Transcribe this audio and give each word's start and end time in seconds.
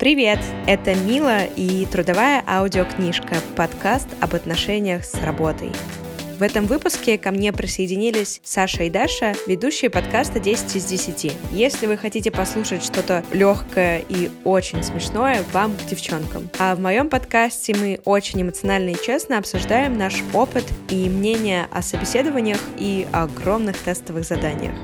Привет! 0.00 0.38
Это 0.66 0.94
Мила 0.94 1.44
и 1.44 1.84
трудовая 1.84 2.42
аудиокнижка, 2.46 3.36
подкаст 3.54 4.08
об 4.22 4.34
отношениях 4.34 5.04
с 5.04 5.12
работой. 5.22 5.72
В 6.38 6.42
этом 6.42 6.64
выпуске 6.64 7.18
ко 7.18 7.30
мне 7.30 7.52
присоединились 7.52 8.40
Саша 8.42 8.84
и 8.84 8.90
Даша, 8.90 9.34
ведущие 9.46 9.90
подкаста 9.90 10.40
10 10.40 10.74
из 10.76 10.86
10. 10.86 11.36
Если 11.52 11.86
вы 11.86 11.98
хотите 11.98 12.30
послушать 12.30 12.82
что-то 12.82 13.22
легкое 13.30 14.02
и 14.08 14.30
очень 14.44 14.82
смешное, 14.82 15.44
вам, 15.52 15.76
девчонкам. 15.90 16.48
А 16.58 16.74
в 16.74 16.80
моем 16.80 17.10
подкасте 17.10 17.76
мы 17.76 18.00
очень 18.06 18.40
эмоционально 18.40 18.92
и 18.92 19.04
честно 19.04 19.36
обсуждаем 19.36 19.98
наш 19.98 20.14
опыт 20.32 20.64
и 20.88 21.10
мнение 21.10 21.68
о 21.70 21.82
собеседованиях 21.82 22.60
и 22.78 23.06
огромных 23.12 23.76
тестовых 23.76 24.24
заданиях. 24.24 24.74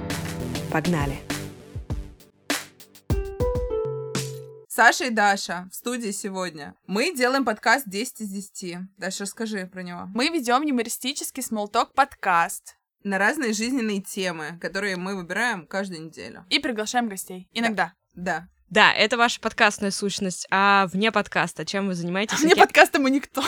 Погнали! 0.71 1.14
Саша 4.77 5.06
и 5.06 5.10
Даша 5.10 5.70
в 5.73 5.74
студии 5.74 6.10
сегодня. 6.10 6.74
Мы 6.87 7.16
делаем 7.16 7.46
подкаст 7.46 7.88
10 7.88 8.20
из 8.20 8.28
10. 8.28 8.77
Даша, 8.98 9.23
расскажи 9.23 9.64
про 9.64 9.82
него. 9.82 10.10
Мы 10.12 10.28
ведем 10.28 10.60
юмористический 10.60 11.42
смолток 11.42 11.95
подкаст. 11.95 12.77
На 13.02 13.16
разные 13.16 13.54
жизненные 13.54 14.02
темы, 14.02 14.59
которые 14.60 14.96
мы 14.96 15.16
выбираем 15.16 15.66
каждую 15.66 16.04
неделю. 16.04 16.45
И 16.51 16.59
приглашаем 16.59 17.09
гостей. 17.09 17.48
Иногда. 17.54 17.95
Да. 18.15 18.51
Да, 18.68 18.92
это 18.92 19.16
ваша 19.16 19.41
подкастная 19.41 19.91
сущность, 19.91 20.46
а 20.51 20.88
вне 20.88 21.10
подкаста 21.10 21.65
чем 21.65 21.87
вы 21.87 21.95
занимаетесь? 21.95 22.40
Вне 22.40 22.54
подкаста 22.54 22.98
мы 22.98 23.09
никто. 23.10 23.43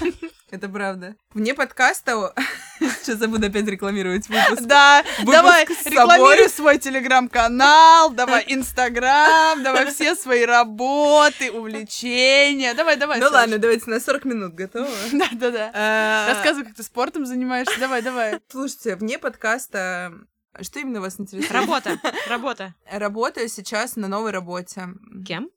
Это 0.54 0.68
правда. 0.68 1.16
Вне 1.32 1.52
подкаста... 1.52 2.32
Сейчас 2.78 3.20
я 3.20 3.26
буду 3.26 3.48
опять 3.48 3.66
рекламировать 3.66 4.28
выпуск. 4.28 4.62
Да, 4.62 5.02
Выпуск 5.18 5.32
давай, 5.32 5.64
рекламируй 5.64 6.48
свой 6.48 6.78
телеграм-канал, 6.78 8.10
давай 8.10 8.44
инстаграм, 8.46 9.60
давай 9.64 9.90
все 9.90 10.14
свои 10.14 10.44
работы, 10.44 11.50
увлечения. 11.50 12.72
Давай, 12.74 12.96
давай, 12.96 13.18
Ну 13.18 13.26
ладно, 13.30 13.58
давайте 13.58 13.90
на 13.90 13.98
40 13.98 14.24
минут, 14.26 14.54
готовы? 14.54 14.88
Да-да-да. 15.12 15.72
А, 15.74 16.28
Рассказывай, 16.34 16.66
как 16.66 16.76
ты 16.76 16.84
спортом 16.84 17.26
занимаешься. 17.26 17.78
Давай, 17.80 18.00
давай. 18.02 18.40
Слушайте, 18.48 18.94
вне 18.94 19.18
подкаста... 19.18 20.12
Что 20.60 20.78
именно 20.78 21.00
вас 21.00 21.18
интересует? 21.18 21.50
Работа, 21.50 21.98
работа. 22.28 22.74
Работаю 22.88 23.48
сейчас 23.48 23.96
на 23.96 24.06
новой 24.06 24.30
работе. 24.30 24.86
Кем? 25.26 25.50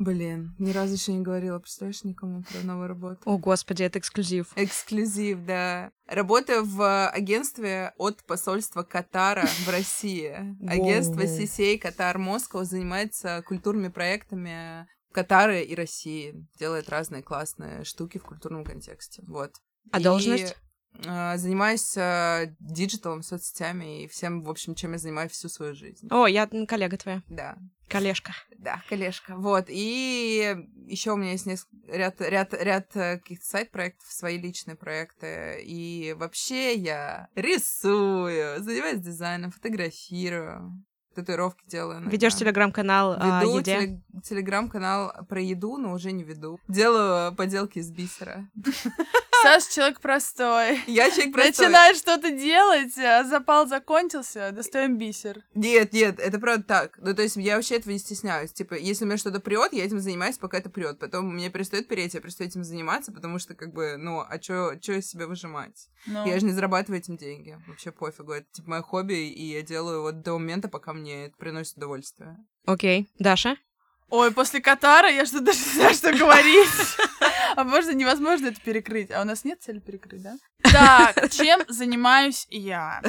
Блин, 0.00 0.54
ни 0.58 0.72
разу 0.72 0.94
еще 0.94 1.12
не 1.12 1.20
говорила, 1.20 1.58
представляешь, 1.58 2.04
никому 2.04 2.42
про 2.42 2.60
новую 2.60 2.88
работу. 2.88 3.20
О, 3.26 3.36
господи, 3.36 3.82
это 3.82 3.98
эксклюзив. 3.98 4.50
Эксклюзив, 4.56 5.44
да. 5.44 5.92
Работаю 6.06 6.64
в 6.64 7.10
агентстве 7.10 7.92
от 7.98 8.24
посольства 8.24 8.82
Катара 8.82 9.44
в 9.66 9.68
России. 9.68 10.56
Агентство. 10.66 11.20
CCA 11.20 11.76
Катар 11.76 12.16
Москва 12.16 12.64
занимается 12.64 13.44
культурными 13.46 13.88
проектами 13.88 14.88
Катара 15.12 15.60
и 15.60 15.74
России. 15.74 16.46
Делает 16.58 16.88
разные 16.88 17.22
классные 17.22 17.84
штуки 17.84 18.16
в 18.16 18.24
культурном 18.24 18.64
контексте. 18.64 19.22
Вот. 19.26 19.52
А 19.92 20.00
И, 20.00 20.02
должность? 20.02 20.56
Э, 20.94 21.36
занимаюсь 21.36 21.96
э, 21.96 22.54
диджиталом, 22.60 23.22
соцсетями 23.22 24.04
и 24.04 24.08
всем, 24.08 24.42
в 24.42 24.50
общем, 24.50 24.74
чем 24.74 24.92
я 24.92 24.98
занимаюсь 24.98 25.32
всю 25.32 25.48
свою 25.48 25.74
жизнь. 25.74 26.08
О, 26.10 26.26
я 26.26 26.46
коллега 26.68 26.96
твоя, 26.96 27.22
Да, 27.28 27.56
коллежка. 27.88 28.32
да, 28.58 28.82
коллежка. 28.88 29.34
Вот. 29.36 29.66
И 29.68 30.56
еще 30.86 31.12
у 31.12 31.16
меня 31.16 31.32
есть 31.32 31.46
неск- 31.46 31.68
ряд, 31.88 32.20
ряд, 32.20 32.52
ряд 32.54 32.94
э, 32.96 33.18
каких-то 33.18 33.46
side-проектов, 33.46 34.06
свои 34.10 34.38
личные 34.38 34.76
проекты. 34.76 35.62
И 35.64 36.14
вообще 36.18 36.74
я 36.74 37.28
рисую, 37.34 38.62
занимаюсь 38.62 39.00
дизайном, 39.00 39.50
фотографирую, 39.50 40.84
татуировки 41.14 41.64
делаю. 41.66 41.96
иногда. 41.98 42.10
Ведешь 42.12 42.36
телеграм-канал 42.36 43.16
о 43.18 43.40
Веду 43.40 43.58
еде. 43.58 43.72
теле- 43.76 44.02
телеграм-канал 44.22 45.12
про 45.28 45.40
еду, 45.40 45.76
но 45.76 45.92
уже 45.92 46.12
не 46.12 46.22
веду. 46.22 46.60
Делаю 46.68 47.34
поделки 47.34 47.78
из 47.78 47.90
бисера. 47.90 48.48
Саш, 49.42 49.66
человек 49.66 50.00
простой. 50.00 50.80
Я 50.86 51.10
человек 51.10 51.32
простой. 51.34 51.66
Начинаешь 51.66 51.96
что-то 51.96 52.30
делать, 52.30 52.96
а 52.98 53.24
запал 53.24 53.66
закончился, 53.66 54.50
достаем 54.52 54.98
бисер. 54.98 55.42
Нет, 55.54 55.92
нет, 55.92 56.18
это 56.18 56.38
правда 56.38 56.62
так. 56.64 56.98
Ну, 56.98 57.14
то 57.14 57.22
есть 57.22 57.36
я 57.36 57.56
вообще 57.56 57.76
этого 57.76 57.92
не 57.92 57.98
стесняюсь. 57.98 58.52
Типа, 58.52 58.74
если 58.74 59.04
у 59.04 59.06
меня 59.08 59.18
что-то 59.18 59.40
прет, 59.40 59.72
я 59.72 59.84
этим 59.84 60.00
занимаюсь, 60.00 60.38
пока 60.38 60.58
это 60.58 60.70
прет. 60.70 60.98
Потом 60.98 61.34
мне 61.34 61.50
перестает 61.50 61.88
переть, 61.88 62.14
я 62.14 62.20
перестаю 62.20 62.48
этим 62.48 62.64
заниматься, 62.64 63.12
потому 63.12 63.38
что, 63.38 63.54
как 63.54 63.72
бы, 63.72 63.96
ну, 63.96 64.24
а 64.26 64.38
чё, 64.38 64.74
чё 64.76 64.94
из 64.94 65.08
себя 65.08 65.26
выжимать? 65.26 65.88
Ну, 66.06 66.26
Я 66.26 66.38
же 66.38 66.46
не 66.46 66.52
зарабатываю 66.52 66.98
этим 67.00 67.16
деньги. 67.16 67.58
Вообще 67.66 67.92
пофигу. 67.92 68.32
Это, 68.32 68.46
типа, 68.52 68.70
мое 68.70 68.82
хобби, 68.82 69.14
и 69.14 69.52
я 69.52 69.62
делаю 69.62 70.02
вот 70.02 70.22
до 70.22 70.38
момента, 70.38 70.68
пока 70.68 70.92
мне 70.92 71.26
это 71.26 71.36
приносит 71.36 71.76
удовольствие. 71.76 72.36
Окей. 72.66 73.08
Даша? 73.18 73.56
Ой, 74.10 74.32
после 74.32 74.60
Катара 74.60 75.08
я 75.08 75.24
что 75.24 75.40
даже 75.40 75.58
не 75.58 75.72
знаю, 75.74 75.94
что 75.94 76.12
говорить. 76.12 76.68
А 77.56 77.64
можно 77.64 77.90
невозможно 77.90 78.46
это 78.46 78.60
перекрыть. 78.60 79.10
А 79.10 79.22
у 79.22 79.24
нас 79.24 79.44
нет 79.44 79.60
цели 79.60 79.80
перекрыть, 79.80 80.22
да? 80.22 80.36
Так, 80.62 81.30
чем 81.32 81.60
занимаюсь 81.66 82.46
я? 82.48 83.02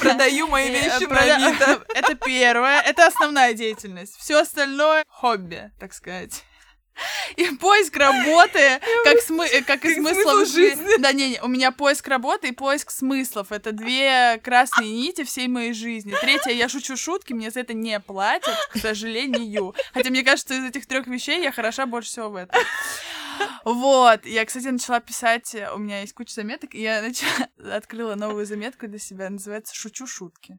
Продаю 0.00 0.48
мои 0.48 0.68
Э, 0.68 0.72
вещи 0.72 1.04
на 1.04 1.18
Авито. 1.18 1.84
Это 1.94 2.14
первое, 2.14 2.80
это 2.82 3.06
основная 3.06 3.54
деятельность. 3.54 4.16
Все 4.18 4.38
остальное 4.38 5.02
хобби, 5.08 5.72
так 5.80 5.94
сказать. 5.94 6.44
И 7.36 7.46
поиск 7.56 7.96
работы, 7.96 8.80
как, 9.04 9.16
смы- 9.18 9.48
э, 9.50 9.62
как 9.62 9.84
и 9.84 9.94
смысл 9.94 10.44
жизни. 10.44 11.00
Да, 11.00 11.12
не, 11.12 11.30
не, 11.30 11.40
у 11.40 11.48
меня 11.48 11.72
поиск 11.72 12.06
работы 12.08 12.48
и 12.48 12.52
поиск 12.52 12.90
смыслов. 12.90 13.52
Это 13.52 13.72
две 13.72 14.38
красные 14.42 14.90
нити 14.90 15.24
всей 15.24 15.48
моей 15.48 15.72
жизни. 15.72 16.14
Третье, 16.20 16.52
я 16.52 16.68
шучу 16.68 16.96
шутки, 16.96 17.32
мне 17.32 17.50
за 17.50 17.60
это 17.60 17.74
не 17.74 17.98
платят, 18.00 18.56
к 18.72 18.78
сожалению. 18.78 19.74
Хотя 19.92 20.10
мне 20.10 20.22
кажется, 20.22 20.54
из 20.54 20.64
этих 20.64 20.86
трех 20.86 21.06
вещей 21.06 21.42
я 21.42 21.52
хороша 21.52 21.86
больше 21.86 22.10
всего 22.10 22.30
в 22.30 22.36
этом. 22.36 22.60
Вот, 23.64 24.26
я, 24.26 24.44
кстати, 24.44 24.66
начала 24.68 25.00
писать, 25.00 25.56
у 25.74 25.78
меня 25.78 26.02
есть 26.02 26.14
куча 26.14 26.34
заметок, 26.34 26.74
и 26.74 26.82
я 26.82 27.02
начала, 27.02 27.48
открыла 27.76 28.14
новую 28.14 28.46
заметку 28.46 28.86
для 28.86 28.98
себя, 28.98 29.28
называется 29.28 29.74
«Шучу 29.74 30.06
шутки». 30.06 30.58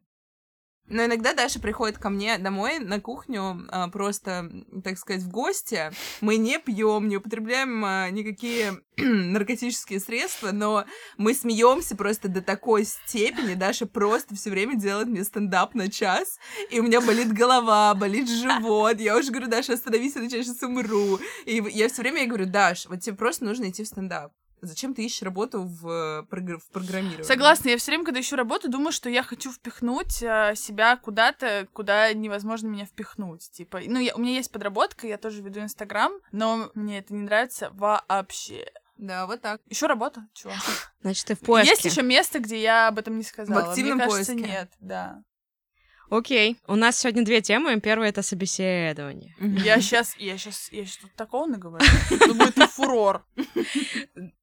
Но 0.88 1.04
иногда 1.04 1.34
Даша 1.34 1.58
приходит 1.58 1.98
ко 1.98 2.10
мне 2.10 2.38
домой 2.38 2.78
на 2.78 3.00
кухню 3.00 3.66
а, 3.68 3.88
просто, 3.88 4.50
так 4.84 4.98
сказать, 4.98 5.22
в 5.22 5.28
гости. 5.28 5.90
Мы 6.20 6.36
не 6.36 6.58
пьем, 6.58 7.08
не 7.08 7.16
употребляем 7.16 7.84
а, 7.84 8.08
никакие 8.10 8.80
наркотические 8.96 9.98
средства, 9.98 10.52
но 10.52 10.84
мы 11.16 11.34
смеемся 11.34 11.96
просто 11.96 12.28
до 12.28 12.40
такой 12.40 12.84
степени. 12.84 13.54
Даша 13.54 13.86
просто 13.86 14.36
все 14.36 14.50
время 14.50 14.76
делает 14.76 15.08
мне 15.08 15.24
стендап 15.24 15.74
на 15.74 15.90
час, 15.90 16.38
и 16.70 16.78
у 16.78 16.84
меня 16.84 17.00
болит 17.00 17.32
голова, 17.32 17.92
болит 17.94 18.28
живот. 18.28 19.00
Я 19.00 19.16
уже 19.16 19.30
говорю, 19.30 19.48
Даша, 19.48 19.74
остановись, 19.74 20.16
иначе 20.16 20.38
я 20.38 20.44
сейчас 20.44 20.62
умру. 20.62 21.18
И 21.44 21.62
я 21.72 21.88
все 21.88 22.02
время 22.02 22.20
ей 22.20 22.26
говорю, 22.28 22.46
Даш, 22.46 22.86
вот 22.86 23.00
тебе 23.00 23.16
просто 23.16 23.44
нужно 23.44 23.70
идти 23.70 23.82
в 23.82 23.88
стендап. 23.88 24.32
Зачем 24.60 24.94
ты 24.94 25.04
ищешь 25.04 25.22
работу 25.22 25.62
в, 25.62 25.88
э, 25.88 26.22
в 26.22 26.70
программировании? 26.72 27.22
Согласна, 27.22 27.68
я 27.68 27.76
все 27.78 27.90
время, 27.92 28.04
когда 28.04 28.20
ищу 28.20 28.36
работу, 28.36 28.68
думаю, 28.68 28.92
что 28.92 29.08
я 29.08 29.22
хочу 29.22 29.52
впихнуть 29.52 30.22
э, 30.22 30.54
себя 30.56 30.96
куда-то, 30.96 31.68
куда 31.72 32.12
невозможно 32.12 32.68
меня 32.68 32.86
впихнуть. 32.86 33.50
Типа, 33.50 33.80
ну, 33.84 33.98
я, 33.98 34.14
у 34.14 34.20
меня 34.20 34.32
есть 34.32 34.50
подработка, 34.50 35.06
я 35.06 35.18
тоже 35.18 35.42
веду 35.42 35.60
Инстаграм, 35.60 36.12
но 36.32 36.70
мне 36.74 36.98
это 36.98 37.14
не 37.14 37.22
нравится 37.22 37.70
вообще. 37.72 38.70
Да, 38.96 39.26
вот 39.26 39.42
так. 39.42 39.60
Еще 39.68 39.86
работа, 39.86 40.26
чего? 40.32 40.52
Значит, 41.02 41.26
ты 41.26 41.34
в 41.34 41.40
поиске. 41.40 41.70
Есть 41.70 41.84
еще 41.84 42.02
место, 42.02 42.38
где 42.38 42.60
я 42.60 42.88
об 42.88 42.98
этом 42.98 43.18
не 43.18 43.24
сказала. 43.24 43.66
В 43.66 43.68
активном 43.70 43.98
Мне 43.98 44.06
кажется, 44.06 44.32
поиске. 44.32 44.50
нет, 44.50 44.70
да. 44.80 45.22
Окей. 46.10 46.58
У 46.66 46.76
нас 46.76 46.98
сегодня 46.98 47.24
две 47.24 47.40
темы. 47.40 47.80
Первая— 47.80 48.08
это 48.10 48.22
собеседование. 48.22 49.34
Я 49.40 49.80
сейчас, 49.80 50.14
я 50.18 50.38
сейчас, 50.38 50.68
я 50.70 50.84
сейчас 50.84 50.98
тут 50.98 51.14
такого 51.14 51.46
наговорю. 51.46 51.84
Это 52.10 52.34
будет 52.34 52.54
фурор. 52.70 53.24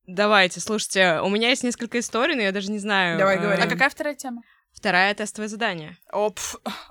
Давайте, 0.06 0.60
слушайте, 0.60 1.20
у 1.24 1.30
меня 1.30 1.50
есть 1.50 1.64
несколько 1.64 2.00
историй, 2.00 2.36
но 2.36 2.42
я 2.42 2.52
даже 2.52 2.72
не 2.72 2.80
знаю. 2.80 3.18
Давай, 3.18 3.38
э, 3.38 3.40
говори. 3.42 3.62
А 3.62 3.68
какая 3.68 3.90
вторая 3.90 4.16
тема? 4.16 4.42
Вторая— 4.74 5.14
тестовое 5.16 5.48
задание. 5.48 5.98
Оп, 6.12 6.40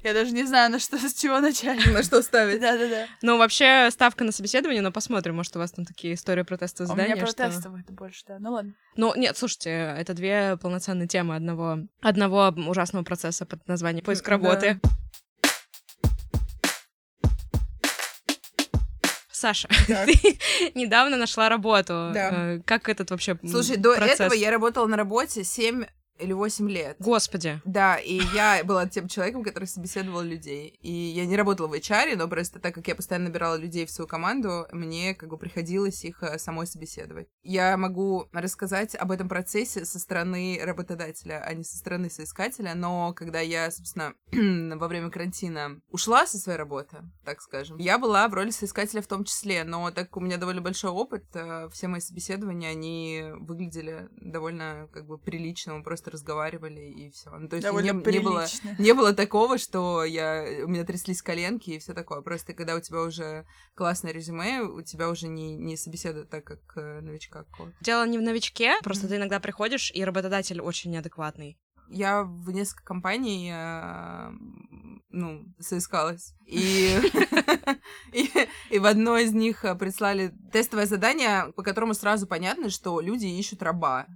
я 0.02 0.14
даже 0.14 0.32
не 0.32 0.44
знаю, 0.44 0.70
на 0.70 0.78
что, 0.78 0.96
с 0.96 1.12
чего 1.14 1.40
начать. 1.40 1.84
На 1.92 2.02
что 2.02 2.22
ставить? 2.22 2.60
Да-да-да. 2.60 3.06
Ну, 3.20 3.36
вообще, 3.36 3.90
ставка 3.90 4.24
на 4.24 4.32
собеседование, 4.32 4.80
но 4.82 4.90
посмотрим, 4.92 5.36
может, 5.36 5.54
у 5.56 5.58
вас 5.58 5.72
там 5.72 5.84
такие 5.84 6.14
истории 6.14 6.42
про 6.42 6.56
тестовое 6.56 6.90
А 6.90 6.94
У 6.94 6.96
меня 7.04 7.16
про 7.16 7.26
что- 7.26 7.48
тестовое 7.50 7.82
это 7.82 7.92
больше, 7.92 8.22
да. 8.26 8.38
Ну 8.38 8.52
ладно. 8.52 8.72
Ну, 8.96 9.12
нет, 9.14 9.36
слушайте, 9.36 9.70
это 9.98 10.14
две 10.14 10.56
полноценные 10.56 11.06
темы 11.06 11.36
одного, 11.36 11.80
одного 12.00 12.54
ужасного 12.66 13.04
процесса 13.04 13.44
под 13.44 13.66
названием 13.68 14.04
поиск 14.04 14.24
Да. 14.24 14.30
работы. 14.30 14.80
Саша, 19.30 19.68
Так. 19.88 20.06
ты 20.06 20.14
недавно 20.74 21.16
нашла 21.16 21.48
работу. 21.48 22.10
Да. 22.14 22.30
Э, 22.54 22.60
Как 22.64 22.88
этот 22.88 23.10
вообще 23.10 23.36
Слушай, 23.44 23.76
до 23.76 23.96
процесс? 23.96 24.20
этого 24.20 24.34
я 24.34 24.50
работала 24.52 24.86
на 24.86 24.96
работе 24.96 25.42
7 25.42 25.84
или 26.18 26.32
8 26.32 26.70
лет. 26.70 26.96
Господи. 26.98 27.60
Да, 27.64 27.96
и 27.96 28.20
я 28.34 28.62
была 28.64 28.86
тем 28.86 29.08
человеком, 29.08 29.42
который 29.42 29.64
собеседовал 29.64 30.22
людей. 30.22 30.78
И 30.80 30.92
я 30.92 31.26
не 31.26 31.36
работала 31.36 31.68
в 31.68 31.74
HR, 31.74 32.16
но 32.16 32.28
просто 32.28 32.60
так 32.60 32.74
как 32.74 32.86
я 32.88 32.94
постоянно 32.94 33.28
набирала 33.28 33.56
людей 33.56 33.86
в 33.86 33.90
свою 33.90 34.08
команду, 34.08 34.66
мне 34.72 35.14
как 35.14 35.30
бы 35.30 35.36
приходилось 35.36 36.04
их 36.04 36.22
э, 36.22 36.38
самой 36.38 36.66
собеседовать. 36.66 37.28
Я 37.42 37.76
могу 37.76 38.28
рассказать 38.32 38.94
об 38.94 39.10
этом 39.10 39.28
процессе 39.28 39.84
со 39.84 39.98
стороны 39.98 40.60
работодателя, 40.62 41.42
а 41.44 41.54
не 41.54 41.64
со 41.64 41.76
стороны 41.76 42.10
соискателя, 42.10 42.74
но 42.74 43.12
когда 43.14 43.40
я, 43.40 43.70
собственно, 43.70 44.14
во 44.78 44.88
время 44.88 45.10
карантина 45.10 45.80
ушла 45.90 46.26
со 46.26 46.38
своей 46.38 46.58
работы, 46.58 46.98
так 47.24 47.40
скажем, 47.40 47.78
я 47.78 47.98
была 47.98 48.28
в 48.28 48.34
роли 48.34 48.50
соискателя 48.50 49.02
в 49.02 49.06
том 49.06 49.24
числе, 49.24 49.64
но 49.64 49.90
так 49.90 50.08
как 50.08 50.16
у 50.16 50.20
меня 50.20 50.36
довольно 50.36 50.60
большой 50.60 50.90
опыт, 50.90 51.24
э, 51.34 51.68
все 51.72 51.88
мои 51.88 52.00
собеседования, 52.00 52.70
они 52.70 53.24
выглядели 53.40 54.08
довольно 54.12 54.88
как 54.92 55.06
бы 55.06 55.18
прилично, 55.18 55.74
мы 55.74 55.82
просто 55.82 56.01
разговаривали 56.10 56.80
и 56.80 57.10
все. 57.10 57.30
Ну, 57.30 57.48
то 57.48 57.56
есть 57.56 57.66
Довольно 57.66 57.92
не, 57.92 58.12
не 58.12 58.18
было 58.20 58.46
не 58.78 58.94
было 58.94 59.12
такого, 59.12 59.58
что 59.58 60.04
я 60.04 60.64
у 60.64 60.68
меня 60.68 60.84
тряслись 60.84 61.22
коленки 61.22 61.70
и 61.70 61.78
все 61.78 61.94
такое. 61.94 62.20
Просто 62.22 62.54
когда 62.54 62.74
у 62.74 62.80
тебя 62.80 63.02
уже 63.02 63.46
классное 63.74 64.12
резюме, 64.12 64.62
у 64.62 64.82
тебя 64.82 65.08
уже 65.08 65.28
не, 65.28 65.56
не 65.56 65.76
собеседуют 65.76 66.30
так, 66.30 66.44
как 66.44 66.60
э, 66.76 67.00
новичка 67.00 67.44
какого-то. 67.44 67.76
Дело 67.80 68.06
не 68.06 68.18
в 68.18 68.22
новичке, 68.22 68.74
просто 68.82 69.08
ты 69.08 69.16
иногда 69.16 69.40
приходишь, 69.40 69.90
и 69.94 70.04
работодатель 70.04 70.60
очень 70.60 70.90
неадекватный. 70.90 71.58
Я 71.88 72.22
в 72.22 72.50
несколько 72.50 72.84
компаний, 72.84 73.50
э, 73.52 74.30
ну, 75.10 75.44
соискалась. 75.60 76.34
И, 76.46 76.98
и, 78.12 78.30
и 78.70 78.78
в 78.78 78.86
одной 78.86 79.24
из 79.24 79.32
них 79.32 79.64
э, 79.64 79.74
прислали 79.74 80.32
тестовое 80.52 80.86
задание, 80.86 81.52
по 81.54 81.62
которому 81.62 81.94
сразу 81.94 82.26
понятно, 82.26 82.70
что 82.70 83.00
люди 83.00 83.26
ищут 83.26 83.62
раба. 83.62 84.06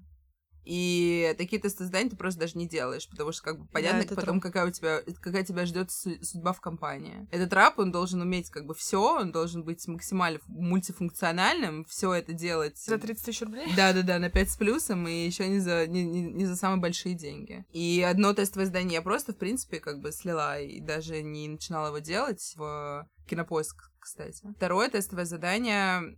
И 0.66 1.32
такие 1.38 1.62
тесты 1.62 1.84
заданий 1.84 2.10
ты 2.10 2.16
просто 2.16 2.40
даже 2.40 2.58
не 2.58 2.66
делаешь, 2.66 3.08
потому 3.08 3.30
что 3.30 3.42
как 3.42 3.60
бы 3.60 3.66
понятно 3.68 4.02
это 4.02 4.16
потом, 4.16 4.40
какая 4.40 4.66
у 4.66 4.70
тебя, 4.70 5.00
какая 5.20 5.44
тебя 5.44 5.64
ждет 5.64 5.92
судьба 5.92 6.52
в 6.52 6.60
компании. 6.60 7.26
Этот 7.30 7.52
раб, 7.52 7.78
он 7.78 7.92
должен 7.92 8.20
уметь 8.20 8.50
как 8.50 8.66
бы 8.66 8.74
все, 8.74 9.18
он 9.20 9.30
должен 9.30 9.62
быть 9.62 9.86
максимально 9.86 10.40
мультифункциональным, 10.48 11.84
все 11.84 12.12
это 12.12 12.32
делать. 12.32 12.76
За 12.78 12.98
30 12.98 13.24
тысяч 13.24 13.42
рублей? 13.42 13.68
Да, 13.76 13.92
да, 13.92 14.02
да, 14.02 14.18
на 14.18 14.28
5 14.28 14.50
с 14.50 14.56
плюсом, 14.56 15.06
и 15.06 15.26
еще 15.26 15.46
не 15.48 15.60
за, 15.60 15.86
не, 15.86 16.04
не, 16.04 16.22
не 16.22 16.46
за 16.46 16.56
самые 16.56 16.80
большие 16.80 17.14
деньги. 17.14 17.64
И 17.72 18.04
одно 18.08 18.32
тестовое 18.32 18.66
задание 18.66 18.94
я 18.94 19.02
просто, 19.02 19.32
в 19.32 19.38
принципе, 19.38 19.78
как 19.78 20.00
бы 20.00 20.10
слила 20.10 20.58
и 20.60 20.80
даже 20.80 21.22
не 21.22 21.48
начинала 21.48 21.88
его 21.88 21.98
делать 21.98 22.54
в 22.56 23.08
кинопоиск, 23.28 23.90
кстати. 24.00 24.52
Второе 24.56 24.88
тестовое 24.88 25.26
задание 25.26 26.16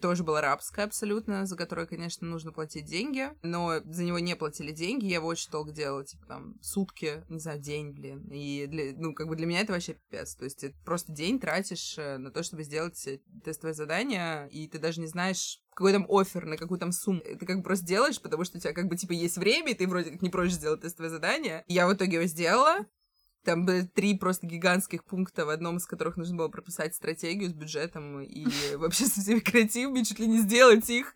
тоже 0.00 0.24
было 0.24 0.40
рабское 0.40 0.84
абсолютно, 0.84 1.46
за 1.46 1.56
которое, 1.56 1.86
конечно, 1.86 2.26
нужно 2.26 2.52
платить 2.52 2.84
деньги, 2.84 3.30
но 3.42 3.80
за 3.84 4.04
него 4.04 4.18
не 4.18 4.36
платили 4.36 4.72
деньги, 4.72 5.06
я 5.06 5.16
его 5.16 5.28
очень 5.28 5.50
долго 5.50 5.72
делала, 5.72 6.04
типа 6.04 6.26
там 6.26 6.54
сутки, 6.60 7.24
не 7.28 7.38
знаю, 7.38 7.60
день, 7.60 7.92
блин, 7.92 8.28
и 8.30 8.66
для, 8.66 8.92
ну, 8.96 9.14
как 9.14 9.28
бы 9.28 9.36
для 9.36 9.46
меня 9.46 9.60
это 9.60 9.72
вообще 9.72 9.94
пипец, 9.94 10.34
то 10.34 10.44
есть 10.44 10.60
ты 10.60 10.74
просто 10.84 11.12
день 11.12 11.38
тратишь 11.38 11.96
э, 11.98 12.18
на 12.18 12.30
то, 12.30 12.42
чтобы 12.42 12.64
сделать 12.64 13.06
э, 13.06 13.20
тестовое 13.44 13.74
задание, 13.74 14.48
и 14.50 14.68
ты 14.68 14.78
даже 14.78 15.00
не 15.00 15.06
знаешь, 15.06 15.60
какой 15.76 15.92
там 15.92 16.06
офер, 16.08 16.46
на 16.46 16.56
какую 16.56 16.80
там 16.80 16.90
сумму. 16.90 17.20
Ты 17.20 17.44
как 17.44 17.58
бы 17.58 17.62
просто 17.62 17.84
делаешь, 17.84 18.20
потому 18.20 18.44
что 18.44 18.56
у 18.56 18.60
тебя 18.60 18.72
как 18.72 18.88
бы 18.88 18.96
типа 18.96 19.12
есть 19.12 19.36
время, 19.36 19.72
и 19.72 19.74
ты 19.74 19.86
вроде 19.86 20.10
как 20.10 20.22
не 20.22 20.30
прочь 20.30 20.52
сделать 20.52 20.80
тестовое 20.80 21.10
задание. 21.10 21.64
Я 21.68 21.86
в 21.86 21.92
итоге 21.92 22.14
его 22.14 22.24
сделала, 22.24 22.86
там 23.46 23.64
были 23.64 23.82
три 23.82 24.18
просто 24.18 24.46
гигантских 24.46 25.04
пункта, 25.04 25.46
в 25.46 25.50
одном 25.50 25.76
из 25.78 25.86
которых 25.86 26.16
нужно 26.16 26.36
было 26.36 26.48
прописать 26.48 26.94
стратегию 26.94 27.48
с 27.48 27.52
бюджетом 27.52 28.20
и 28.20 28.44
вообще 28.76 29.06
со 29.06 29.20
всеми 29.20 29.38
креативами, 29.38 30.02
чуть 30.02 30.18
ли 30.18 30.26
не 30.26 30.38
сделать 30.38 30.90
их 30.90 31.14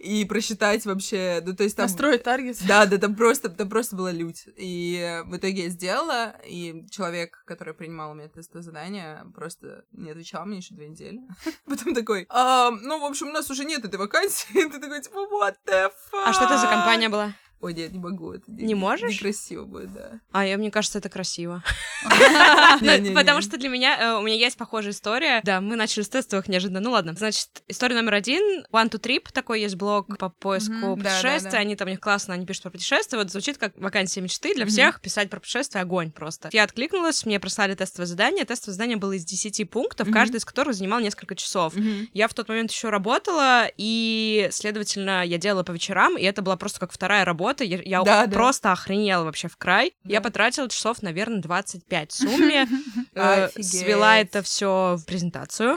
и 0.00 0.24
просчитать 0.26 0.84
вообще, 0.84 1.42
ну 1.44 1.56
то 1.56 1.64
есть 1.64 1.76
там... 1.76 1.86
Настроить 1.86 2.22
таргет. 2.22 2.58
Да, 2.68 2.86
да, 2.86 2.98
там 2.98 3.16
просто, 3.16 3.48
там 3.48 3.68
просто 3.68 3.96
была 3.96 4.12
лють. 4.12 4.44
И 4.56 5.22
в 5.24 5.36
итоге 5.36 5.64
я 5.64 5.68
сделала, 5.70 6.36
и 6.46 6.86
человек, 6.90 7.42
который 7.46 7.72
принимал 7.72 8.12
у 8.12 8.14
меня 8.14 8.28
тестовое 8.28 8.62
задание, 8.62 9.24
просто 9.34 9.84
не 9.92 10.10
отвечал 10.10 10.44
мне 10.44 10.58
еще 10.58 10.74
две 10.74 10.88
недели. 10.88 11.20
Потом 11.66 11.94
такой, 11.94 12.26
«А, 12.28 12.70
ну, 12.70 13.00
в 13.00 13.04
общем, 13.04 13.28
у 13.28 13.32
нас 13.32 13.50
уже 13.50 13.64
нет 13.64 13.84
этой 13.84 13.96
вакансии. 13.96 14.52
Ты 14.70 14.78
такой, 14.78 15.00
типа, 15.00 15.16
what 15.32 15.56
the 15.66 15.90
fuck? 16.12 16.24
А 16.26 16.32
что 16.34 16.44
это 16.44 16.58
за 16.58 16.66
компания 16.66 17.08
была? 17.08 17.32
Ой, 17.60 17.74
нет, 17.74 17.92
не 17.92 17.98
могу. 17.98 18.32
Это 18.32 18.44
Не 18.48 18.74
можешь? 18.74 19.12
Некрасиво 19.12 19.64
будет, 19.64 19.92
да. 19.92 20.20
А 20.32 20.46
я, 20.46 20.56
мне 20.56 20.70
кажется, 20.70 20.98
это 20.98 21.10
красиво. 21.10 21.62
Не-не-не. 22.80 23.14
Потому 23.14 23.42
что 23.42 23.58
для 23.58 23.68
меня, 23.68 23.98
э, 24.00 24.18
у 24.18 24.22
меня 24.22 24.36
есть 24.36 24.56
похожая 24.56 24.92
история. 24.92 25.42
Да, 25.44 25.60
мы 25.60 25.76
начали 25.76 26.02
с 26.02 26.08
тестовых 26.08 26.48
неожиданно. 26.48 26.80
Ну 26.80 26.92
ладно. 26.92 27.14
Значит, 27.14 27.48
история 27.68 27.94
номер 27.94 28.14
один. 28.14 28.64
One 28.72 28.88
to 28.90 28.98
Trip, 28.98 29.26
такой 29.32 29.60
есть 29.60 29.76
блог 29.76 30.16
по 30.16 30.30
поиску 30.30 30.96
путешествий. 30.96 31.58
Они 31.58 31.76
там, 31.76 31.88
у 31.88 31.90
них 31.90 32.00
классно, 32.00 32.32
они 32.32 32.46
пишут 32.46 32.62
про 32.62 32.70
путешествия. 32.70 33.18
Вот 33.18 33.30
звучит 33.30 33.58
как 33.58 33.76
вакансия 33.76 34.22
мечты 34.22 34.54
для 34.54 34.64
всех. 34.64 35.00
Писать 35.02 35.28
про 35.28 35.38
путешествия— 35.38 35.80
огонь 35.82 36.10
просто. 36.12 36.48
Я 36.52 36.64
откликнулась, 36.64 37.26
мне 37.26 37.38
прислали 37.38 37.74
тестовое 37.74 38.06
задание. 38.06 38.46
Тестовое 38.46 38.72
задание 38.72 38.96
было 38.96 39.12
из 39.12 39.24
10 39.26 39.68
пунктов, 39.68 40.10
каждый 40.10 40.36
из 40.36 40.46
которых 40.46 40.74
занимал 40.74 41.00
несколько 41.00 41.34
часов. 41.34 41.74
Я 42.14 42.26
в 42.26 42.32
тот 42.32 42.48
момент 42.48 42.70
еще 42.70 42.88
работала, 42.88 43.66
и, 43.76 44.48
следовательно, 44.50 45.24
я 45.26 45.36
делала 45.36 45.62
по 45.62 45.72
вечерам, 45.72 46.16
и 46.16 46.22
это 46.22 46.40
была 46.40 46.56
просто 46.56 46.80
как 46.80 46.90
вторая 46.92 47.26
работа. 47.26 47.49
Я, 47.58 47.80
я 47.84 48.02
Да, 48.02 48.26
да. 48.26 48.32
просто 48.36 48.72
охренела 48.72 49.24
вообще 49.24 49.48
в 49.48 49.56
край. 49.56 49.92
Я 50.04 50.20
Да. 50.20 50.24
потратила 50.24 50.68
часов, 50.68 51.02
наверное, 51.02 51.40
25 51.40 52.12
в 52.12 52.14
сумме. 52.18 52.68
Э. 53.14 53.48
Свела 53.60 54.18
это 54.18 54.42
все 54.42 54.96
в 54.96 55.04
презентацию, 55.06 55.76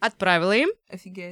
отправила 0.00 0.52
им. 0.56 0.68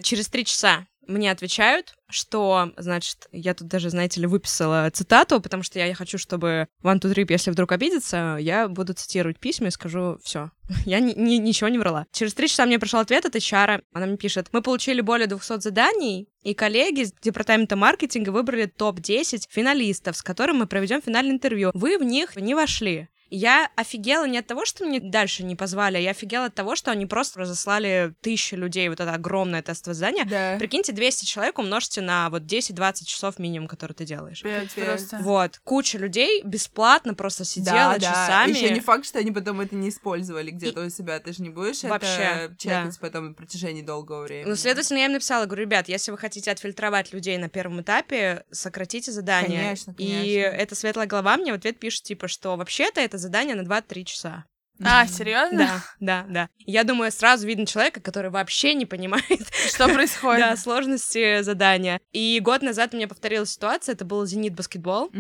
Через 0.03 0.29
три 0.29 0.45
часа 0.45 0.87
мне 1.07 1.31
отвечают, 1.31 1.95
что, 2.09 2.73
значит, 2.77 3.29
я 3.33 3.55
тут 3.55 3.69
даже, 3.69 3.91
знаете 3.91 4.21
ли, 4.21 4.27
выписала 4.27 4.91
цитату, 4.91 5.41
потому 5.41 5.63
что 5.63 5.79
я 5.79 5.95
хочу, 5.95 6.19
чтобы 6.19 6.69
One 6.83 7.01
to 7.01 7.13
Trip, 7.13 7.27
если 7.31 7.51
вдруг 7.51 7.73
обидится, 7.73 8.37
я 8.41 8.69
буду 8.69 8.93
цитировать 8.95 9.39
письма 9.39 9.69
и 9.69 9.71
скажу 9.71 10.19
все. 10.23 10.51
Я 10.85 10.99
ни- 11.01 11.15
ни- 11.15 11.37
ничего 11.37 11.69
не 11.69 11.79
врала. 11.79 12.07
Через 12.13 12.35
три 12.35 12.49
часа 12.49 12.67
мне 12.67 12.79
пришел 12.79 12.99
ответ 13.01 13.25
от 13.25 13.37
HR. 13.37 13.83
Она 13.93 14.07
мне 14.07 14.17
пишет, 14.17 14.49
мы 14.53 14.63
получили 14.63 15.01
более 15.01 15.29
200 15.29 15.61
заданий, 15.61 16.29
и 16.43 16.55
коллеги 16.55 17.05
с 17.05 17.13
департамента 17.13 17.77
маркетинга 17.77 18.31
выбрали 18.31 18.67
топ-10 18.67 19.45
финалистов, 19.49 20.17
с 20.17 20.23
которыми 20.23 20.59
мы 20.59 20.67
проведем 20.67 21.01
финальное 21.03 21.35
интервью. 21.35 21.71
Вы 21.75 21.99
в 21.99 22.03
них 22.03 22.35
не 22.37 22.55
вошли. 22.55 23.09
Я 23.31 23.71
офигела 23.77 24.27
не 24.27 24.39
от 24.39 24.47
того, 24.47 24.65
что 24.65 24.85
мне 24.85 25.01
дальше 25.01 25.43
не 25.43 25.57
позвали, 25.57 25.97
а 25.97 26.01
я 26.01 26.11
офигела 26.11 26.47
от 26.47 26.55
того, 26.55 26.77
что 26.77 26.91
они 26.91 27.07
просто 27.07 27.41
разослали 27.41 28.15
тысячи 28.21 28.55
людей 28.55 28.89
вот 28.89 29.01
это 29.01 29.13
огромное 29.13 29.63
тестовое 29.63 29.95
задание. 29.95 30.25
Да. 30.25 30.57
Прикиньте, 30.59 30.93
200 30.93 31.25
человек 31.25 31.59
умножьте 31.59 32.01
на 32.01 32.31
вот 32.31 32.43
10-20 32.43 33.05
часов 33.05 33.39
минимум, 33.39 33.69
которые 33.69 33.95
ты 33.95 34.05
делаешь. 34.05 34.43
Пять 34.43 34.73
просто. 34.75 35.19
Вот, 35.19 35.59
куча 35.65 35.99
людей 35.99 36.43
бесплатно 36.45 37.15
просто 37.15 37.45
сидела 37.45 37.97
да, 37.99 38.01
часами. 38.01 38.51
Еще 38.51 38.71
не 38.71 38.81
факт, 38.81 39.07
что 39.07 39.19
они 39.19 39.31
потом 39.31 39.61
это 39.61 39.75
не 39.75 39.89
использовали 39.89 40.51
где-то 40.51 40.85
у 40.85 40.91
себя. 40.91 41.19
Ты 41.21 41.33
же 41.33 41.43
не 41.43 41.51
будешь 41.51 41.83
Вообще, 41.83 42.09
это 42.09 42.57
чекать 42.59 42.91
да. 42.91 42.99
потом 43.01 43.29
на 43.29 43.35
протяжении 43.35 43.83
долгого 43.83 44.23
времени. 44.25 44.49
Ну, 44.49 44.57
следовательно, 44.57 44.99
я 44.99 45.07
им 45.07 45.13
написала, 45.13 45.47
говорю, 45.47 45.63
ребят, 45.63 45.89
если 45.89 46.11
вы 46.11 46.19
хотите 46.19 46.51
отфильтровать 46.51 47.13
людей 47.13 47.39
на 47.39 47.49
первом 47.49 47.81
этапе, 47.81 48.45
сократите 48.51 49.13
задание. 49.13 49.63
Конечно, 49.63 49.95
И 49.99 50.07
конечно. 50.07 50.57
эта 50.63 50.75
светлая 50.75 51.07
голова 51.07 51.37
мне 51.37 51.53
в 51.53 51.57
ответ 51.57 51.79
пишет, 51.79 52.05
типа, 52.05 52.29
что 52.29 52.57
вообще-то 52.57 53.01
это 53.01 53.19
задание 53.27 53.55
на 53.55 53.63
2-3 53.63 54.05
часа. 54.05 54.45
А, 54.85 55.07
серьезно? 55.07 55.59
Да, 55.59 55.85
да, 56.01 56.27
да. 56.29 56.49
Я 56.59 56.85
думаю, 56.85 57.11
сразу 57.11 57.47
видно 57.47 57.65
человека, 57.65 58.01
который 58.01 58.31
вообще 58.31 58.75
не 58.75 58.85
понимает, 58.85 59.25
Что 59.69 59.89
происходит? 59.95 60.41
да, 60.41 60.57
сложности 60.57 61.41
задания. 61.43 61.99
И 62.13 62.39
год 62.43 62.61
назад 62.63 62.93
у 62.93 62.97
меня 62.99 63.09
повторилась 63.09 63.53
ситуация, 63.53 63.95
это 63.95 64.05
был 64.05 64.25
«Зенит 64.27 64.55
баскетбол». 64.55 65.11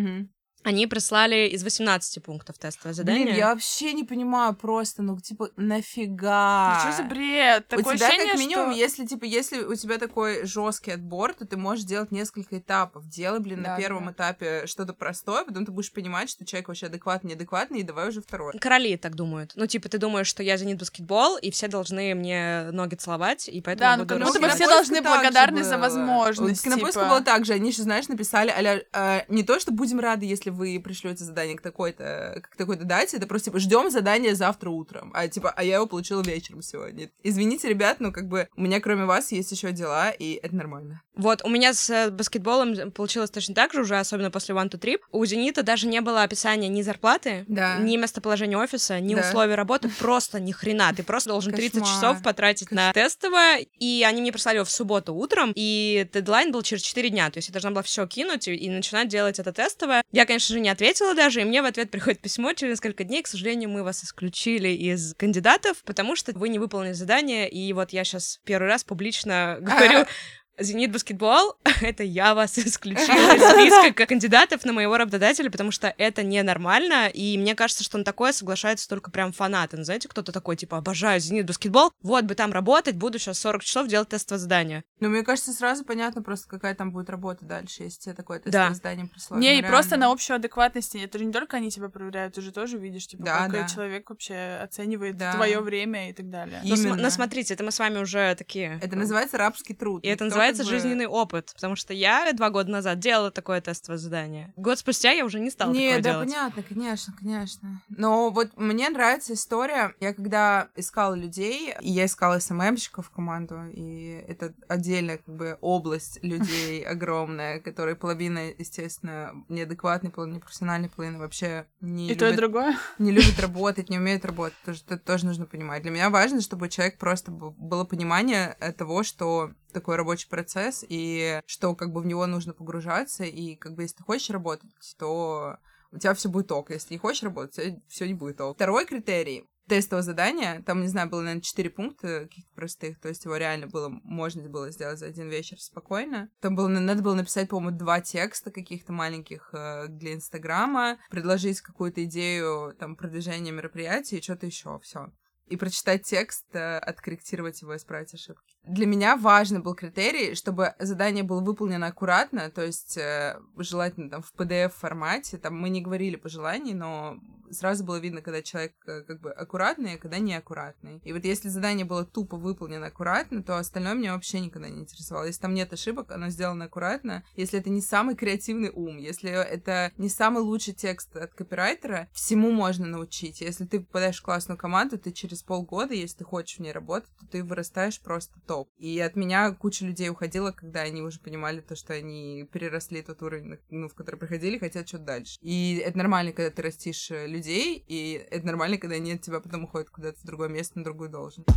Они 0.66 0.88
прислали 0.88 1.49
из 1.49 1.62
18 1.62 2.25
пунктов 2.25 2.58
тестовое 2.58 2.92
задание. 2.92 3.25
Блин, 3.26 3.37
я 3.37 3.50
вообще 3.50 3.92
не 3.92 4.02
понимаю 4.02 4.52
просто, 4.52 5.00
ну, 5.02 5.16
типа, 5.20 5.50
нафига? 5.56 6.80
Что 6.80 7.02
за 7.02 7.08
бред? 7.08 7.66
у 7.73 7.76
Такое 7.76 7.96
тебя 7.96 8.06
ощущение, 8.08 8.32
как 8.32 8.40
минимум, 8.40 8.70
что... 8.73 8.78
если 8.80 9.06
типа, 9.06 9.25
если 9.25 9.62
у 9.62 9.75
тебя 9.76 9.99
такой 9.99 10.44
жесткий 10.44 10.90
отбор, 10.90 11.35
то 11.35 11.46
ты 11.46 11.56
можешь 11.56 11.85
делать 11.85 12.11
несколько 12.11 12.58
этапов. 12.58 13.08
Делай, 13.08 13.38
блин, 13.40 13.62
Да, 13.62 13.70
на 13.70 13.76
первом 13.76 14.06
да. 14.06 14.11
этапе 14.12 14.66
что-то 14.66 14.92
простое, 14.92 15.44
потом 15.44 15.66
ты 15.66 15.73
будешь 15.73 15.92
понимать, 15.92 16.28
что 16.30 16.44
человек 16.44 16.68
вообще 16.68 16.87
адекватный, 16.87 17.30
неадекватный, 17.30 17.80
и 17.80 17.82
давай 17.82 18.08
уже 18.08 18.20
второй. 18.20 18.58
Короли 18.58 18.96
так 18.96 19.14
думают. 19.14 19.52
Ну, 19.54 19.66
типа, 19.66 19.88
ты 19.88 19.99
думаешь, 19.99 20.26
что 20.26 20.42
я 20.42 20.56
«Зенит 20.56 20.78
баскетбол», 20.78 21.37
и 21.38 21.50
все 21.50 21.68
должны 21.68 22.14
мне 22.14 22.70
ноги 22.73 22.94
целовать, 22.96 23.49
и 23.49 23.61
поэтому 23.61 23.90
Да, 23.90 23.96
ну, 23.99 24.06
как 24.06 24.18
будто 24.20 24.40
бы 24.40 24.49
все 24.49 24.66
должны 24.66 25.00
благодарны 25.00 25.62
за 25.62 25.75
было. 25.76 25.82
возможность, 25.82 26.66
Вот 26.66 26.75
типа. 26.90 27.08
было 27.08 27.20
так 27.20 27.44
же. 27.44 27.52
Они 27.54 27.70
же, 27.73 27.82
знаешь, 27.82 28.08
написали, 28.08 28.50
аля, 28.50 28.85
э, 28.92 29.20
не 29.28 29.42
то, 29.42 29.61
что 29.61 29.70
будем 29.73 30.00
рады, 30.00 30.26
если 30.26 30.50
вы 30.56 30.80
пришлете 30.82 31.25
задание 31.25 31.56
к 31.56 31.60
такой-то, 31.62 32.42
к 32.50 32.56
такой-то 32.56 32.84
дате, 32.84 33.16
это 33.16 33.26
просто, 33.26 33.46
типа, 33.46 33.58
ждем 33.60 33.90
задание 33.90 34.34
завтра 34.34 34.70
утром. 34.70 35.12
А, 35.14 35.28
типа, 35.28 35.52
а 35.54 35.62
я 35.62 35.76
его 35.76 35.86
получила 35.86 36.22
вечером 36.22 36.62
сегодня. 36.62 37.10
Извините, 37.22 37.68
ребят, 37.68 38.00
но, 38.00 38.10
как 38.12 38.28
бы, 38.28 38.48
у 38.56 38.62
меня, 38.62 38.80
кроме 38.80 39.04
вас, 39.04 39.32
есть 39.32 39.52
еще 39.52 39.72
дела, 39.72 40.10
и 40.10 40.40
это 40.42 40.54
нормально. 40.56 41.02
Вот, 41.14 41.42
у 41.44 41.48
меня 41.48 41.72
с 41.72 41.88
э, 41.88 42.10
баскетболом 42.10 42.90
получилось 42.90 43.30
точно 43.30 43.54
так 43.54 43.72
же, 43.72 43.80
уже 43.82 43.96
особенно 43.98 44.30
после 44.30 44.54
One 44.54 44.68
to 44.70 44.78
Trip. 44.78 44.98
У 45.12 45.25
«Зенита» 45.25 45.62
даже 45.62 45.86
не 45.86 46.00
было 46.02 46.22
описания 46.22 46.68
ни 46.68 46.82
зарплаты, 46.82 47.44
Да. 47.48 47.78
ни 47.78 47.96
местоположения 47.96 48.58
офиса, 48.58 49.00
ни 49.00 49.14
Да. 49.14 49.22
условий 49.22 49.54
работы, 49.54 49.88
просто 49.98 50.40
ни 50.40 50.52
хрена. 50.52 50.92
Ты 50.94 51.02
просто 51.02 51.30
должен 51.30 51.52
30 51.52 51.80
Кошмар. 51.80 51.88
часов 51.94 52.22
потратить 52.22 52.70
на 52.70 52.92
тестовое, 52.92 53.64
и 53.78 54.04
они 54.06 54.20
мне 54.20 54.30
прислали 54.32 54.56
его 54.56 54.64
в 54.66 54.70
субботу 54.70 55.14
утром, 55.14 55.52
и 55.54 56.06
дедлайн 56.12 56.52
был 56.52 56.62
через 56.62 56.82
4 56.82 57.08
дня, 57.08 57.30
то 57.30 57.38
есть 57.38 57.48
я 57.48 57.52
должна 57.52 57.70
была 57.70 57.82
все 57.82 58.06
кинуть 58.06 58.46
и, 58.48 58.68
начинать 58.68 59.08
делать 59.08 59.38
это 59.38 59.52
тестовое. 59.52 60.02
Я, 60.12 60.26
конечно 60.26 60.45
же, 60.52 60.60
не 60.60 60.68
ответила 60.68 61.14
даже, 61.14 61.40
и 61.40 61.44
мне 61.44 61.62
в 61.62 61.64
ответ 61.64 61.90
приходит 61.90 62.20
письмо 62.20 62.52
через 62.52 62.72
несколько 62.72 63.04
дней, 63.04 63.22
к 63.22 63.26
сожалению, 63.26 63.70
мы 63.70 63.82
вас 63.82 64.04
исключили 64.04 64.68
из 64.68 65.14
кандидатов, 65.14 65.82
потому 65.84 66.16
что 66.16 66.32
вы 66.32 66.48
не 66.48 66.58
выполнили 66.58 66.92
задание, 66.92 67.48
и 67.48 67.72
вот 67.72 67.90
я 67.92 68.04
сейчас 68.04 68.40
первый 68.44 68.68
раз 68.68 68.84
публично 68.84 69.58
говорю, 69.60 70.06
Зенит 70.58 70.92
баскетбол, 70.92 71.54
это 71.82 72.02
я 72.02 72.34
вас 72.34 72.58
исключила 72.58 73.34
из 73.34 73.72
списка 73.82 74.06
кандидатов 74.06 74.64
на 74.64 74.72
моего 74.72 74.96
работодателя, 74.96 75.50
потому 75.50 75.70
что 75.70 75.94
это 75.98 76.22
ненормально, 76.22 77.08
и 77.12 77.36
мне 77.38 77.54
кажется, 77.54 77.84
что 77.84 77.98
на 77.98 78.04
такое 78.04 78.32
соглашаются 78.32 78.88
только 78.88 79.10
прям 79.10 79.32
фанаты. 79.32 79.76
Ну, 79.76 79.84
знаете, 79.84 80.08
кто-то 80.08 80.32
такой, 80.32 80.56
типа, 80.56 80.78
обожаю 80.78 81.20
Зенит 81.20 81.46
баскетбол, 81.46 81.92
вот 82.02 82.25
бы 82.25 82.34
там 82.34 82.52
работать, 82.52 82.96
буду 82.96 83.18
сейчас 83.18 83.38
40 83.40 83.62
часов 83.64 83.88
делать 83.88 84.08
тестовое 84.08 84.38
задание. 84.38 84.84
Ну, 85.00 85.08
мне 85.10 85.22
кажется, 85.22 85.52
сразу 85.52 85.84
понятно 85.84 86.22
просто, 86.22 86.48
какая 86.48 86.75
там 86.75 86.90
будет 86.90 87.10
работа 87.10 87.44
дальше, 87.44 87.82
если 87.82 88.00
тебе 88.00 88.14
такое 88.14 88.38
тестовое 88.38 88.68
Да. 88.70 88.75
задание 88.75 89.06
прислали. 89.06 89.40
Не, 89.42 89.52
Ну, 89.52 89.58
и 89.58 89.62
просто 89.70 89.96
на 89.96 90.10
общую 90.10 90.36
адекватность. 90.36 90.94
Это 90.94 91.18
же 91.18 91.25
не 91.25 91.32
только 91.32 91.58
они 91.58 91.70
тебя 91.70 91.88
проверяют, 91.88 92.34
ты 92.34 92.40
же 92.40 92.50
тоже 92.52 92.78
видишь, 92.78 93.06
типа, 93.06 93.25
Да, 93.25 93.38
как 93.40 93.50
да. 93.52 93.68
человек 93.68 94.08
вообще 94.08 94.58
оценивает 94.62 95.16
Да. 95.16 95.34
твое 95.34 95.60
время 95.60 96.10
и 96.10 96.12
так 96.12 96.30
далее. 96.30 96.60
И- 96.64 96.70
Но, 96.70 96.76
см- 96.76 96.94
Именно. 96.94 97.02
но 97.02 97.10
смотрите, 97.10 97.52
это 97.54 97.62
мы 97.64 97.70
с 97.72 97.78
вами 97.78 97.98
уже 97.98 98.34
такие... 98.36 98.78
Это 98.82 98.96
называется 98.96 99.36
рабский 99.36 99.75
труд. 99.75 100.02
И 100.04 100.08
это 100.08 100.25
Никто 100.25 100.36
называется 100.48 100.62
как 100.62 100.72
бы- 100.72 100.78
жизненный 100.78 101.06
опыт, 101.06 101.52
потому 101.54 101.76
что 101.76 101.92
я 101.92 102.32
два 102.32 102.50
года 102.50 102.70
назад 102.70 102.98
делала 102.98 103.30
такое 103.30 103.60
тестовое 103.60 103.98
задание. 103.98 104.52
Год 104.56 104.78
спустя 104.78 105.10
я 105.12 105.24
уже 105.24 105.40
не 105.40 105.50
стала 105.50 105.72
Не, 105.72 105.88
такое 105.88 106.02
да, 106.02 106.10
делать. 106.12 106.28
понятно, 106.28 106.62
конечно, 106.62 107.14
конечно. 107.18 107.82
Но 107.88 108.30
вот 108.30 108.56
мне 108.56 108.88
нравится 108.90 109.32
история. 109.34 109.94
Я 110.00 110.12
когда 110.14 110.68
искала 110.76 111.14
людей, 111.14 111.74
и 111.80 111.90
я 111.90 112.06
искала 112.06 112.38
СММщиков 112.38 113.06
в 113.06 113.10
команду, 113.10 113.60
и 113.72 114.24
это 114.28 114.54
отдельная 114.68 115.18
как 115.18 115.34
бы 115.34 115.58
область 115.60 116.22
людей 116.22 116.82
огромная, 116.86 117.60
которые 117.60 117.96
половина, 117.96 118.50
естественно, 118.58 119.32
неадекватные, 119.48 120.10
половина 120.10 120.36
непрофессиональные, 120.36 120.90
половина 120.90 121.18
вообще 121.18 121.66
не 121.80 122.10
И 122.10 122.14
то, 122.14 122.28
и 122.28 122.34
другое. 122.36 122.76
не 122.98 123.10
любит 123.12 123.38
работать, 123.40 123.88
не 123.90 123.98
умеет 123.98 124.24
работать. 124.24 124.56
Тоже, 124.64 124.82
это 124.86 124.98
тоже 124.98 125.26
нужно 125.26 125.46
понимать. 125.46 125.82
Для 125.82 125.90
меня 125.90 126.10
важно, 126.10 126.40
чтобы 126.40 126.66
у 126.66 126.68
человека 126.68 126.98
просто 126.98 127.30
было 127.30 127.84
понимание 127.84 128.56
того, 128.76 129.02
что 129.02 129.50
такой 129.76 129.97
рабочий 129.97 130.28
процесс, 130.28 130.85
и 130.88 131.42
что 131.47 131.75
как 131.75 131.92
бы 131.92 132.00
в 132.00 132.06
него 132.06 132.26
нужно 132.26 132.54
погружаться, 132.54 133.25
и 133.25 133.56
как 133.56 133.75
бы 133.75 133.83
если 133.83 133.99
ты 133.99 134.02
хочешь 134.04 134.30
работать, 134.30 134.71
то 134.99 135.59
у 135.92 135.99
тебя 135.99 136.14
все 136.14 136.30
будет 136.30 136.50
ок. 136.50 136.71
Если 136.71 136.95
не 136.95 136.99
хочешь 136.99 137.23
работать, 137.23 137.78
все 137.88 138.06
не 138.06 138.14
будет 138.14 138.40
ок. 138.40 138.56
Второй 138.56 138.87
критерий 138.87 139.45
тестового 139.68 140.02
задания, 140.02 140.62
там, 140.62 140.80
не 140.80 140.88
знаю, 140.88 141.11
было, 141.11 141.21
наверное, 141.21 141.42
четыре 141.42 141.71
пункта 141.71 142.21
каких-то 142.21 142.54
простых, 142.54 143.00
то 143.00 143.09
есть 143.09 143.25
его 143.25 143.37
реально 143.37 143.66
было, 143.66 143.88
можно 143.88 144.49
было 144.49 144.71
сделать 144.71 144.99
за 144.99 145.06
один 145.06 145.28
вечер 145.28 145.61
спокойно. 145.61 146.30
Там 146.40 146.54
было, 146.54 146.68
надо 146.68 147.02
было 147.02 147.14
написать, 147.14 147.49
по-моему, 147.49 147.76
два 147.76 148.00
текста 148.00 148.50
каких-то 148.50 148.92
маленьких 148.92 149.50
э, 149.52 149.88
для 149.88 150.14
Инстаграма, 150.14 150.99
предложить 151.11 151.61
какую-то 151.61 152.04
идею, 152.04 152.75
там, 152.78 152.97
продвижения 152.97 153.50
мероприятия 153.50 154.18
и 154.18 154.23
что-то 154.23 154.47
еще, 154.47 154.78
все. 154.83 155.12
И 155.46 155.56
прочитать 155.56 156.02
текст, 156.02 156.44
э, 156.54 156.78
откорректировать 156.78 157.62
его, 157.62 157.76
исправить 157.76 158.14
ошибки. 158.14 158.56
Для 158.64 158.86
меня 158.86 159.16
важный 159.16 159.60
был 159.60 159.74
критерий, 159.74 160.34
чтобы 160.34 160.74
задание 160.80 161.22
было 161.22 161.40
выполнено 161.40 161.86
аккуратно, 161.86 162.50
то 162.50 162.62
есть 162.62 162.96
э, 162.96 163.38
желательно 163.58 164.10
там 164.10 164.22
в 164.22 164.32
PDF-формате, 164.34 165.38
там 165.38 165.56
мы 165.56 165.68
не 165.68 165.80
говорили 165.80 166.16
пожеланий, 166.16 166.74
но 166.74 167.18
сразу 167.50 167.84
было 167.84 167.96
видно, 167.96 168.22
когда 168.22 168.42
человек 168.42 168.72
э, 168.86 169.02
как 169.02 169.20
бы 169.20 169.30
аккуратный, 169.30 169.94
а 169.94 169.98
когда 169.98 170.18
неаккуратный. 170.18 171.00
И 171.04 171.12
вот 171.12 171.24
если 171.24 171.48
задание 171.48 171.84
было 171.84 172.04
тупо 172.04 172.36
выполнено 172.36 172.86
аккуратно, 172.86 173.42
то 173.42 173.58
остальное 173.58 173.94
меня 173.94 174.14
вообще 174.14 174.40
никогда 174.40 174.68
не 174.68 174.80
интересовало. 174.80 175.24
Если 175.24 175.40
там 175.40 175.54
нет 175.54 175.72
ошибок, 175.72 176.10
оно 176.10 176.28
сделано 176.28 176.66
аккуратно. 176.66 177.24
Если 177.34 177.58
это 177.58 177.70
не 177.70 177.80
самый 177.80 178.16
креативный 178.16 178.70
ум, 178.70 178.98
если 178.98 179.30
это 179.30 179.92
не 179.96 180.08
самый 180.08 180.42
лучший 180.42 180.74
текст 180.74 181.16
от 181.16 181.34
копирайтера, 181.34 182.08
всему 182.12 182.50
можно 182.50 182.86
научить. 182.86 183.40
Если 183.40 183.64
ты 183.64 183.80
попадаешь 183.80 184.18
в 184.18 184.22
классную 184.22 184.58
команду, 184.58 184.98
ты 184.98 185.12
через 185.12 185.36
полгода, 185.43 185.95
если 185.95 186.19
ты 186.19 186.25
хочешь 186.25 186.59
в 186.59 186.61
ней 186.61 186.73
работать, 186.73 187.11
то 187.19 187.26
ты 187.26 187.45
вырастаешь 187.45 188.00
просто 188.00 188.40
топ. 188.47 188.71
И 188.76 188.99
от 189.00 189.16
меня 189.16 189.50
куча 189.52 189.85
людей 189.85 190.09
уходила, 190.09 190.52
когда 190.52 190.81
они 190.81 191.02
уже 191.02 191.21
понимали 191.21 191.61
то, 191.61 191.76
что 191.76 191.95
они 191.95 192.49
переросли 192.52 193.02
тот 193.02 193.23
уровень, 193.23 193.59
ну, 193.71 193.88
в 193.88 193.95
который 193.95 194.16
проходили, 194.16 194.59
хотят 194.59 194.88
что-то 194.88 195.05
дальше. 195.05 195.38
И 195.40 195.81
это 195.85 195.99
нормально, 195.99 196.33
когда 196.33 196.50
ты 196.50 196.62
растишь 196.62 197.11
э, 197.11 197.26
людей, 197.26 197.83
и 197.87 198.26
это 198.31 198.47
нормально, 198.47 198.78
когда 198.78 198.97
они 198.97 199.12
от 199.12 199.23
тебя 199.23 199.40
потом 199.40 199.64
уходят 199.64 199.90
куда-то 199.90 200.19
в 200.21 200.25
другое 200.25 200.49
место, 200.49 200.78
на 200.78 200.85
другую 200.85 201.11
должность. 201.11 201.49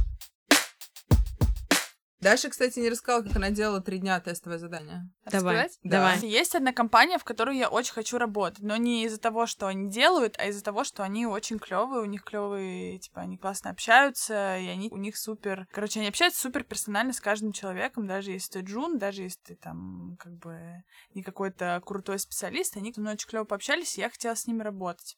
Даша, 2.21 2.49
кстати, 2.49 2.79
не 2.79 2.89
рассказала, 2.89 3.23
как 3.23 3.37
она 3.37 3.49
делала 3.49 3.79
три 3.81 3.97
дня 3.99 4.19
тестовое 4.19 4.57
задание. 4.57 5.09
Давай, 5.31 5.63
Рассказать? 5.63 5.79
давай. 5.83 6.19
Есть 6.27 6.53
одна 6.53 6.73
компания, 6.73 7.17
в 7.17 7.23
которую 7.23 7.55
я 7.55 7.69
очень 7.69 7.93
хочу 7.93 8.17
работать, 8.17 8.61
но 8.61 8.75
не 8.75 9.05
из-за 9.05 9.19
того, 9.19 9.45
что 9.45 9.67
они 9.67 9.89
делают, 9.89 10.35
а 10.37 10.47
из-за 10.47 10.63
того, 10.63 10.83
что 10.83 11.03
они 11.03 11.25
очень 11.25 11.59
клевые, 11.59 12.01
у 12.01 12.05
них 12.05 12.23
клевые, 12.23 12.99
типа, 12.99 13.21
они 13.21 13.37
классно 13.37 13.69
общаются, 13.69 14.57
и 14.57 14.67
они 14.67 14.89
у 14.91 14.97
них 14.97 15.15
супер. 15.15 15.67
Короче, 15.71 15.99
они 15.99 16.09
общаются 16.09 16.41
супер 16.41 16.63
персонально 16.63 17.13
с 17.13 17.21
каждым 17.21 17.53
человеком, 17.53 18.05
даже 18.05 18.31
если 18.31 18.59
ты 18.59 18.59
джун, 18.65 18.97
даже 18.97 19.23
если 19.23 19.39
ты 19.39 19.55
там, 19.55 20.17
как 20.19 20.33
бы, 20.33 20.83
не 21.13 21.23
какой-то 21.23 21.81
крутой 21.85 22.19
специалист, 22.19 22.75
они 22.75 22.91
со 22.91 22.99
мной 22.99 23.13
очень 23.13 23.29
клево 23.29 23.45
пообщались, 23.45 23.97
и 23.97 24.01
я 24.01 24.09
хотела 24.09 24.35
с 24.35 24.45
ними 24.45 24.61
работать. 24.61 25.17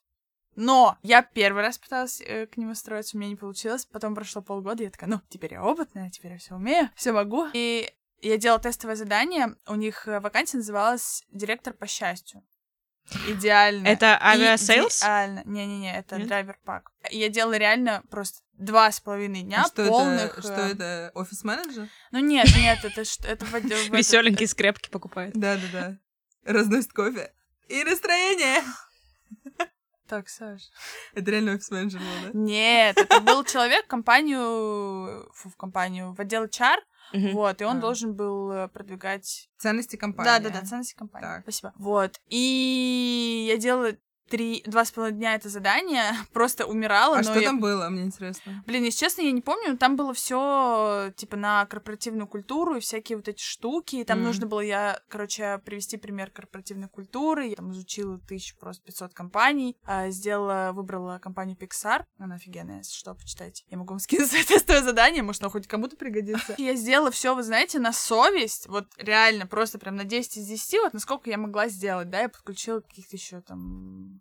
Но 0.55 0.97
я 1.01 1.21
первый 1.21 1.63
раз 1.63 1.77
пыталась 1.77 2.21
э, 2.21 2.45
к 2.47 2.57
ним 2.57 2.71
устроиться, 2.71 3.15
у 3.15 3.19
меня 3.19 3.29
не 3.29 3.35
получилось. 3.35 3.85
Потом 3.85 4.15
прошло 4.15 4.41
полгода, 4.41 4.83
я 4.83 4.89
такая, 4.89 5.09
ну, 5.09 5.21
теперь 5.29 5.53
я 5.53 5.63
опытная, 5.63 6.09
теперь 6.09 6.33
я 6.33 6.37
все 6.37 6.55
умею, 6.55 6.89
все 6.95 7.11
могу. 7.11 7.47
И 7.53 7.89
я 8.21 8.37
делала 8.37 8.59
тестовое 8.59 8.95
задание, 8.95 9.55
у 9.67 9.75
них 9.75 10.07
э, 10.07 10.19
вакансия 10.19 10.57
называлась 10.57 11.23
«Директор 11.31 11.73
по 11.73 11.87
счастью». 11.87 12.43
Идеально. 13.27 13.87
Это 13.87 14.17
Aviasales? 14.21 15.01
Идеально. 15.01 15.41
Не-не-не, 15.45 15.97
это 15.97 16.17
Нет? 16.17 16.27
DriverPack. 16.27 16.91
Я 17.09 17.29
делала 17.29 17.57
реально 17.57 18.03
просто 18.09 18.41
два 18.53 18.91
с 18.91 18.99
половиной 18.99 19.41
дня 19.41 19.63
А 19.63 19.67
что 19.67 19.87
полных... 19.87 20.37
это? 20.37 20.41
Что 20.41 20.61
э, 20.61 20.71
это? 20.71 21.11
Офис-менеджер? 21.15 21.89
Ну 22.11 22.19
нет, 22.19 22.47
нет, 22.55 22.85
это 22.85 23.01
это 23.27 23.45
Веселенькие 23.45 24.47
скрепки 24.47 24.89
покупает. 24.89 25.33
Да-да-да. 25.33 25.97
Разносит 26.45 26.93
кофе. 26.93 27.33
И 27.67 27.83
настроение. 27.83 28.61
Так, 30.11 30.27
Саш. 30.27 30.61
Это 31.15 31.31
реально 31.31 31.53
офис-менеджер 31.53 31.99
был, 32.01 32.07
да? 32.25 32.29
Нет, 32.33 32.97
это 32.97 33.21
был 33.21 33.45
человек 33.45 33.85
в 33.85 33.87
компанию, 33.87 35.31
фу, 35.33 35.49
в 35.49 35.55
компанию, 35.55 36.13
в 36.13 36.19
отдел 36.19 36.43
HR, 36.43 36.79
Мгм. 37.13 37.31
вот, 37.33 37.61
и 37.61 37.63
он 37.65 37.77
А. 37.77 37.79
должен 37.79 38.13
был 38.13 38.51
э, 38.51 38.67
продвигать... 38.67 39.49
Ценности 39.57 39.95
компании. 39.95 40.29
Да-да-да, 40.43 40.65
ценности 40.65 40.95
компании. 40.95 41.25
Так. 41.27 41.41
Спасибо. 41.43 41.73
Вот, 41.77 42.19
и 42.27 43.45
я 43.49 43.57
делала 43.57 43.93
три, 44.31 44.63
два 44.65 44.85
с 44.85 44.91
половиной 44.91 45.17
дня 45.19 45.35
это 45.35 45.49
задание, 45.49 46.13
просто 46.33 46.65
умирала, 46.65 47.15
А 47.15 47.17
но 47.17 47.23
что 47.23 47.39
я- 47.39 47.47
там 47.49 47.59
было, 47.59 47.89
мне 47.89 48.03
интересно? 48.03 48.63
Блин, 48.65 48.83
если 48.85 48.99
честно, 48.99 49.21
я 49.21 49.31
не 49.31 49.41
помню, 49.41 49.71
но 49.71 49.77
там 49.77 49.95
было 49.97 50.13
все 50.13 51.11
типа 51.17 51.35
на 51.35 51.65
корпоративную 51.65 52.27
культуру 52.27 52.75
и 52.75 52.79
всякие 52.79 53.17
вот 53.17 53.27
эти 53.27 53.41
штуки. 53.41 53.97
И 53.97 54.03
там 54.05 54.19
Мгм. 54.19 54.27
нужно 54.27 54.47
было 54.47 54.61
я, 54.61 54.99
короче, 55.09 55.59
привести 55.65 55.97
пример 55.97 56.31
корпоративной 56.31 56.87
культуры. 56.87 57.47
Я 57.47 57.55
там 57.57 57.71
изучила 57.73 58.17
тысячу, 58.19 58.57
просто 58.57 58.83
500 58.85 59.13
компаний. 59.13 59.75
а, 59.85 60.09
сделала, 60.09 60.71
выбрала 60.73 61.19
компанию 61.19 61.57
Pixar. 61.57 62.05
Она 62.17 62.35
офигенная, 62.35 62.77
если 62.77 62.93
что, 62.95 63.13
почитайте. 63.13 63.63
Я 63.67 63.77
могу 63.77 63.89
вам 63.93 63.99
скинуть 63.99 64.31
тестовое 64.47 64.81
задание, 64.81 65.21
может, 65.23 65.41
оно 65.41 65.51
хоть 65.51 65.67
кому-то 65.67 65.97
пригодится. 65.97 66.55
Я 66.57 66.75
сделала 66.75 67.11
все, 67.11 67.35
вы 67.35 67.43
знаете, 67.43 67.79
на 67.79 67.91
совесть. 67.91 68.67
Вот 68.67 68.85
реально, 68.97 69.45
просто 69.47 69.77
прям 69.79 69.95
на 69.97 70.05
10 70.05 70.37
из 70.37 70.47
10, 70.47 70.79
вот 70.83 70.93
насколько 70.93 71.29
я 71.29 71.37
могла 71.37 71.67
сделать, 71.67 72.09
да, 72.09 72.21
я 72.21 72.29
подключила 72.29 72.79
каких-то 72.79 73.15
еще 73.17 73.41
там 73.41 74.20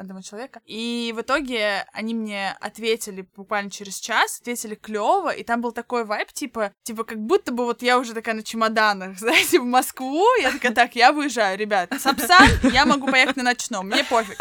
одного 0.00 0.22
человека. 0.22 0.60
И 0.64 1.12
в 1.16 1.20
итоге 1.20 1.86
они 1.92 2.14
мне 2.14 2.56
ответили 2.60 3.26
буквально 3.36 3.70
через 3.70 3.98
час, 3.98 4.40
ответили 4.40 4.74
клево, 4.74 5.30
и 5.30 5.42
там 5.42 5.60
был 5.60 5.72
такой 5.72 6.04
вайб, 6.04 6.32
типа, 6.32 6.72
типа, 6.82 7.04
как 7.04 7.18
будто 7.18 7.52
бы 7.52 7.64
вот 7.64 7.82
я 7.82 7.98
уже 7.98 8.14
такая 8.14 8.34
на 8.34 8.42
чемоданах, 8.42 9.18
знаете, 9.18 9.60
в 9.60 9.64
Москву, 9.64 10.26
я 10.40 10.50
такая, 10.50 10.72
так, 10.72 10.94
я 10.96 11.12
выезжаю, 11.12 11.58
ребят, 11.58 11.92
Сапсан, 11.98 12.48
я 12.72 12.86
могу 12.86 13.06
поехать 13.06 13.36
на 13.36 13.42
ночном, 13.42 13.86
мне 13.86 14.04
пофиг. 14.04 14.38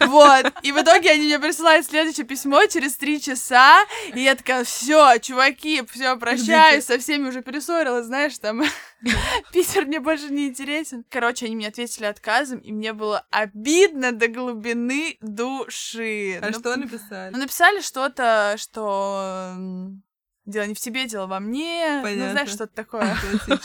Вот, 0.00 0.52
и 0.62 0.72
в 0.72 0.80
итоге 0.80 1.10
они 1.10 1.26
мне 1.26 1.38
присылают 1.38 1.86
следующее 1.86 2.26
письмо 2.26 2.66
через 2.66 2.96
три 2.96 3.20
часа, 3.20 3.84
и 4.14 4.20
я 4.20 4.34
такая, 4.34 4.64
все, 4.64 5.18
чуваки, 5.18 5.82
все, 5.90 6.16
прощаюсь, 6.16 6.84
со 6.84 6.98
всеми 6.98 7.28
уже 7.28 7.42
перессорилась, 7.42 8.06
знаешь, 8.06 8.38
там, 8.38 8.62
Питер 9.52 9.86
мне 9.86 10.00
больше 10.00 10.30
не 10.30 10.48
интересен. 10.48 11.04
Короче, 11.08 11.46
они 11.46 11.56
мне 11.56 11.68
ответили 11.68 12.04
отказом, 12.04 12.58
и 12.58 12.72
мне 12.72 12.92
было 12.92 13.26
обидно 13.30 14.12
до 14.12 14.28
глубины 14.28 14.87
души. 15.20 16.38
А 16.42 16.46
Ну, 16.50 16.58
что 16.58 16.76
написали? 16.76 17.32
ну, 17.32 17.38
написали 17.38 17.80
что-то, 17.80 18.54
что... 18.56 19.54
Дело 20.48 20.64
не 20.64 20.72
в 20.72 20.80
тебе, 20.80 21.06
дело 21.06 21.26
во 21.26 21.40
мне. 21.40 22.00
Понятно. 22.02 22.24
Ну, 22.24 22.30
знаешь, 22.32 22.48
что-то 22.48 22.74
такое. 22.74 23.14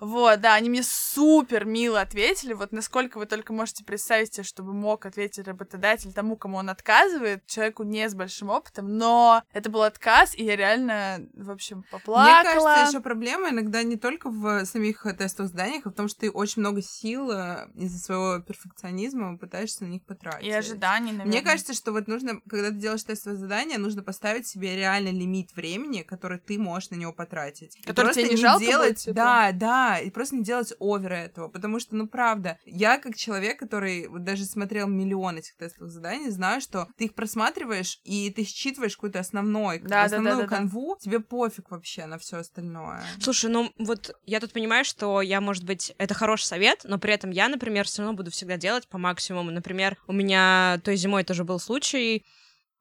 Вот, 0.00 0.40
да, 0.40 0.54
они 0.54 0.68
мне 0.68 0.82
супер 0.84 1.64
мило 1.64 2.00
ответили. 2.00 2.52
Вот 2.52 2.70
насколько 2.70 3.18
вы 3.18 3.26
только 3.26 3.52
можете 3.52 3.82
представить 3.82 4.32
себе, 4.32 4.44
чтобы 4.44 4.72
мог 4.72 5.06
ответить 5.06 5.46
работодатель 5.46 6.12
тому, 6.12 6.36
кому 6.36 6.58
он 6.58 6.70
отказывает, 6.70 7.44
человеку 7.46 7.82
не 7.82 8.08
с 8.08 8.14
большим 8.14 8.50
опытом. 8.50 8.96
Но 8.96 9.42
это 9.52 9.70
был 9.70 9.82
отказ, 9.82 10.36
и 10.36 10.44
я 10.44 10.54
реально, 10.54 11.26
в 11.34 11.50
общем, 11.50 11.78
Мне 11.78 11.86
поплакала. 11.90 12.64
кажется, 12.64 12.90
еще 12.90 13.02
проблема 13.02 13.50
иногда 13.50 13.82
не 13.82 13.96
только 13.96 14.30
в 14.30 14.64
самих 14.66 15.04
э, 15.06 15.14
тестовых 15.14 15.50
заданиях, 15.50 15.86
а 15.86 15.90
в 15.90 15.94
том, 15.94 16.08
что 16.08 16.20
ты 16.20 16.30
очень 16.30 16.60
много 16.60 16.82
сил 16.82 17.30
э, 17.32 17.68
из-за 17.74 17.98
своего 17.98 18.40
перфекционизма 18.40 19.36
пытаешься 19.38 19.84
на 19.84 19.88
них 19.88 20.04
потратить. 20.04 20.46
И 20.46 20.50
ожиданий, 20.52 21.12
наверное. 21.12 21.26
Мне 21.26 21.42
кажется, 21.42 21.74
что 21.74 21.92
вот 21.92 22.06
нужно, 22.06 22.40
когда 22.48 22.68
ты 22.68 22.76
делаешь 22.76 23.02
тестовое 23.02 23.38
задание, 23.38 23.78
нужно 23.78 24.02
поставить 24.02 24.46
себе 24.46 24.76
реально 24.76 25.08
лимит 25.08 25.54
времени, 25.56 26.02
который 26.02 26.17
ты 26.18 26.58
можешь 26.58 26.90
на 26.90 26.96
него 26.96 27.12
потратить. 27.12 27.76
Который 27.84 28.06
просто 28.06 28.22
тебе 28.22 28.30
не 28.32 28.36
жалко 28.36 28.58
будет, 28.58 28.68
делать, 28.68 28.98
типа? 28.98 29.14
да, 29.14 29.52
да, 29.52 29.98
и 29.98 30.10
просто 30.10 30.36
не 30.36 30.44
делать 30.44 30.72
овера 30.80 31.14
этого, 31.14 31.48
потому 31.48 31.80
что, 31.80 31.96
ну, 31.96 32.06
правда, 32.06 32.58
я 32.64 32.98
как 32.98 33.16
человек, 33.16 33.58
который 33.58 34.08
вот 34.08 34.24
даже 34.24 34.44
смотрел 34.44 34.88
миллион 34.88 35.38
этих 35.38 35.56
тестовых 35.56 35.90
заданий, 35.92 36.30
знаю, 36.30 36.60
что 36.60 36.88
ты 36.96 37.06
их 37.06 37.14
просматриваешь, 37.14 38.00
и 38.04 38.30
ты 38.30 38.44
считываешь 38.44 38.96
какой-то 38.96 39.20
основной, 39.20 39.78
Да, 39.78 39.88
да, 39.88 40.04
основную 40.04 40.36
да, 40.36 40.42
да, 40.42 40.48
да. 40.48 40.56
канву, 40.56 40.96
тебе 41.00 41.20
пофиг 41.20 41.70
вообще 41.70 42.06
на 42.06 42.18
все 42.18 42.38
остальное. 42.38 43.02
Слушай, 43.20 43.50
ну 43.50 43.72
вот 43.78 44.14
я 44.26 44.40
тут 44.40 44.52
понимаю, 44.52 44.84
что 44.84 45.22
я, 45.22 45.40
может 45.40 45.64
быть, 45.64 45.94
это 45.98 46.14
хороший 46.14 46.44
совет, 46.44 46.80
но 46.84 46.98
при 46.98 47.12
этом 47.14 47.30
я, 47.30 47.48
например, 47.48 47.86
все 47.86 48.02
равно 48.02 48.16
буду 48.16 48.30
всегда 48.30 48.56
делать 48.56 48.88
по 48.88 48.98
максимуму. 48.98 49.50
Например, 49.50 49.96
у 50.06 50.12
меня 50.12 50.80
той 50.84 50.96
зимой 50.96 51.24
тоже 51.24 51.44
был 51.44 51.58
случай. 51.58 52.24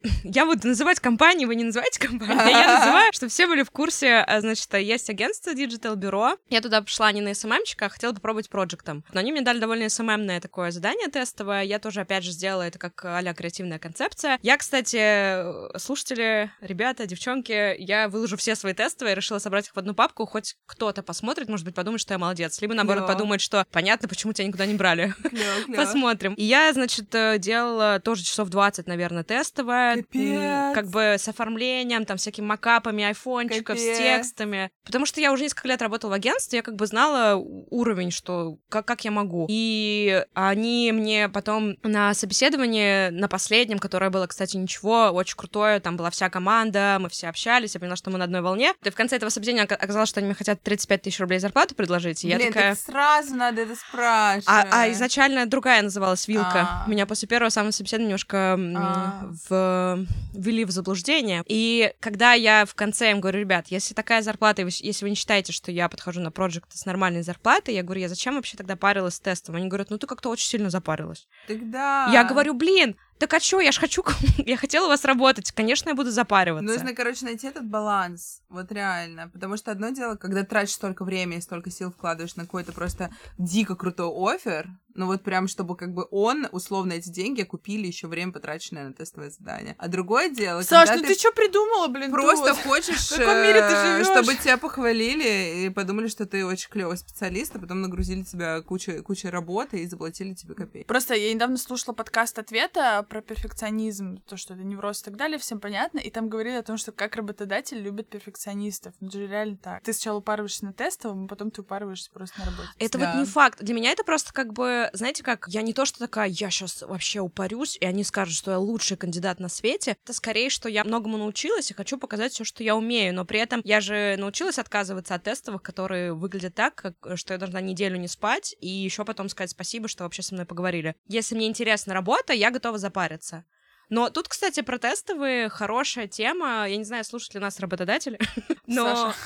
Я 0.23 0.45
буду 0.45 0.67
называть 0.67 0.99
компании, 0.99 1.45
вы 1.45 1.55
не 1.55 1.63
называете 1.63 1.99
компанию, 1.99 2.39
а 2.39 2.49
я 2.49 2.77
называю, 2.79 3.13
чтобы 3.13 3.29
все 3.29 3.47
были 3.47 3.63
в 3.63 3.71
курсе. 3.71 4.17
А, 4.17 4.41
Значит, 4.41 4.73
есть 4.73 5.09
агентство 5.09 5.51
Digital 5.51 5.95
Бюро. 5.95 6.37
Я 6.49 6.61
туда 6.61 6.81
пришла 6.81 7.11
не 7.11 7.21
на 7.21 7.33
СММчика, 7.33 7.85
а 7.85 7.89
хотела 7.89 8.13
попробовать 8.13 8.49
проектом. 8.49 9.03
Но 9.13 9.19
они 9.19 9.31
мне 9.31 9.41
дали 9.41 9.59
довольно 9.59 9.89
СММное 9.89 10.39
такое 10.39 10.71
задание 10.71 11.07
тестовое. 11.07 11.63
Я 11.63 11.79
тоже, 11.79 12.01
опять 12.01 12.23
же, 12.23 12.31
сделала 12.31 12.63
это 12.63 12.77
как 12.79 13.03
а 13.03 13.33
креативная 13.33 13.79
концепция. 13.79 14.39
Я, 14.41 14.57
кстати, 14.57 15.77
слушатели, 15.77 16.51
ребята, 16.61 17.05
девчонки, 17.05 17.75
я 17.79 18.09
выложу 18.09 18.37
все 18.37 18.55
свои 18.55 18.73
тестовые, 18.73 19.15
решила 19.15 19.39
собрать 19.39 19.67
их 19.67 19.75
в 19.75 19.79
одну 19.79 19.93
папку, 19.93 20.25
хоть 20.25 20.55
кто-то 20.65 21.03
посмотрит, 21.03 21.49
может 21.49 21.65
быть, 21.65 21.75
подумает, 21.75 22.01
что 22.01 22.13
я 22.13 22.17
молодец. 22.17 22.61
Либо, 22.61 22.73
наоборот, 22.73 23.03
Клёво. 23.05 23.13
подумает, 23.13 23.41
что 23.41 23.65
понятно, 23.71 24.07
почему 24.07 24.33
тебя 24.33 24.47
никуда 24.47 24.65
не 24.65 24.75
брали. 24.75 25.13
Клёво, 25.23 25.63
клёво. 25.65 25.75
Посмотрим. 25.85 26.33
И 26.33 26.43
я, 26.43 26.71
значит, 26.73 27.13
э, 27.13 27.37
делала 27.39 27.99
тоже 27.99 28.23
часов 28.23 28.49
20, 28.49 28.87
наверное, 28.87 29.23
тестовое. 29.23 29.86
Капец. 29.95 30.75
Как 30.75 30.87
бы 30.87 31.15
с 31.17 31.27
оформлением, 31.27 32.05
там, 32.05 32.17
всякими 32.17 32.45
макапами 32.45 33.03
айфончиков, 33.03 33.77
с 33.77 33.81
Капец. 33.81 33.97
текстами. 33.97 34.69
Потому 34.85 35.05
что 35.05 35.21
я 35.21 35.31
уже 35.31 35.43
несколько 35.43 35.67
лет 35.67 35.81
работала 35.81 36.11
в 36.11 36.13
агентстве, 36.13 36.57
я 36.57 36.63
как 36.63 36.75
бы 36.75 36.85
знала 36.87 37.35
уровень, 37.35 38.11
что 38.11 38.57
как, 38.69 38.85
как 38.85 39.05
я 39.05 39.11
могу. 39.11 39.47
И 39.49 40.23
они 40.33 40.91
мне 40.91 41.29
потом 41.29 41.75
на 41.83 42.13
собеседовании, 42.13 43.09
на 43.09 43.27
последнем, 43.27 43.79
которое 43.79 44.09
было, 44.09 44.27
кстати, 44.27 44.57
ничего, 44.57 45.09
очень 45.11 45.35
крутое, 45.37 45.79
там 45.79 45.97
была 45.97 46.09
вся 46.09 46.29
команда, 46.29 46.97
мы 46.99 47.09
все 47.09 47.27
общались, 47.27 47.73
я 47.73 47.79
поняла, 47.79 47.95
что 47.95 48.09
мы 48.09 48.17
на 48.17 48.25
одной 48.25 48.41
волне. 48.41 48.73
И 48.83 48.89
в 48.89 48.95
конце 48.95 49.17
этого 49.17 49.29
собеседования 49.29 49.65
ока- 49.65 49.75
оказалось, 49.75 50.09
что 50.09 50.19
они 50.19 50.27
мне 50.27 50.35
хотят 50.35 50.61
35 50.61 51.01
тысяч 51.01 51.19
рублей 51.19 51.39
зарплату 51.39 51.75
предложить. 51.75 52.23
И 52.23 52.27
я 52.27 52.37
Блин, 52.37 52.53
такая... 52.53 52.75
так 52.75 52.83
сразу 52.83 53.35
надо 53.35 53.61
это 53.61 53.75
спрашивать. 53.75 54.45
А, 54.47 54.67
а 54.71 54.91
изначально 54.91 55.45
другая 55.45 55.81
называлась 55.81 56.27
Вилка. 56.27 56.83
А. 56.85 56.85
Меня 56.87 57.05
после 57.05 57.27
первого 57.27 57.49
самого 57.49 57.71
собеседования 57.71 58.07
немножко 58.07 58.57
А. 58.75 59.29
в, 59.77 60.05
ввели 60.33 60.65
в 60.65 60.71
заблуждение. 60.71 61.43
И 61.47 61.93
когда 61.99 62.33
я 62.33 62.65
в 62.65 62.75
конце 62.75 63.11
им 63.11 63.21
говорю, 63.21 63.39
ребят, 63.39 63.67
если 63.67 63.93
такая 63.93 64.21
зарплата, 64.21 64.63
если 64.63 65.05
вы 65.05 65.09
не 65.09 65.15
считаете, 65.15 65.53
что 65.53 65.71
я 65.71 65.89
подхожу 65.89 66.21
на 66.21 66.31
проект 66.31 66.73
с 66.73 66.85
нормальной 66.85 67.23
зарплатой, 67.23 67.75
я 67.75 67.83
говорю, 67.83 68.01
я 68.01 68.09
зачем 68.09 68.35
вообще 68.35 68.57
тогда 68.57 68.75
парилась 68.75 69.15
с 69.15 69.19
тестом? 69.19 69.55
Они 69.55 69.67
говорят, 69.67 69.89
ну 69.89 69.97
ты 69.97 70.07
как-то 70.07 70.29
очень 70.29 70.47
сильно 70.47 70.69
запарилась. 70.69 71.27
Тогда... 71.47 72.09
Я 72.11 72.23
говорю, 72.23 72.53
блин, 72.53 72.95
так 73.17 73.33
а 73.33 73.39
чё, 73.39 73.59
я 73.59 73.71
ж 73.71 73.79
хочу, 73.79 74.03
я 74.37 74.57
хотела 74.57 74.85
у 74.85 74.89
вас 74.89 75.03
работать, 75.05 75.51
конечно, 75.51 75.89
я 75.89 75.95
буду 75.95 76.11
запариваться. 76.11 76.71
Нужно, 76.71 76.93
короче, 76.93 77.25
найти 77.25 77.47
этот 77.47 77.65
баланс. 77.65 78.41
Вот 78.49 78.71
реально. 78.71 79.29
Потому 79.29 79.57
что 79.57 79.71
одно 79.71 79.89
дело, 79.89 80.15
когда 80.15 80.43
тратишь 80.43 80.75
столько 80.75 81.03
времени 81.03 81.39
и 81.39 81.41
столько 81.41 81.71
сил 81.71 81.91
вкладываешь 81.91 82.35
на 82.35 82.43
какой-то 82.43 82.73
просто 82.73 83.09
дико 83.37 83.75
крутой 83.75 84.11
офер, 84.35 84.69
ну 84.97 85.05
вот 85.05 85.23
прям, 85.23 85.47
чтобы 85.47 85.75
как 85.77 85.93
бы 85.93 86.07
он, 86.11 86.47
условно, 86.51 86.93
эти 86.93 87.09
деньги 87.09 87.43
купили 87.43 87.87
еще 87.87 88.07
время, 88.07 88.31
потраченное 88.33 88.87
на 88.87 88.93
тестовое 88.93 89.29
задание. 89.29 89.75
А 89.77 89.87
другое 89.87 90.29
дело, 90.29 90.61
Саш, 90.61 90.89
ну 90.89 91.01
ты 91.01 91.13
что 91.13 91.31
придумала, 91.31 91.87
блин, 91.87 92.11
просто 92.11 92.53
тут? 92.53 92.63
хочешь, 92.63 93.11
В 93.11 93.17
каком 93.17 93.37
мире 93.43 93.61
ты 93.61 93.73
э, 93.73 94.03
чтобы 94.03 94.35
тебя 94.35 94.57
похвалили 94.57 95.65
и 95.65 95.69
подумали, 95.69 96.07
что 96.07 96.25
ты 96.25 96.45
очень 96.45 96.69
клевый 96.69 96.97
специалист, 96.97 97.55
а 97.55 97.59
потом 97.59 97.81
нагрузили 97.81 98.23
тебя 98.23 98.61
кучей, 98.61 99.01
кучей 99.01 99.29
работы 99.29 99.79
и 99.79 99.87
заплатили 99.87 100.33
тебе 100.33 100.55
копейки. 100.55 100.87
Просто 100.87 101.13
я 101.13 101.33
недавно 101.33 101.57
слушала 101.57 101.93
подкаст 101.93 102.39
ответа 102.39 103.05
про 103.09 103.21
перфекционизм, 103.21 104.17
то, 104.27 104.37
что 104.37 104.53
это 104.53 104.63
невроз 104.63 105.01
и 105.01 105.05
так 105.05 105.15
далее, 105.15 105.37
всем 105.37 105.59
понятно, 105.59 105.99
и 105.99 106.09
там 106.09 106.29
говорили 106.29 106.55
о 106.55 106.63
том, 106.63 106.77
что 106.77 106.91
как 106.91 107.15
работодатель 107.15 107.77
любит 107.79 108.09
перфекционистов. 108.09 108.93
Ну, 108.99 109.07
это 109.07 109.17
же 109.19 109.27
реально 109.27 109.57
так. 109.57 109.83
Ты 109.83 109.93
сначала 109.93 110.17
упарываешься 110.17 110.65
на 110.65 110.73
тестовом, 110.73 111.25
а 111.25 111.27
потом 111.27 111.51
ты 111.51 111.61
упарываешься 111.61 112.09
просто 112.11 112.39
на 112.39 112.45
работе. 112.45 112.69
Это 112.79 112.97
Да. 112.97 113.11
вот 113.11 113.19
не 113.19 113.25
факт. 113.25 113.63
Для 113.63 113.73
меня 113.75 113.91
это 113.91 114.03
просто 114.03 114.33
как 114.33 114.53
бы, 114.53 114.86
знаете 114.93 115.23
как, 115.23 115.47
я 115.47 115.61
не 115.61 115.73
то, 115.73 115.85
что 115.85 115.99
такая, 115.99 116.29
я 116.29 116.49
сейчас 116.49 116.81
вообще 116.81 117.19
упарюсь, 117.19 117.77
и 117.79 117.85
они 117.85 118.03
скажут, 118.03 118.35
что 118.35 118.51
я 118.51 118.59
лучший 118.59 118.97
кандидат 118.97 119.39
на 119.39 119.49
свете. 119.49 119.97
Это 120.03 120.13
скорее, 120.13 120.49
что 120.49 120.69
я 120.69 120.83
многому 120.83 121.17
научилась 121.17 121.71
и 121.71 121.73
хочу 121.73 121.97
показать 121.97 122.33
все, 122.33 122.43
что 122.43 122.63
я 122.63 122.75
умею. 122.75 123.13
Но 123.13 123.25
при 123.25 123.39
этом 123.39 123.61
я 123.63 123.81
же 123.81 124.15
научилась 124.17 124.59
отказываться 124.59 125.15
от 125.15 125.23
тестовых, 125.23 125.61
которые 125.61 126.13
выглядят 126.13 126.55
так, 126.55 126.75
как, 126.75 126.95
что 127.15 127.33
я 127.33 127.39
должна 127.39 127.61
неделю 127.61 127.97
не 127.97 128.07
спать, 128.07 128.55
и 128.59 128.67
еще 128.67 129.05
потом 129.05 129.29
сказать 129.29 129.51
спасибо, 129.51 129.87
что 129.87 130.03
вообще 130.03 130.21
со 130.21 130.33
мной 130.33 130.45
поговорили. 130.45 130.95
Если 131.07 131.35
мне 131.35 131.47
интересна 131.47 131.93
работа, 131.93 132.33
я 132.33 132.51
готова 132.51 132.77
запариться. 132.77 133.45
Но 133.89 134.09
тут, 134.09 134.27
кстати, 134.27 134.61
про 134.61 134.77
тестовые 134.79 135.49
хорошая 135.49 136.07
тема. 136.07 136.67
Я 136.67 136.75
не 136.77 136.83
знаю, 136.83 137.03
слушают 137.03 137.35
ли 137.35 137.39
нас 137.39 137.59
работодатели, 137.59 138.19
но 138.67 138.83
Саша. 138.95 139.17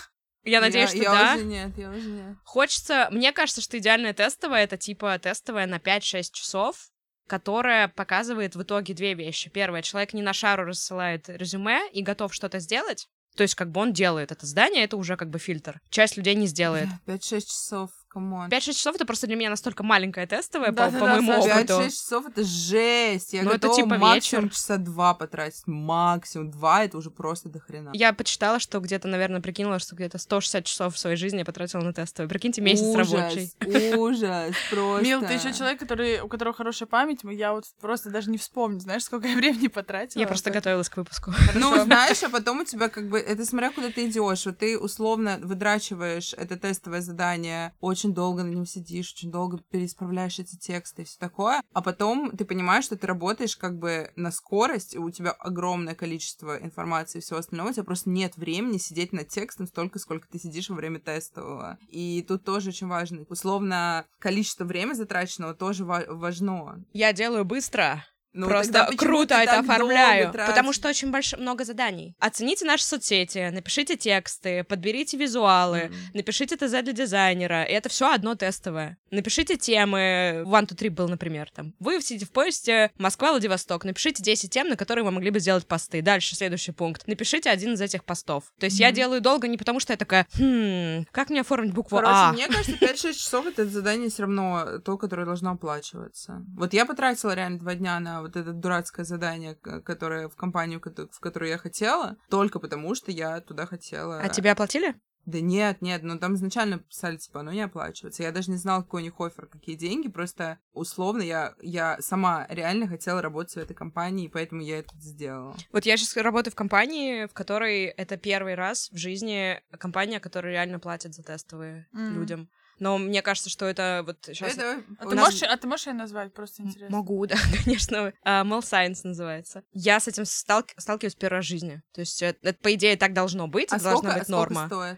Я 0.43 0.62
надеюсь, 0.62 0.93
я, 0.93 1.04
что 1.04 1.04
я 1.04 1.12
да. 1.12 1.36
уже 1.36 1.45
нет, 1.45 1.77
я 1.77 1.89
уже 1.89 2.08
нет. 2.08 2.38
Хочется, 2.43 3.08
мне 3.12 3.32
кажется, 3.32 3.62
что 3.62 3.77
идеальное 3.77 4.13
тестовое 4.13 4.63
это 4.63 4.77
типа 4.77 5.17
тестовое 5.19 5.67
на 5.67 5.77
5-6 5.77 6.23
часов, 6.32 6.89
которое 7.27 7.88
показывает 7.88 8.56
в 8.56 8.63
итоге 8.63 8.93
две 8.93 9.13
вещи. 9.13 9.49
Первое, 9.49 9.82
человек 9.82 10.13
не 10.13 10.21
на 10.21 10.34
шару 10.34 10.65
рассылает 10.65 11.30
резюме 11.30 11.89
и 11.91 12.01
готов 12.01 12.34
что-то 12.34 12.60
сделать. 12.60 13.08
То 13.36 13.43
есть, 13.43 13.56
как 13.56 13.71
бы 13.71 13.80
он 13.80 13.93
делает 13.93 14.32
это 14.32 14.45
задание, 14.45 14.84
это 14.84 14.97
уже 14.97 15.15
как 15.15 15.30
бы 15.30 15.39
фильтр. 15.39 15.80
Часть 15.89 16.17
людей 16.17 16.36
не 16.36 16.47
сделает. 16.47 16.89
5-6 17.08 17.41
часов, 17.41 17.91
come 18.12 18.33
on. 18.33 18.49
5-6 18.50 18.74
часов 18.74 18.95
это 18.95 19.06
просто 19.06 19.28
для 19.28 19.36
меня 19.36 19.50
настолько 19.50 19.84
маленькое 19.84 20.28
тестовое, 20.28 20.69
по, 20.69 20.74
Да-да-да, 20.74 21.00
по 21.00 21.06
моему 21.08 21.32
Саша. 21.41 21.56
опыту. 21.60 21.74
5-6 21.82 21.89
часов 21.89 22.26
это 22.28 22.43
жесть. 22.43 23.34
Я 23.34 23.43
Ну, 23.43 23.52
это 23.52 23.67
готова 23.67 23.76
типа 23.76 23.97
максимум 23.97 24.45
вечер. 24.45 24.56
часа 24.56 24.78
два 24.78 25.13
потратить. 25.13 25.65
Максимум 25.67 26.52
два 26.52 26.84
это 26.84 26.97
уже 26.97 27.10
просто 27.12 27.50
до 27.50 27.60
хрена. 27.60 27.91
Я 27.93 28.13
почитала, 28.13 28.60
что 28.60 28.80
где-то, 28.80 29.08
наверное, 29.08 29.41
прикинула, 29.41 29.80
что 29.80 29.95
где-то 29.95 30.17
160 30.17 30.65
часов 30.65 30.95
в 30.95 31.00
своей 31.00 31.15
жизни 31.15 31.39
я 31.39 31.45
потратила 31.45 31.82
на 31.82 31.93
тестовое. 31.93 32.28
Прикиньте, 32.30 32.62
месяц 32.62 32.84
ужас, 32.86 33.12
рабочий. 33.12 33.52
Ужас, 33.95 34.56
просто. 34.69 35.04
Мил, 35.06 35.21
ты 35.21 35.34
еще 35.34 35.54
человек, 35.54 35.80
который, 35.80 36.21
у 36.21 36.28
которого 36.28 36.54
хорошая 36.54 36.88
память, 36.88 37.19
я 37.24 37.54
вот 37.54 37.65
просто 37.80 38.10
даже 38.10 38.30
не 38.30 38.38
вспомню, 38.38 38.80
знаешь, 38.80 39.04
сколько 39.04 39.28
я 39.28 39.36
времени 39.36 39.67
потратила. 39.67 40.19
Я 40.19 40.28
просто 40.28 40.50
это. 40.50 40.60
готовилась 40.60 40.89
к 40.89 40.97
выпуску. 40.97 41.34
Ну, 41.56 41.76
знаешь, 41.84 42.24
а 42.24 42.30
потом 42.30 42.62
у 42.62 42.65
тебя 42.65 42.89
как 42.89 43.08
бы, 43.10 43.19
это 43.19 43.45
смотря 43.45 43.71
куда 43.71 43.89
ты 43.89 44.08
идешь, 44.08 44.45
вот 44.45 44.58
ты 44.58 44.78
условно 44.78 45.39
выдрачиваешь 45.41 46.34
это 46.34 46.58
тестовое 46.58 47.02
задание, 47.02 47.74
очень 47.80 48.00
долго 48.09 48.43
на 48.43 48.49
нем 48.49 48.65
сидишь, 48.65 49.13
очень 49.13 49.31
долго 49.31 49.59
переисправляешь 49.69 50.39
эти 50.39 50.55
тексты 50.55 51.03
и 51.03 51.05
все 51.05 51.17
такое, 51.19 51.61
а 51.73 51.81
потом 51.81 52.35
ты 52.35 52.45
понимаешь, 52.45 52.85
что 52.85 52.97
ты 52.97 53.07
работаешь 53.07 53.55
как 53.55 53.77
бы 53.77 54.11
на 54.15 54.31
скорость, 54.31 54.95
и 54.95 54.99
у 54.99 55.09
тебя 55.09 55.31
огромное 55.31 55.95
количество 55.95 56.57
информации 56.57 57.19
и 57.19 57.21
всего 57.21 57.39
остального, 57.39 57.69
у 57.69 57.73
тебя 57.73 57.83
просто 57.83 58.09
нет 58.09 58.37
времени 58.37 58.77
сидеть 58.77 59.13
над 59.13 59.27
текстом 59.27 59.67
столько, 59.67 59.99
сколько 59.99 60.27
ты 60.27 60.39
сидишь 60.39 60.69
во 60.69 60.75
время 60.75 60.99
тестового. 60.99 61.77
И 61.89 62.25
тут 62.27 62.43
тоже 62.43 62.69
очень 62.69 62.87
важно. 62.87 63.25
Условно, 63.29 64.05
количество 64.19 64.65
времени 64.65 64.93
затраченного 64.93 65.53
тоже 65.53 65.85
ва- 65.85 66.05
важно. 66.07 66.83
Я 66.93 67.13
делаю 67.13 67.45
быстро, 67.45 68.03
Ну, 68.33 68.47
Просто 68.47 68.87
круто 68.97 69.35
это 69.35 69.59
оформляю. 69.59 70.31
Потому 70.31 70.71
что 70.73 70.87
очень 70.89 71.11
больш... 71.11 71.33
много 71.37 71.65
заданий. 71.65 72.15
Оцените 72.19 72.65
наши 72.65 72.83
соцсети, 72.85 73.49
напишите 73.51 73.97
тексты, 73.97 74.63
подберите 74.63 75.17
визуалы, 75.17 75.85
Мгм. 75.85 75.95
напишите 76.13 76.55
ТЗ 76.55 76.71
для 76.83 76.93
дизайнера. 76.93 77.63
И 77.63 77.73
это 77.73 77.89
все 77.89 78.11
одно 78.13 78.35
тестовое. 78.35 78.97
Напишите 79.09 79.57
темы. 79.57 80.43
One, 80.45 80.65
two, 80.67 80.75
three 80.77 80.89
был, 80.89 81.09
например, 81.09 81.49
там. 81.53 81.73
Вы 81.79 82.01
сидите 82.01 82.25
в 82.25 82.31
поезде 82.31 82.91
Москва-Владивосток. 82.97 83.83
Напишите 83.83 84.23
10 84.23 84.49
тем, 84.49 84.69
на 84.69 84.77
которые 84.77 85.03
вы 85.03 85.11
могли 85.11 85.29
бы 85.29 85.39
сделать 85.39 85.67
посты. 85.67 86.01
Дальше, 86.01 86.35
следующий 86.35 86.71
пункт. 86.71 87.07
Напишите 87.07 87.49
один 87.49 87.73
из 87.73 87.81
этих 87.81 88.05
постов. 88.05 88.45
То 88.59 88.65
есть 88.65 88.79
я 88.79 88.87
Мгм. 88.87 88.95
делаю 88.95 89.21
долго 89.21 89.47
не 89.49 89.57
потому, 89.57 89.79
что 89.81 89.91
я 89.93 89.97
такая, 89.97 90.25
хм, 90.37 91.05
как 91.11 91.29
мне 91.29 91.41
оформить 91.41 91.73
букву 91.73 91.97
Короче, 91.97 92.13
А? 92.15 92.31
мне 92.33 92.47
кажется, 92.47 92.77
5-6 92.77 93.13
часов 93.19 93.45
это 93.45 93.65
задание 93.65 94.09
все 94.09 94.21
равно 94.23 94.79
то, 94.85 94.97
которое 94.97 95.25
должно 95.25 95.51
оплачиваться. 95.51 96.43
Вот 96.55 96.73
я 96.73 96.85
потратила 96.85 97.33
реально 97.33 97.59
два 97.59 97.75
дня 97.75 97.99
на 97.99 98.20
вот 98.21 98.36
это 98.36 98.53
дурацкое 98.53 99.05
задание, 99.05 99.55
которое 99.55 100.29
в 100.29 100.36
компанию, 100.36 100.81
в 100.81 101.19
которую 101.19 101.49
я 101.49 101.57
хотела, 101.57 102.17
только 102.29 102.60
потому 102.60 102.95
что 102.95 103.12
я 103.12 103.41
туда 103.41 103.65
хотела. 103.65 104.19
А 104.19 104.29
тебе 104.29 104.51
оплатили? 104.51 104.95
Да 105.25 105.39
нет, 105.39 105.81
нет, 105.81 106.01
ну 106.01 106.17
там 106.17 106.34
изначально 106.34 106.79
писали, 106.79 107.17
типа, 107.17 107.41
оно 107.41 107.51
не 107.51 107.62
оплачивается. 107.62 108.23
Я 108.23 108.31
даже 108.31 108.49
не 108.49 108.57
знала, 108.57 108.81
какой 108.81 109.01
у 109.01 109.05
них 109.05 109.19
офер, 109.19 109.45
какие 109.45 109.75
деньги, 109.75 110.10
просто 110.10 110.57
условно 110.73 111.21
я, 111.21 111.53
я 111.62 111.97
сама 112.01 112.47
реально 112.49 112.88
хотела 112.88 113.21
работать 113.21 113.53
в 113.53 113.57
этой 113.57 113.75
компании, 113.75 114.25
и 114.25 114.29
поэтому 114.29 114.62
я 114.62 114.79
это 114.79 114.89
сделала. 114.99 115.55
Вот 115.71 115.86
я 115.86 115.95
сейчас 115.97 116.17
работаю 116.17 116.51
в 116.51 116.55
компании, 116.55 117.27
в 117.27 117.34
которой 117.34 117.84
это 117.86 118.17
первый 118.17 118.55
раз 118.55 118.89
в 118.91 118.97
жизни 118.97 119.62
компания, 119.77 120.19
которая 120.19 120.53
реально 120.53 120.79
платит 120.79 121.13
за 121.13 121.21
тестовые 121.21 121.88
Мгм. 121.91 122.13
людям. 122.15 122.49
Но 122.81 122.97
мне 122.97 123.21
кажется, 123.21 123.51
что 123.51 123.67
это 123.67 124.01
вот 124.03 124.17
сейчас... 124.25 124.53
Это 124.53 124.83
А 124.97 125.05
ты, 125.05 125.15
нас- 125.15 125.25
можешь, 125.25 125.43
а 125.43 125.55
ты 125.55 125.67
можешь 125.67 125.85
ее 125.85 125.93
назвать? 125.93 126.33
Просто 126.33 126.63
интересно. 126.63 126.97
Могу, 126.97 127.23
да, 127.27 127.35
конечно. 127.63 128.11
А, 128.23 128.43
Mel 128.43 128.61
Science 128.61 129.01
называется. 129.03 129.63
Я 129.71 129.99
с 129.99 130.07
этим 130.07 130.23
сталки- 130.25 130.73
сталкиваюсь 130.77 131.15
в 131.15 131.41
жизни. 131.43 131.83
То 131.93 132.01
есть 132.01 132.23
это, 132.23 132.39
это, 132.49 132.59
по 132.59 132.73
идее, 132.73 132.97
так 132.97 133.13
должно 133.13 133.47
быть, 133.47 133.71
А 133.71 133.75
это 133.75 133.83
должна 133.83 133.99
сколько, 133.99 134.17
быть 134.17 134.27
сколько 134.27 134.53
норма. 134.53 134.65
стоит? 134.65 134.97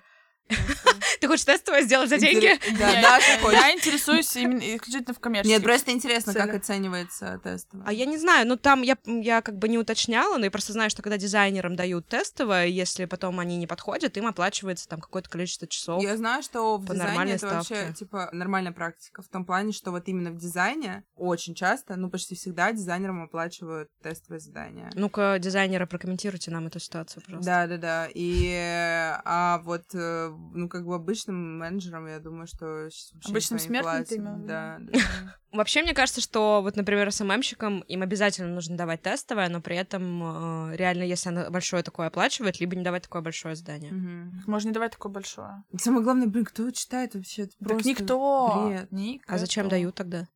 Ты 1.19 1.27
хочешь 1.27 1.45
тестовое 1.45 1.83
сделать 1.83 2.09
за 2.09 2.17
деньги? 2.17 2.59
Да, 2.77 2.89
Я- 2.89 3.01
Даша 3.01 3.31
я, 3.33 3.39
хочет. 3.39 3.59
интересуюсь 3.75 4.35
именно 4.35 4.59
исключительно 4.59 5.13
в 5.13 5.19
коммерческих. 5.19 5.57
Нет, 5.57 5.63
просто 5.63 5.91
интересно, 5.91 6.33
как 6.33 6.53
оценивается 6.53 7.39
тестовое. 7.43 7.85
А 7.87 7.93
я 7.93 8.05
не 8.05 8.17
знаю, 8.17 8.47
ну 8.47 8.57
там 8.57 8.81
я, 8.81 8.97
я 9.05 9.41
как 9.41 9.57
бы 9.57 9.67
не 9.67 9.77
уточняла, 9.77 10.37
но 10.37 10.45
я 10.45 10.51
просто 10.51 10.73
знаю, 10.73 10.89
что 10.89 11.01
когда 11.01 11.17
дизайнерам 11.17 11.75
дают 11.75 12.07
тестовое, 12.07 12.65
если 12.67 13.05
потом 13.05 13.39
они 13.39 13.57
не 13.57 13.67
подходят, 13.67 14.17
им 14.17 14.27
оплачивается 14.27 14.87
там 14.87 14.99
какое-то 14.99 15.29
количество 15.29 15.67
часов. 15.67 16.01
Я 16.01 16.17
знаю, 16.17 16.43
что 16.43 16.77
в 16.77 16.85
дизайне 16.85 17.33
это 17.33 17.47
вообще, 17.47 17.93
типа, 17.93 18.29
нормальная 18.31 18.71
практика. 18.71 19.21
В 19.21 19.27
том 19.27 19.45
плане, 19.45 19.71
что 19.71 19.91
вот 19.91 20.07
именно 20.07 20.31
в 20.31 20.37
дизайне 20.37 21.03
очень 21.15 21.55
часто, 21.55 21.95
ну, 21.95 22.09
почти 22.09 22.35
всегда 22.35 22.71
дизайнерам 22.71 23.23
оплачивают 23.23 23.89
тестовые 24.01 24.39
задания. 24.39 24.91
Ну-ка, 24.95 25.37
дизайнеры, 25.39 25.87
прокомментируйте 25.87 26.51
нам 26.51 26.67
эту 26.67 26.79
ситуацию, 26.79 27.23
просто. 27.23 27.45
Да, 27.45 27.67
да, 27.67 27.77
да. 27.77 28.07
И 28.13 28.51
а 29.25 29.59
вот, 29.63 29.83
э, 29.93 30.32
ну, 30.53 30.69
как 30.69 30.85
бы 30.85 30.95
обычным 30.95 31.59
менеджерам, 31.59 32.07
я 32.07 32.19
думаю, 32.19 32.47
что 32.47 32.89
Обычным 33.25 33.59
виду? 33.59 34.45
Да, 34.47 34.77
да. 34.81 34.99
Вообще, 35.51 35.83
мне 35.83 35.93
кажется, 35.93 36.19
что 36.21 36.61
вот, 36.61 36.75
например, 36.75 37.11
СММщикам 37.11 37.81
им 37.81 38.01
обязательно 38.01 38.53
нужно 38.53 38.75
давать 38.75 39.01
тестовое, 39.01 39.49
но 39.49 39.61
при 39.61 39.75
этом 39.77 40.71
э, 40.71 40.75
реально, 40.77 41.03
если 41.03 41.29
она 41.29 41.49
большое 41.49 41.83
такое 41.83 42.07
оплачивает, 42.07 42.59
либо 42.59 42.75
не 42.75 42.83
давать 42.83 43.03
такое 43.03 43.21
большое 43.21 43.55
задание. 43.55 43.91
Мгм. 43.91 44.43
Можно 44.47 44.69
не 44.69 44.73
давать 44.73 44.93
такое 44.93 45.11
большое. 45.11 45.63
Самое 45.77 46.03
главное, 46.03 46.27
блин, 46.27 46.45
кто 46.45 46.69
читает 46.71 47.13
вообще? 47.15 47.43
Это 47.43 47.51
Так 47.59 47.67
просто 47.67 47.89
никто. 47.89 48.67
бред. 48.67 48.91
Никто. 48.91 49.33
А 49.33 49.37
зачем 49.37 49.69
дают 49.69 49.95
тогда? 49.95 50.27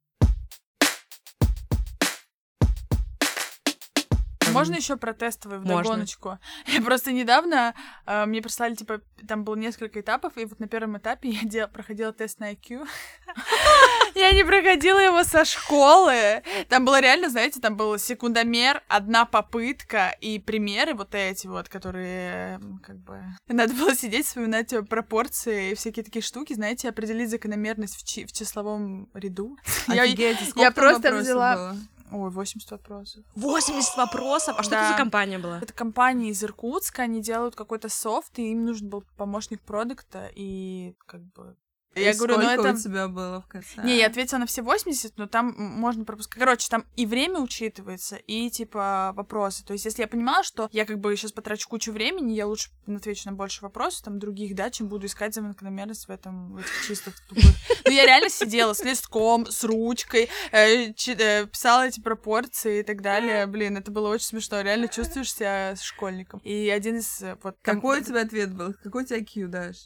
Можно 4.57 4.75
еще 4.75 4.97
про 4.97 5.13
тестовые 5.13 5.59
Можно. 5.59 5.75
вдогоночку? 5.81 6.39
Я 6.67 6.81
просто 6.81 7.11
недавно 7.11 7.73
э, 8.05 8.25
мне 8.25 8.41
прислали, 8.41 8.75
типа, 8.75 9.01
там 9.27 9.43
было 9.43 9.55
несколько 9.55 9.99
этапов, 9.99 10.37
и 10.37 10.45
вот 10.45 10.59
на 10.59 10.67
первом 10.67 10.97
этапе 10.97 11.29
я 11.29 11.43
дел- 11.43 11.67
проходила 11.67 12.11
тест 12.13 12.39
на 12.39 12.51
IQ. 12.53 12.87
Я 14.15 14.31
не 14.31 14.43
проходила 14.43 14.99
его 14.99 15.23
со 15.23 15.45
школы. 15.45 16.41
Там 16.69 16.85
было 16.85 16.99
реально, 17.01 17.29
знаете, 17.29 17.59
там 17.59 17.77
был 17.77 17.97
секундомер, 17.99 18.81
одна 18.87 19.25
попытка 19.25 20.15
и 20.21 20.39
примеры 20.39 20.93
вот 20.95 21.13
эти 21.13 21.45
вот, 21.47 21.69
которые 21.69 22.59
как 22.83 22.97
бы... 22.97 23.21
Надо 23.47 23.73
было 23.73 23.93
сидеть, 23.95 24.25
вспоминать 24.25 24.73
э, 24.73 24.81
пропорции 24.81 25.71
и 25.71 25.75
всякие 25.75 26.03
такие 26.03 26.23
штуки, 26.23 26.53
знаете, 26.53 26.89
определить 26.89 27.29
закономерность 27.29 27.95
в, 27.95 28.03
чи- 28.03 28.25
в 28.25 28.31
числовом 28.31 29.09
ряду. 29.13 29.57
Я- 29.87 30.03
Офигеть, 30.03 30.37
я 30.55 30.71
там 30.71 30.73
просто 30.73 31.13
взяла- 31.15 31.55
было? 31.55 31.77
Ой, 32.11 32.29
80 32.29 32.71
вопросов. 32.71 33.25
80 33.35 33.97
вопросов! 33.97 34.55
А 34.57 34.63
что 34.63 34.75
это 34.75 34.83
Да. 34.85 34.91
за 34.91 34.97
компания 34.97 35.39
была? 35.39 35.59
Это 35.59 35.73
компания 35.73 36.29
из 36.29 36.43
Иркутска, 36.43 37.03
они 37.03 37.21
делают 37.21 37.55
какой-то 37.55 37.89
софт, 37.89 38.39
и 38.39 38.51
им 38.51 38.65
нужен 38.65 38.89
был 38.89 39.03
помощник 39.17 39.61
продукта, 39.61 40.29
и 40.33 40.95
как 41.05 41.21
бы... 41.33 41.55
И 41.95 42.01
Я 42.01 42.13
говорю, 42.13 42.37
ну 42.37 42.47
это... 42.47 42.73
у 42.73 42.77
тебя 42.77 43.07
было 43.07 43.41
в 43.41 43.47
конце? 43.47 43.81
Не, 43.83 43.97
я 43.97 44.05
ответила 44.05 44.37
на 44.37 44.45
все 44.45 44.61
80, 44.61 45.17
но 45.17 45.25
там 45.25 45.55
можно 45.57 46.05
пропускать. 46.05 46.37
Короче, 46.39 46.67
там 46.69 46.85
и 46.95 47.07
время 47.07 47.39
учитывается, 47.39 48.17
и, 48.17 48.51
типа, 48.51 49.13
вопросы. 49.15 49.65
То 49.65 49.73
есть, 49.73 49.85
если 49.85 50.03
я 50.03 50.07
понимала, 50.07 50.43
что 50.43 50.69
я, 50.71 50.85
как 50.85 50.99
бы, 50.99 51.15
сейчас 51.15 51.31
потрачу 51.31 51.67
кучу 51.67 51.91
времени, 51.91 52.33
я 52.33 52.45
лучше 52.45 52.69
отвечу 52.87 53.23
на 53.25 53.33
больше 53.35 53.61
вопросов, 53.63 54.03
там, 54.03 54.19
других, 54.19 54.53
да, 54.53 54.69
чем 54.69 54.89
буду 54.89 55.07
искать 55.07 55.33
закономерность 55.33 56.07
в 56.07 56.11
этом, 56.11 56.53
в 56.53 56.57
этих 56.57 56.85
чистых 56.87 57.15
тупых. 57.27 57.45
Ну, 57.85 57.91
я 57.91 58.05
реально 58.05 58.29
сидела 58.29 58.73
с 58.73 58.83
листком, 58.83 59.47
с 59.47 59.63
ручкой, 59.63 60.29
э, 60.51 60.93
чи- 60.93 61.15
э, 61.17 61.47
писала 61.47 61.87
эти 61.87 61.99
пропорции 61.99 62.81
и 62.81 62.83
так 62.83 63.01
далее. 63.01 63.47
Блин, 63.47 63.75
это 63.77 63.89
было 63.91 64.09
очень 64.09 64.27
смешно. 64.27 64.61
Реально 64.61 64.87
чувствуешь 64.87 65.33
себя 65.33 65.75
школьником. 65.81 66.41
И 66.43 66.69
один 66.69 66.97
из, 66.97 67.21
э, 67.23 67.37
вот... 67.41 67.59
там- 67.63 67.75
Какой 67.77 68.01
у 68.01 68.03
тебя 68.03 68.21
ответ 68.21 68.53
был? 68.53 68.75
Какой 68.83 69.03
у 69.03 69.05
тебя 69.07 69.19
IQ, 69.19 69.47
Даш? 69.47 69.77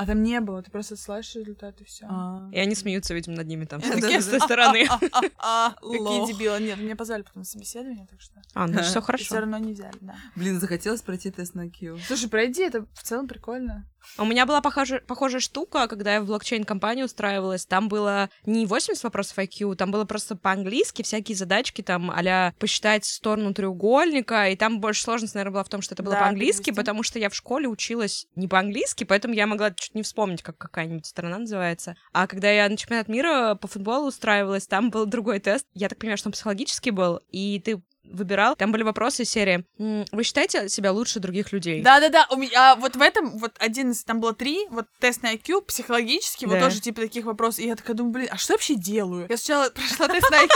А 0.00 0.06
там 0.06 0.22
не 0.22 0.40
было, 0.40 0.62
ты 0.62 0.70
просто 0.70 0.96
слышишь 0.96 1.34
результаты, 1.34 1.84
все. 1.84 2.06
А. 2.08 2.48
И 2.52 2.58
они 2.58 2.74
смеются, 2.74 3.12
видимо, 3.12 3.36
над 3.36 3.46
ними 3.46 3.66
там. 3.66 3.82
С 3.82 3.86
да, 3.86 3.94
такой 3.96 4.16
да. 4.18 4.40
стороны. 4.40 4.86
Какие 5.10 6.26
дебилы. 6.32 6.58
Нет, 6.58 6.78
меня 6.78 6.96
позвали 6.96 7.20
потом 7.20 7.40
на 7.40 7.44
собеседование, 7.44 8.06
так 8.10 8.18
что... 8.18 8.40
А, 8.54 8.66
ну 8.66 8.80
все 8.80 8.92
Все 8.92 9.00
хорошо. 9.02 9.40
равно 9.40 9.58
не 9.58 9.74
взяли, 9.74 9.98
да. 10.00 10.14
Блин, 10.36 10.58
захотелось 10.58 11.02
пройти 11.02 11.30
тест 11.30 11.54
на 11.54 11.66
IQ. 11.66 12.00
Слушай, 12.06 12.30
пройди, 12.30 12.62
это 12.62 12.86
в 12.94 13.02
целом 13.02 13.28
прикольно. 13.28 13.86
У 14.16 14.24
меня 14.24 14.46
была 14.46 14.62
похожа- 14.62 15.00
похожая 15.06 15.40
штука, 15.40 15.86
когда 15.86 16.14
я 16.14 16.22
в 16.22 16.26
блокчейн-компанию 16.26 17.04
устраивалась. 17.04 17.66
Там 17.66 17.88
было 17.88 18.30
не 18.46 18.64
80 18.64 19.04
вопросов 19.04 19.36
IQ, 19.38 19.76
там 19.76 19.90
было 19.90 20.06
просто 20.06 20.36
по-английски 20.36 21.02
всякие 21.02 21.36
задачки, 21.36 21.82
там 21.82 22.10
а 22.10 22.52
посчитать 22.58 23.04
сторону 23.04 23.52
треугольника, 23.52 24.48
и 24.48 24.56
там 24.56 24.80
больше 24.80 25.02
сложность, 25.02 25.34
наверное, 25.34 25.52
была 25.52 25.64
в 25.64 25.68
том, 25.68 25.82
что 25.82 25.94
это 25.94 26.02
было 26.02 26.14
Да, 26.14 26.20
по-английски, 26.20 26.70
потому 26.70 27.02
что 27.02 27.18
я 27.18 27.28
в 27.28 27.34
школе 27.34 27.68
училась 27.68 28.26
не 28.36 28.48
по-английски, 28.48 29.04
поэтому 29.04 29.34
я 29.34 29.46
могла 29.46 29.74
чуть 29.90 29.94
не 29.96 30.02
вспомнить, 30.02 30.42
как 30.42 30.56
какая-нибудь 30.56 31.06
страна 31.06 31.38
называется. 31.38 31.96
А 32.12 32.26
когда 32.26 32.50
я 32.50 32.68
на 32.68 32.76
чемпионат 32.76 33.08
мира 33.08 33.56
по 33.60 33.66
футболу 33.68 34.06
устраивалась, 34.08 34.66
там 34.66 34.90
был 34.90 35.04
другой 35.06 35.40
тест. 35.40 35.66
Я 35.74 35.88
так 35.88 35.98
понимаю, 35.98 36.16
что 36.18 36.28
он 36.28 36.32
психологический 36.32 36.90
был, 36.92 37.20
и 37.30 37.60
ты 37.64 37.82
выбирал. 38.04 38.56
Там 38.56 38.72
были 38.72 38.82
вопросы 38.82 39.22
из 39.22 39.30
серии 39.30 39.64
«М, 39.78 40.04
«Вы 40.10 40.24
считаете 40.24 40.68
себя 40.68 40.90
лучше 40.90 41.20
других 41.20 41.52
людей?» 41.52 41.80
Да-да-да, 41.80 42.26
а 42.56 42.74
вот 42.74 42.96
в 42.96 43.00
этом, 43.02 43.38
вот 43.38 43.52
один 43.60 43.92
из, 43.92 44.02
там 44.02 44.18
было 44.20 44.32
три, 44.34 44.66
вот 44.70 44.86
тест 44.98 45.22
на 45.22 45.32
IQ, 45.34 45.62
психологический, 45.62 46.46
вот 46.46 46.54
Да. 46.54 46.64
тоже 46.64 46.80
типа 46.80 47.02
таких 47.02 47.24
вопросов. 47.24 47.60
И 47.60 47.68
я 47.68 47.76
такая 47.76 47.94
думаю, 47.94 48.12
блин, 48.12 48.28
а 48.32 48.36
что 48.36 48.54
я 48.54 48.56
вообще 48.56 48.74
делаю? 48.74 49.26
Я 49.28 49.36
сначала 49.36 49.70
прошла 49.70 50.08
тест 50.08 50.28
на 50.30 50.42
IQ, 50.42 50.48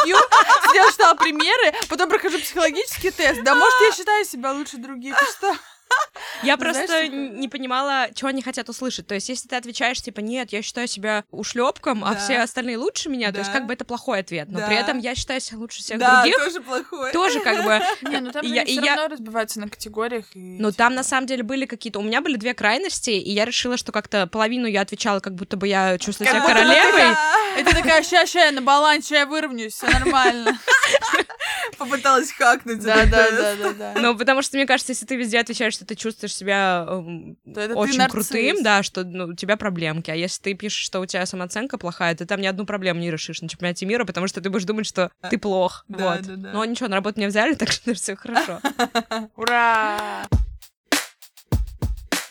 сидела, 0.69 0.91
читала 0.93 1.15
примеры, 1.15 1.75
потом 1.89 2.09
прохожу 2.09 2.39
психологический 2.41 3.11
тест. 3.13 3.43
Да 3.45 3.55
может, 3.55 3.75
я 3.89 3.93
считаю 3.93 4.25
себя 4.25 4.53
лучше 4.53 4.79
других, 4.79 5.17
что? 5.39 5.55
Я 6.43 6.57
просто 6.57 6.87
знаешь, 6.87 7.11
не 7.13 7.49
понимала, 7.49 8.09
чего 8.15 8.29
они 8.29 8.43
хотят 8.43 8.69
услышать. 8.69 9.07
То 9.07 9.15
есть, 9.15 9.29
если 9.29 9.49
ты 9.49 9.57
отвечаешь, 9.57 10.01
типа, 10.03 10.21
нет, 10.21 10.53
я 10.53 10.63
считаю 10.63 10.87
себя 10.89 11.25
ушлепком, 11.31 12.05
а 12.05 12.15
Да. 12.15 12.21
все 12.21 12.39
остальные 12.39 12.77
лучше 12.79 13.09
меня, 13.09 13.33
то 13.33 13.39
есть, 13.39 13.51
Да. 13.53 13.59
как 13.59 13.67
бы 13.67 13.73
это 13.75 13.85
плохой 13.85 14.21
ответ. 14.21 14.49
Но 14.51 14.61
Да. 14.61 14.67
при 14.67 14.77
этом 14.77 14.99
я 14.99 15.15
считаю 15.15 15.41
себя 15.41 15.59
лучше 15.59 15.81
всех 15.83 15.99
Да, 15.99 16.23
других. 16.23 16.37
тоже 16.39 16.61
плохой. 16.61 17.13
Тоже 17.13 17.41
как 17.41 17.65
бы... 17.65 17.81
Не, 18.11 18.21
ну 18.21 18.31
там 18.31 18.45
И 18.45 18.49
я- 18.49 18.65
все 18.65 18.73
и 18.75 18.85
я- 18.85 18.97
равно 18.97 19.15
разбиваются 19.15 19.61
на 19.61 19.69
категориях. 19.69 20.27
И, 20.35 20.57
Ну, 20.61 20.71
там 20.73 20.91
типа, 20.93 20.97
на 20.97 21.03
самом 21.05 21.27
деле 21.27 21.43
были 21.43 21.67
какие-то... 21.67 21.99
У 21.99 22.03
меня 22.03 22.21
были 22.21 22.37
две 22.37 22.53
крайности, 22.55 23.11
и 23.11 23.31
я 23.33 23.45
решила, 23.45 23.77
что 23.77 23.93
как-то 23.93 24.27
половину 24.27 24.67
я 24.67 24.83
отвечала, 24.83 25.21
как 25.21 25.35
будто 25.35 25.57
бы 25.57 25.67
я 25.69 25.99
чувствую 25.99 26.29
Как 26.29 26.37
себя 26.43 26.47
королевой. 26.47 27.17
Ты 27.57 27.65
такая, 27.73 28.03
ща, 28.03 28.27
ща, 28.27 28.47
я 28.47 28.53
на 28.53 28.61
балансе, 28.63 29.15
я 29.15 29.27
выровняюсь, 29.27 29.75
все 29.75 29.87
нормально. 29.89 30.59
Попыталась 31.79 32.33
хакнуть. 32.33 32.81
Да, 32.81 33.05
да, 33.07 33.31
да, 33.31 33.55
да, 33.57 33.73
да. 33.73 33.93
Ну, 33.97 34.17
потому 34.17 34.43
что, 34.43 34.57
мне 34.57 34.67
кажется, 34.67 34.93
если 34.93 35.07
ты 35.07 35.17
везде 35.17 35.39
отвечаешь, 35.39 35.77
что 35.85 35.95
ты 35.95 35.95
чувствуешь 35.95 36.35
себя 36.35 36.87
ты 37.45 37.75
очень 37.75 38.09
крутым, 38.09 38.63
да, 38.63 38.83
что 38.83 39.05
ну, 39.05 39.27
у 39.27 39.35
тебя 39.35 39.57
проблемки. 39.57 40.11
А 40.11 40.15
если 40.15 40.43
ты 40.43 40.55
пишешь, 40.55 40.85
что 40.85 41.01
у 41.01 41.07
тебя 41.07 41.27
самооценка 41.27 41.79
плохая, 41.79 42.15
ты 42.15 42.25
там 42.25 42.41
ни 42.41 42.47
одну 42.47 42.65
проблему 42.65 43.01
не 43.01 43.11
решишь 43.11 43.43
на 43.43 43.49
чемпионате 43.49 43.87
мира, 43.87 44.05
потому 44.05 44.27
что 44.27 44.41
ты 44.41 44.51
будешь 44.51 44.65
думать, 44.65 44.87
что 44.87 45.11
ты 45.31 45.39
плох. 45.39 45.85
Да, 45.89 46.17
вот. 46.17 46.27
да, 46.27 46.37
да. 46.37 46.53
Но 46.53 46.65
ничего, 46.65 46.89
на 46.89 46.97
работу 46.97 47.21
не 47.21 47.27
взяли, 47.27 47.55
так 47.59 47.71
что 47.71 47.95
все 47.95 48.17
хорошо. 48.17 48.61
Ура! 49.37 50.27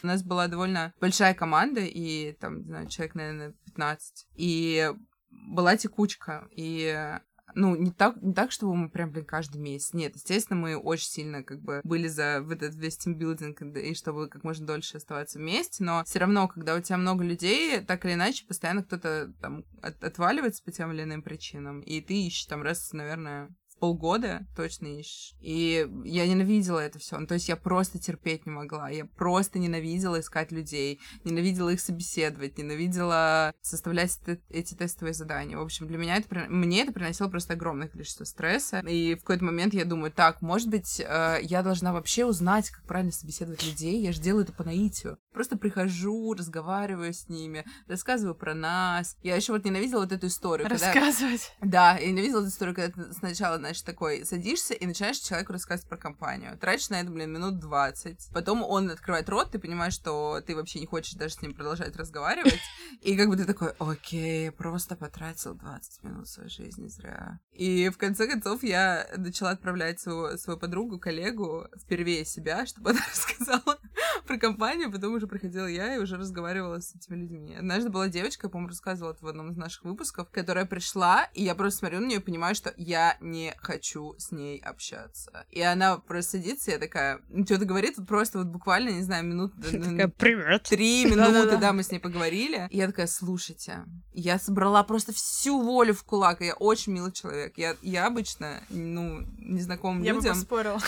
У 0.01 0.07
нас 0.07 0.21
была 0.21 0.47
довольно 0.47 0.93
большая 0.99 1.33
команда, 1.33 1.81
и 1.81 2.33
там, 2.33 2.59
не 2.59 2.65
знаю, 2.65 2.87
человек, 2.87 3.15
наверное, 3.15 3.53
15. 3.65 4.27
И 4.35 4.91
была 5.31 5.77
текучка, 5.77 6.47
и 6.51 7.17
ну, 7.55 7.75
не 7.75 7.91
так, 7.91 8.21
не 8.21 8.33
так, 8.33 8.51
чтобы 8.51 8.75
мы 8.75 8.89
прям, 8.89 9.11
блин, 9.11 9.25
каждый 9.25 9.61
месяц. 9.61 9.93
Нет, 9.93 10.15
естественно, 10.15 10.59
мы 10.59 10.77
очень 10.77 11.07
сильно, 11.07 11.43
как 11.43 11.61
бы, 11.61 11.81
были 11.83 12.07
за 12.07 12.41
вот 12.41 12.61
этот 12.61 12.75
весь 12.75 12.97
тимбилдинг, 12.97 13.61
и 13.61 13.93
чтобы 13.95 14.27
как 14.27 14.43
можно 14.43 14.65
дольше 14.65 14.97
оставаться 14.97 15.39
вместе, 15.39 15.83
но 15.83 16.03
все 16.05 16.19
равно, 16.19 16.47
когда 16.47 16.75
у 16.75 16.81
тебя 16.81 16.97
много 16.97 17.23
людей, 17.23 17.81
так 17.81 18.05
или 18.05 18.13
иначе, 18.13 18.45
постоянно 18.45 18.83
кто-то 18.83 19.33
там 19.41 19.63
от- 19.81 20.03
отваливается 20.03 20.63
по 20.63 20.71
тем 20.71 20.91
или 20.91 21.03
иным 21.03 21.21
причинам, 21.21 21.81
и 21.81 22.01
ты 22.01 22.27
ищешь 22.27 22.45
там 22.45 22.61
раз, 22.61 22.91
наверное, 22.93 23.49
в 23.62 23.62
полгода 23.83 24.47
точно 24.55 24.87
ищешь. 24.87 25.35
И 25.41 25.85
я 26.05 26.25
ненавидела 26.25 26.79
это 26.79 26.99
все. 26.99 27.19
Ну, 27.19 27.27
то 27.27 27.33
есть 27.33 27.49
я 27.49 27.57
просто 27.57 27.99
терпеть 27.99 28.45
не 28.45 28.51
могла. 28.53 28.87
Я 28.87 29.03
просто 29.03 29.59
ненавидела 29.59 30.21
искать 30.21 30.53
людей, 30.53 31.01
ненавидела 31.25 31.67
их 31.67 31.81
собеседовать, 31.81 32.57
ненавидела 32.57 33.53
составлять 33.61 34.17
эти 34.47 34.73
тестовые 34.73 35.13
задания. 35.13 35.57
В 35.57 35.61
общем, 35.61 35.85
для 35.87 35.97
меня 35.97 36.15
это, 36.15 36.45
мне 36.47 36.83
это 36.83 36.93
приносило 36.93 37.27
просто 37.27 37.55
огромное 37.55 37.89
количество 37.89 38.23
стресса. 38.23 38.79
И 38.87 39.15
в 39.15 39.19
какой-то 39.19 39.43
момент 39.43 39.73
я 39.73 39.83
думаю, 39.83 40.13
так, 40.13 40.41
может 40.41 40.69
быть, 40.69 41.01
э, 41.01 41.39
я 41.41 41.61
должна 41.61 41.91
вообще 41.91 42.23
узнать, 42.23 42.69
как 42.69 42.85
правильно 42.85 43.11
собеседовать 43.11 43.65
людей. 43.65 44.01
Я 44.01 44.13
же 44.13 44.21
делаю 44.21 44.45
это 44.45 44.53
по 44.53 44.63
наитию. 44.63 45.17
Просто 45.33 45.57
прихожу, 45.57 46.33
разговариваю 46.33 47.13
с 47.13 47.27
ними, 47.27 47.65
рассказываю 47.87 48.35
про 48.35 48.53
нас. 48.53 49.17
Я 49.23 49.35
еще 49.35 49.53
вот 49.53 49.65
ненавидела 49.65 50.01
вот 50.01 50.11
эту 50.11 50.27
историю. 50.27 50.69
Рассказывать. 50.69 51.53
Когда... 51.59 51.93
Да, 51.93 51.97
я 51.99 52.11
ненавидела 52.11 52.41
эту 52.41 52.49
историю, 52.49 52.75
когда 52.75 53.03
ты 53.03 53.13
сначала, 53.13 53.57
знаешь, 53.57 53.81
такой 53.81 54.25
садишься 54.25 54.73
и 54.73 54.85
начинаешь 54.85 55.17
человеку 55.17 55.53
рассказывать 55.53 55.89
про 55.89 55.97
компанию. 55.97 56.57
Тратишь 56.57 56.89
на 56.89 57.01
это, 57.01 57.09
блин, 57.09 57.31
минут 57.31 57.59
20. 57.59 58.29
Потом 58.31 58.63
он 58.63 58.91
открывает 58.91 59.27
рот, 59.29 59.51
ты 59.51 59.59
понимаешь, 59.59 59.93
что 59.93 60.41
ты 60.45 60.55
вообще 60.55 60.79
не 60.79 60.85
хочешь 60.85 61.13
даже 61.13 61.33
с 61.33 61.41
ним 61.41 61.53
продолжать 61.53 61.95
разговаривать. 61.95 62.59
И 63.01 63.17
как 63.17 63.29
бы 63.29 63.35
ты 63.35 63.45
такой, 63.45 63.73
окей, 63.79 64.51
просто 64.51 64.95
потратил 64.95 65.55
20 65.55 66.03
минут 66.03 66.27
своей 66.27 66.49
жизни 66.49 66.87
зря. 66.87 67.39
И 67.51 67.89
в 67.89 67.97
конце 67.97 68.27
концов 68.27 68.63
я 68.63 69.07
начала 69.17 69.51
отправлять 69.51 69.99
свою, 69.99 70.37
свою 70.37 70.59
подругу, 70.59 70.99
коллегу 70.99 71.67
впервые 71.81 72.25
себя, 72.25 72.65
чтобы 72.65 72.91
она 72.91 72.99
рассказала 73.09 73.79
про 74.27 74.37
компанию, 74.37 74.91
потом 74.91 75.13
уже 75.13 75.27
приходила 75.27 75.67
я 75.67 75.95
и 75.95 75.99
уже 75.99 76.17
разговаривала 76.17 76.79
с 76.79 76.95
этими 76.95 77.15
людьми. 77.15 77.55
Однажды 77.55 77.89
была 77.89 78.07
девочка, 78.07 78.49
по-моему, 78.49 78.69
рассказывала 78.69 79.13
это 79.13 79.23
в 79.25 79.27
одном 79.27 79.51
из 79.51 79.57
наших 79.57 79.83
выпусков, 79.83 80.29
которая 80.29 80.65
пришла, 80.65 81.29
и 81.33 81.43
я 81.43 81.55
просто 81.55 81.79
смотрю 81.79 81.99
на 81.99 82.05
нее 82.07 82.19
и 82.19 82.23
понимаю, 82.23 82.55
что 82.55 82.73
я 82.77 83.17
не 83.21 83.53
хочу 83.57 84.15
с 84.17 84.31
ней 84.31 84.59
общаться. 84.59 85.45
И 85.49 85.61
она 85.61 85.97
просто 85.97 86.33
садится, 86.33 86.71
и 86.71 86.73
я 86.73 86.79
такая, 86.79 87.21
ну, 87.29 87.45
что-то 87.45 87.65
говорит, 87.65 87.97
вот 87.97 88.07
просто 88.07 88.39
вот 88.39 88.47
буквально, 88.47 88.89
не 88.89 89.03
знаю, 89.03 89.25
минут... 89.25 89.53
Такая, 89.61 90.07
привет. 90.07 90.63
Три 90.63 91.05
минуты, 91.09 91.57
да, 91.57 91.73
мы 91.73 91.83
с 91.83 91.91
ней 91.91 91.99
поговорили. 91.99 92.67
И 92.69 92.77
я 92.77 92.87
такая, 92.87 93.07
слушайте, 93.07 93.85
я 94.13 94.39
собрала 94.39 94.83
просто 94.83 95.13
всю 95.13 95.61
волю 95.61 95.93
в 95.93 96.03
кулак, 96.03 96.41
и 96.41 96.45
я 96.45 96.53
очень 96.53 96.93
милый 96.93 97.11
человек. 97.11 97.57
Я, 97.57 97.75
я 97.81 98.07
обычно, 98.07 98.63
ну, 98.69 99.21
незнакомым 99.37 100.03
я 100.03 100.13
людям... 100.13 100.25
Я 100.25 100.33
бы 100.33 100.39
поспорила. 100.39 100.81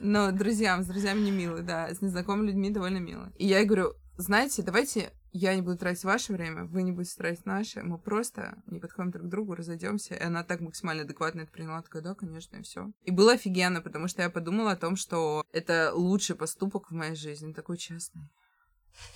Но 0.00 0.32
друзьям, 0.32 0.82
с 0.82 0.86
друзьями 0.86 1.20
не 1.20 1.30
милый, 1.30 1.62
да, 1.62 1.88
с 1.94 2.00
незнакомыми 2.00 2.46
людьми 2.46 2.70
довольно 2.70 2.98
мило. 2.98 3.30
И 3.36 3.46
я 3.46 3.58
ей 3.58 3.66
говорю, 3.66 3.94
знаете, 4.16 4.62
давайте 4.62 5.12
я 5.32 5.54
не 5.54 5.62
буду 5.62 5.76
тратить 5.76 6.04
ваше 6.04 6.32
время, 6.32 6.64
вы 6.64 6.82
не 6.82 6.90
будете 6.90 7.14
тратить 7.16 7.46
наше, 7.46 7.82
мы 7.82 7.98
просто 7.98 8.62
не 8.66 8.80
подходим 8.80 9.10
друг 9.10 9.26
к 9.26 9.28
другу, 9.28 9.54
разойдемся. 9.54 10.14
И 10.14 10.22
она 10.22 10.42
так 10.42 10.60
максимально 10.60 11.02
адекватно 11.02 11.42
это 11.42 11.52
приняла, 11.52 11.82
такая, 11.82 12.02
да, 12.02 12.14
конечно, 12.14 12.56
и 12.56 12.62
все. 12.62 12.90
И 13.04 13.10
было 13.10 13.32
офигенно, 13.32 13.80
потому 13.80 14.08
что 14.08 14.22
я 14.22 14.30
подумала 14.30 14.72
о 14.72 14.76
том, 14.76 14.96
что 14.96 15.44
это 15.52 15.92
лучший 15.94 16.34
поступок 16.34 16.90
в 16.90 16.94
моей 16.94 17.14
жизни, 17.14 17.52
такой 17.52 17.76
честный. 17.76 18.22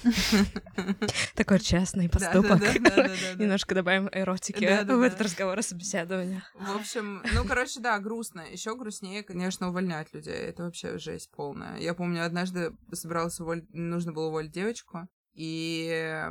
Такой 1.34 1.60
частный 1.60 2.08
поступок. 2.08 2.60
Немножко 3.38 3.74
добавим 3.74 4.08
эротики 4.12 4.64
в 4.64 5.02
этот 5.02 5.20
разговор 5.20 5.58
о 5.58 5.62
собеседовании. 5.62 6.42
В 6.54 6.76
общем, 6.76 7.22
ну, 7.32 7.44
короче, 7.44 7.80
да, 7.80 7.98
грустно. 7.98 8.40
Еще 8.40 8.76
грустнее, 8.76 9.22
конечно, 9.22 9.68
увольнять 9.68 10.12
людей. 10.12 10.34
Это 10.34 10.64
вообще 10.64 10.98
жесть 10.98 11.30
полная. 11.30 11.78
Я 11.78 11.94
помню, 11.94 12.24
однажды 12.24 12.72
собиралась 12.92 13.40
уволить, 13.40 13.72
нужно 13.72 14.12
было 14.12 14.28
уволить 14.28 14.52
девочку, 14.52 15.08
и 15.34 16.24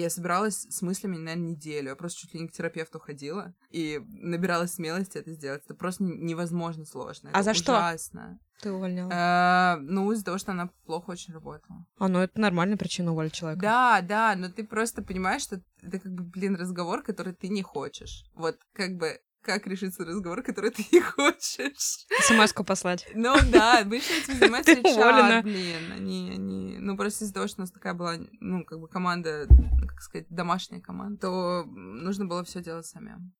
я 0.00 0.10
собиралась 0.10 0.66
с 0.68 0.82
мыслями, 0.82 1.16
наверное, 1.16 1.50
неделю. 1.52 1.90
Я 1.90 1.96
просто 1.96 2.20
чуть 2.20 2.34
ли 2.34 2.40
не 2.40 2.48
к 2.48 2.52
терапевту 2.52 2.98
ходила 2.98 3.54
и 3.70 4.00
набиралась 4.08 4.74
смелости 4.74 5.18
это 5.18 5.32
сделать. 5.32 5.62
Это 5.64 5.74
просто 5.74 6.02
невозможно 6.02 6.84
сложно. 6.84 7.30
А 7.32 7.40
это 7.40 7.44
за 7.44 7.50
ужасно. 7.52 8.38
что 8.56 8.62
ты 8.62 8.72
увольняла? 8.72 9.10
А, 9.12 9.76
ну, 9.80 10.10
из-за 10.12 10.24
того, 10.24 10.38
что 10.38 10.52
она 10.52 10.70
плохо 10.84 11.10
очень 11.10 11.32
работала. 11.32 11.86
А, 11.98 12.08
ну 12.08 12.20
это 12.20 12.40
нормальная 12.40 12.76
причина 12.76 13.12
уволить 13.12 13.32
человека. 13.32 13.62
Да, 13.62 14.00
да, 14.02 14.34
но 14.36 14.48
ты 14.48 14.64
просто 14.64 15.02
понимаешь, 15.02 15.42
что 15.42 15.60
это 15.82 15.98
как 16.00 16.12
бы, 16.12 16.24
блин, 16.24 16.56
разговор, 16.56 17.02
который 17.02 17.34
ты 17.34 17.48
не 17.48 17.62
хочешь. 17.62 18.24
Вот 18.34 18.58
как 18.72 18.96
бы 18.96 19.20
как 19.44 19.66
решится 19.66 20.04
разговор, 20.04 20.42
который 20.42 20.70
ты 20.70 20.84
не 20.90 21.00
хочешь. 21.00 22.06
смс 22.22 22.52
послать. 22.66 23.06
Ну 23.14 23.34
да, 23.52 23.80
обычно 23.80 24.14
этим 24.14 24.34
занимается 24.38 24.82
чат, 24.82 25.44
блин. 25.44 25.92
Они, 25.92 26.30
они... 26.30 26.78
Ну, 26.78 26.96
просто 26.96 27.24
из-за 27.24 27.34
того, 27.34 27.46
что 27.46 27.60
у 27.60 27.62
нас 27.62 27.70
такая 27.70 27.94
была, 27.94 28.16
ну, 28.40 28.64
как 28.64 28.80
бы 28.80 28.88
команда, 28.88 29.46
как 29.86 30.00
сказать, 30.00 30.26
домашняя 30.30 30.80
команда, 30.80 31.20
то 31.20 31.64
нужно 31.66 32.24
было 32.24 32.42
все 32.44 32.62
делать 32.62 32.86
самим. 32.86 33.34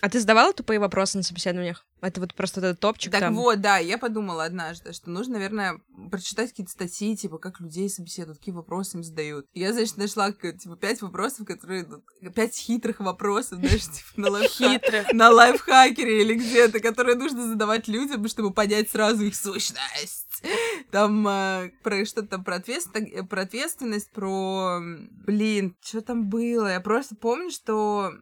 А 0.00 0.08
ты 0.08 0.20
задавала 0.20 0.52
тупые 0.52 0.78
вопросы 0.78 1.16
на 1.16 1.24
собеседованиях? 1.24 1.84
Это 2.00 2.20
вот 2.20 2.32
просто 2.32 2.60
этот 2.60 2.78
топчик 2.78 3.10
так 3.10 3.20
там? 3.20 3.34
вот, 3.34 3.60
да, 3.60 3.78
я 3.78 3.98
подумала 3.98 4.44
однажды, 4.44 4.92
что 4.92 5.10
нужно, 5.10 5.34
наверное, 5.34 5.80
прочитать 6.12 6.50
какие-то 6.50 6.70
статьи, 6.70 7.16
типа, 7.16 7.38
как 7.38 7.58
людей 7.58 7.90
собеседуют, 7.90 8.38
какие 8.38 8.54
вопросы 8.54 8.98
им 8.98 9.02
задают. 9.02 9.46
Я, 9.54 9.72
значит, 9.72 9.96
нашла, 9.96 10.30
типа, 10.30 10.76
пять 10.76 11.02
вопросов, 11.02 11.46
которые... 11.48 11.84
Пять 12.32 12.56
хитрых 12.56 13.00
вопросов, 13.00 13.58
знаешь, 13.58 13.82
типа, 13.82 14.20
на, 14.20 14.30
лайфхак... 14.30 15.12
на 15.12 15.30
лайфхакере 15.30 16.22
или 16.22 16.34
где-то, 16.34 16.78
которые 16.78 17.16
нужно 17.16 17.48
задавать 17.48 17.88
людям, 17.88 18.28
чтобы 18.28 18.52
понять 18.52 18.90
сразу 18.90 19.24
их 19.24 19.34
сущность. 19.34 20.44
Там 20.92 21.26
э, 21.26 21.72
про 21.82 22.04
что-то 22.04 22.28
там 22.28 22.44
про, 22.44 22.56
ответственность, 22.56 23.28
про 23.28 23.42
ответственность, 23.42 24.12
про... 24.12 24.80
Блин, 25.26 25.76
что 25.82 26.00
там 26.00 26.28
было? 26.28 26.68
Я 26.68 26.80
просто 26.80 27.16
помню, 27.16 27.50
что 27.50 28.12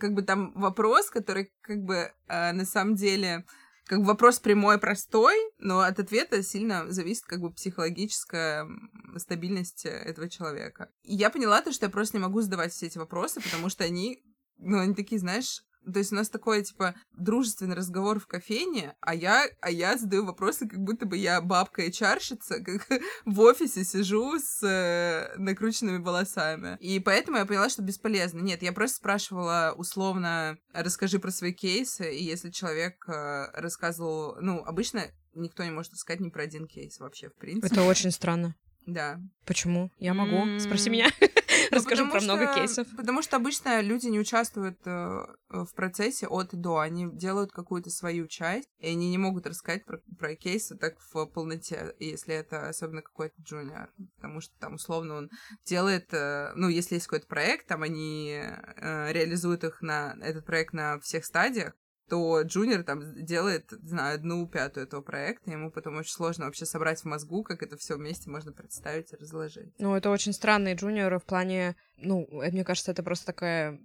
как 0.00 0.14
бы 0.14 0.22
там 0.22 0.52
вопрос, 0.54 1.10
который 1.10 1.52
как 1.60 1.82
бы 1.82 2.12
э, 2.28 2.52
на 2.52 2.64
самом 2.64 2.94
деле 2.96 3.44
как 3.86 4.00
бы 4.00 4.06
вопрос 4.06 4.38
прямой, 4.38 4.78
простой, 4.78 5.34
но 5.58 5.80
от 5.80 5.98
ответа 5.98 6.42
сильно 6.42 6.90
зависит 6.92 7.24
как 7.24 7.40
бы 7.40 7.52
психологическая 7.52 8.68
стабильность 9.16 9.84
этого 9.84 10.28
человека. 10.28 10.90
И 11.02 11.14
я 11.14 11.30
поняла 11.30 11.60
то, 11.60 11.72
что 11.72 11.86
я 11.86 11.90
просто 11.90 12.16
не 12.16 12.22
могу 12.22 12.40
задавать 12.40 12.72
все 12.72 12.86
эти 12.86 12.98
вопросы, 12.98 13.40
потому 13.40 13.68
что 13.68 13.82
они, 13.84 14.22
ну, 14.58 14.78
они 14.78 14.94
такие, 14.94 15.18
знаешь, 15.18 15.64
то 15.84 15.98
есть 15.98 16.12
у 16.12 16.14
нас 16.14 16.28
такой, 16.28 16.62
типа, 16.62 16.94
дружественный 17.16 17.74
разговор 17.74 18.20
в 18.20 18.26
кофейне, 18.26 18.94
а 19.00 19.14
я, 19.14 19.46
а 19.60 19.70
я 19.70 19.96
задаю 19.96 20.24
вопросы, 20.24 20.68
как 20.68 20.78
будто 20.80 21.06
бы 21.06 21.16
я 21.16 21.40
бабка 21.40 21.82
и 21.82 21.92
чарщица, 21.92 22.62
как 22.62 22.86
в 23.24 23.40
офисе 23.40 23.84
сижу 23.84 24.38
с 24.38 24.62
э, 24.62 25.34
накрученными 25.36 26.02
волосами. 26.02 26.76
И 26.80 27.00
поэтому 27.00 27.38
я 27.38 27.46
поняла, 27.46 27.68
что 27.68 27.82
бесполезно. 27.82 28.40
Нет, 28.40 28.62
я 28.62 28.72
просто 28.72 28.96
спрашивала 28.96 29.74
условно, 29.76 30.58
расскажи 30.72 31.18
про 31.18 31.30
свои 31.30 31.52
кейсы, 31.52 32.14
и 32.14 32.22
если 32.22 32.50
человек 32.50 33.08
э, 33.08 33.46
рассказывал, 33.54 34.36
ну, 34.40 34.62
обычно 34.64 35.06
никто 35.34 35.64
не 35.64 35.70
может 35.70 35.92
рассказать 35.92 36.20
ни 36.20 36.28
про 36.28 36.42
один 36.42 36.66
кейс 36.66 36.98
вообще, 36.98 37.30
в 37.30 37.36
принципе. 37.36 37.74
Это 37.74 37.84
очень 37.84 38.10
странно. 38.10 38.54
Да. 38.86 39.20
Почему? 39.44 39.92
Я 39.98 40.14
могу. 40.14 40.58
Спроси 40.58 40.90
меня. 40.90 41.08
Ну, 41.72 41.76
Расскажу 41.76 42.10
про 42.10 42.20
что, 42.20 42.34
много 42.34 42.54
кейсов. 42.54 42.86
Потому 42.96 43.22
что 43.22 43.36
обычно 43.36 43.80
люди 43.80 44.06
не 44.08 44.18
участвуют 44.18 44.78
э, 44.84 45.20
в 45.48 45.72
процессе 45.74 46.26
от 46.26 46.52
и 46.52 46.56
до. 46.56 46.78
Они 46.78 47.08
делают 47.12 47.52
какую-то 47.52 47.90
свою 47.90 48.26
часть, 48.26 48.68
и 48.78 48.88
они 48.88 49.10
не 49.10 49.18
могут 49.18 49.46
рассказать 49.46 49.84
про, 49.84 50.00
про 50.18 50.34
кейсы 50.34 50.76
так 50.76 50.98
в 50.98 51.26
полноте, 51.26 51.94
если 52.00 52.34
это 52.34 52.68
особенно 52.68 53.02
какой-то 53.02 53.34
джуниор. 53.40 53.90
Потому 54.16 54.40
что 54.40 54.52
там, 54.58 54.74
условно, 54.74 55.14
он 55.14 55.30
делает... 55.64 56.12
Э, 56.12 56.52
ну, 56.56 56.68
если 56.68 56.96
есть 56.96 57.06
какой-то 57.06 57.26
проект, 57.26 57.66
там 57.66 57.82
они 57.82 58.40
э, 58.40 59.12
реализуют 59.12 59.64
их 59.64 59.80
на 59.80 60.16
этот 60.20 60.44
проект 60.44 60.72
на 60.72 60.98
всех 61.00 61.24
стадиях, 61.24 61.74
то 62.10 62.42
Джуниор 62.42 62.82
там 62.82 63.24
делает, 63.24 63.70
знаю, 63.82 64.16
одну 64.16 64.46
пятую 64.46 64.86
этого 64.86 65.00
проекта, 65.00 65.52
ему 65.52 65.70
потом 65.70 65.96
очень 65.96 66.12
сложно 66.12 66.46
вообще 66.46 66.66
собрать 66.66 67.00
в 67.00 67.04
мозгу, 67.04 67.44
как 67.44 67.62
это 67.62 67.76
все 67.76 67.96
вместе 67.96 68.28
можно 68.28 68.52
представить 68.52 69.12
и 69.12 69.16
разложить. 69.16 69.72
Ну, 69.78 69.94
это 69.94 70.10
очень 70.10 70.32
странные 70.32 70.74
джуниоры 70.74 71.20
в 71.20 71.24
плане, 71.24 71.76
ну, 71.96 72.26
мне 72.30 72.64
кажется, 72.64 72.90
это 72.90 73.04
просто 73.04 73.26
такая 73.26 73.80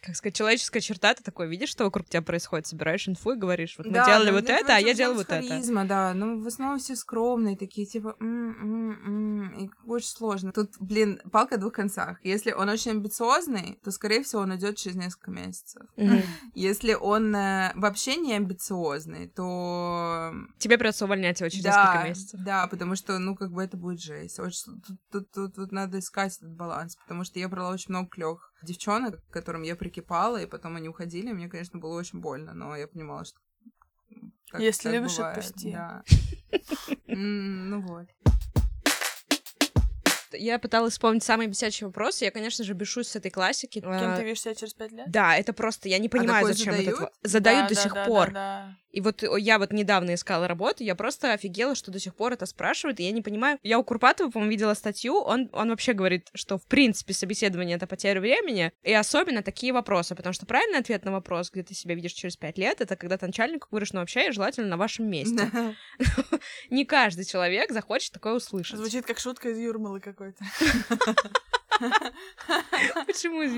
как 0.00 0.16
сказать, 0.16 0.34
человеческая 0.34 0.80
черта, 0.80 1.14
ты 1.14 1.22
такой 1.22 1.48
видишь, 1.48 1.68
что 1.68 1.84
вокруг 1.84 2.08
тебя 2.08 2.22
происходит, 2.22 2.66
собираешь 2.66 3.08
инфу 3.08 3.32
и 3.32 3.36
говоришь, 3.36 3.74
вот 3.76 3.86
мы 3.86 3.92
да, 3.92 4.06
делали 4.06 4.30
вот 4.30 4.48
это, 4.48 4.76
а 4.76 4.78
я 4.78 4.94
делал 4.94 5.14
вот 5.14 5.26
харизма, 5.26 5.82
это. 5.82 5.88
да, 5.88 6.14
ну 6.14 6.40
в 6.40 6.46
основном 6.46 6.78
все 6.78 6.96
скромные, 6.96 7.56
такие, 7.56 7.86
типа, 7.86 8.16
м-м-м, 8.18 9.50
и 9.58 9.70
очень 9.86 10.08
сложно. 10.08 10.52
Тут, 10.52 10.72
блин, 10.80 11.20
палка 11.30 11.56
о 11.56 11.58
двух 11.58 11.74
концах. 11.74 12.18
Если 12.24 12.52
он 12.52 12.68
очень 12.68 12.92
амбициозный, 12.92 13.78
то, 13.84 13.90
скорее 13.90 14.22
всего, 14.22 14.42
он 14.42 14.56
идет 14.56 14.76
через 14.76 14.96
несколько 14.96 15.30
месяцев. 15.30 15.82
Mm-hmm. 15.96 16.24
Если 16.54 16.94
он 16.94 17.34
э, 17.34 17.72
вообще 17.74 18.16
не 18.16 18.34
амбициозный, 18.34 19.28
то... 19.28 20.32
Тебе 20.58 20.78
придется 20.78 21.04
увольнять 21.04 21.40
его 21.40 21.50
через 21.50 21.64
да, 21.64 21.82
несколько 21.82 22.08
месяцев. 22.08 22.40
Да, 22.42 22.66
потому 22.66 22.96
что, 22.96 23.18
ну, 23.18 23.36
как 23.36 23.52
бы 23.52 23.62
это 23.62 23.76
будет 23.76 24.00
жесть. 24.00 24.38
Очень... 24.38 24.80
Тут, 24.80 24.98
тут, 25.10 25.30
тут, 25.30 25.54
тут 25.54 25.72
надо 25.72 25.98
искать 25.98 26.36
этот 26.36 26.54
баланс, 26.54 26.96
потому 26.96 27.24
что 27.24 27.38
я 27.38 27.48
брала 27.48 27.70
очень 27.70 27.90
много 27.90 28.08
клёвых 28.08 28.49
девчонок, 28.62 29.20
к 29.28 29.32
которым 29.32 29.62
я 29.62 29.76
прикипала, 29.76 30.42
и 30.42 30.46
потом 30.46 30.76
они 30.76 30.88
уходили. 30.88 31.32
Мне, 31.32 31.48
конечно, 31.48 31.78
было 31.78 31.98
очень 31.98 32.20
больно, 32.20 32.52
но 32.54 32.76
я 32.76 32.86
понимала, 32.86 33.24
что 33.24 33.38
так, 34.50 34.60
Если 34.60 34.84
так 34.84 34.92
любишь, 34.92 35.16
бывает. 35.16 35.38
отпусти. 35.38 35.72
Да. 35.72 36.02
Ну 37.06 37.80
вот. 37.82 38.06
Я 40.32 40.58
пыталась 40.58 40.92
вспомнить 40.92 41.24
самый 41.24 41.48
бесячий 41.48 41.86
вопрос. 41.86 42.22
Я, 42.22 42.30
конечно 42.30 42.64
же, 42.64 42.72
бешусь 42.72 43.08
с 43.08 43.16
этой 43.16 43.30
классики. 43.30 43.80
Кем 43.80 44.16
ты 44.16 44.24
видишь 44.24 44.40
себя 44.40 44.54
через 44.54 44.74
пять 44.74 44.92
лет? 44.92 45.10
Да, 45.10 45.36
это 45.36 45.52
просто, 45.52 45.88
я 45.88 45.98
не 45.98 46.06
а 46.06 46.10
понимаю, 46.10 46.46
а 46.46 46.52
зачем 46.52 46.74
задают? 46.74 47.00
этот... 47.00 47.14
Задают 47.22 47.62
да, 47.64 47.68
до 47.68 47.74
да, 47.74 47.80
сих 47.82 47.94
да, 47.94 48.04
пор. 48.04 48.26
Да, 48.28 48.32
да. 48.32 48.76
И 48.90 49.00
вот 49.00 49.22
я 49.38 49.58
вот 49.58 49.72
недавно 49.72 50.14
искала 50.14 50.48
работу, 50.48 50.82
я 50.82 50.94
просто 50.94 51.32
офигела, 51.32 51.74
что 51.74 51.90
до 51.90 51.98
сих 51.98 52.14
пор 52.14 52.32
это 52.32 52.46
спрашивают, 52.46 53.00
и 53.00 53.04
я 53.04 53.12
не 53.12 53.22
понимаю. 53.22 53.58
Я 53.62 53.78
у 53.78 53.84
Курпатова, 53.84 54.30
по-моему, 54.30 54.50
видела 54.50 54.74
статью, 54.74 55.20
он, 55.20 55.48
он 55.52 55.70
вообще 55.70 55.92
говорит, 55.92 56.28
что, 56.34 56.58
в 56.58 56.66
принципе, 56.66 57.12
собеседование— 57.12 57.76
это 57.76 57.86
потеря 57.86 58.20
времени, 58.20 58.72
и 58.82 58.92
особенно 58.92 59.42
такие 59.42 59.72
вопросы, 59.72 60.14
потому 60.14 60.32
что 60.32 60.46
правильный 60.46 60.78
ответ 60.78 61.04
на 61.04 61.12
вопрос, 61.12 61.50
где 61.50 61.62
ты 61.62 61.74
себя 61.74 61.94
видишь 61.94 62.12
через 62.12 62.36
пять 62.36 62.58
лет, 62.58 62.80
это 62.80 62.96
когда 62.96 63.16
ты 63.16 63.26
начальнику 63.26 63.68
говоришь, 63.70 63.92
ну, 63.92 64.00
вообще, 64.00 64.24
я 64.24 64.32
желательно 64.32 64.68
на 64.68 64.76
вашем 64.76 65.08
месте. 65.08 65.50
Не 66.70 66.84
каждый 66.84 67.24
человек 67.24 67.70
захочет 67.70 68.12
такое 68.12 68.34
услышать. 68.34 68.78
Звучит 68.78 69.06
как 69.06 69.18
шутка 69.18 69.50
из 69.50 69.58
Юрмалы 69.58 70.00
какой-то. 70.00 70.44
Почему 73.06 73.42
из? 73.42 73.54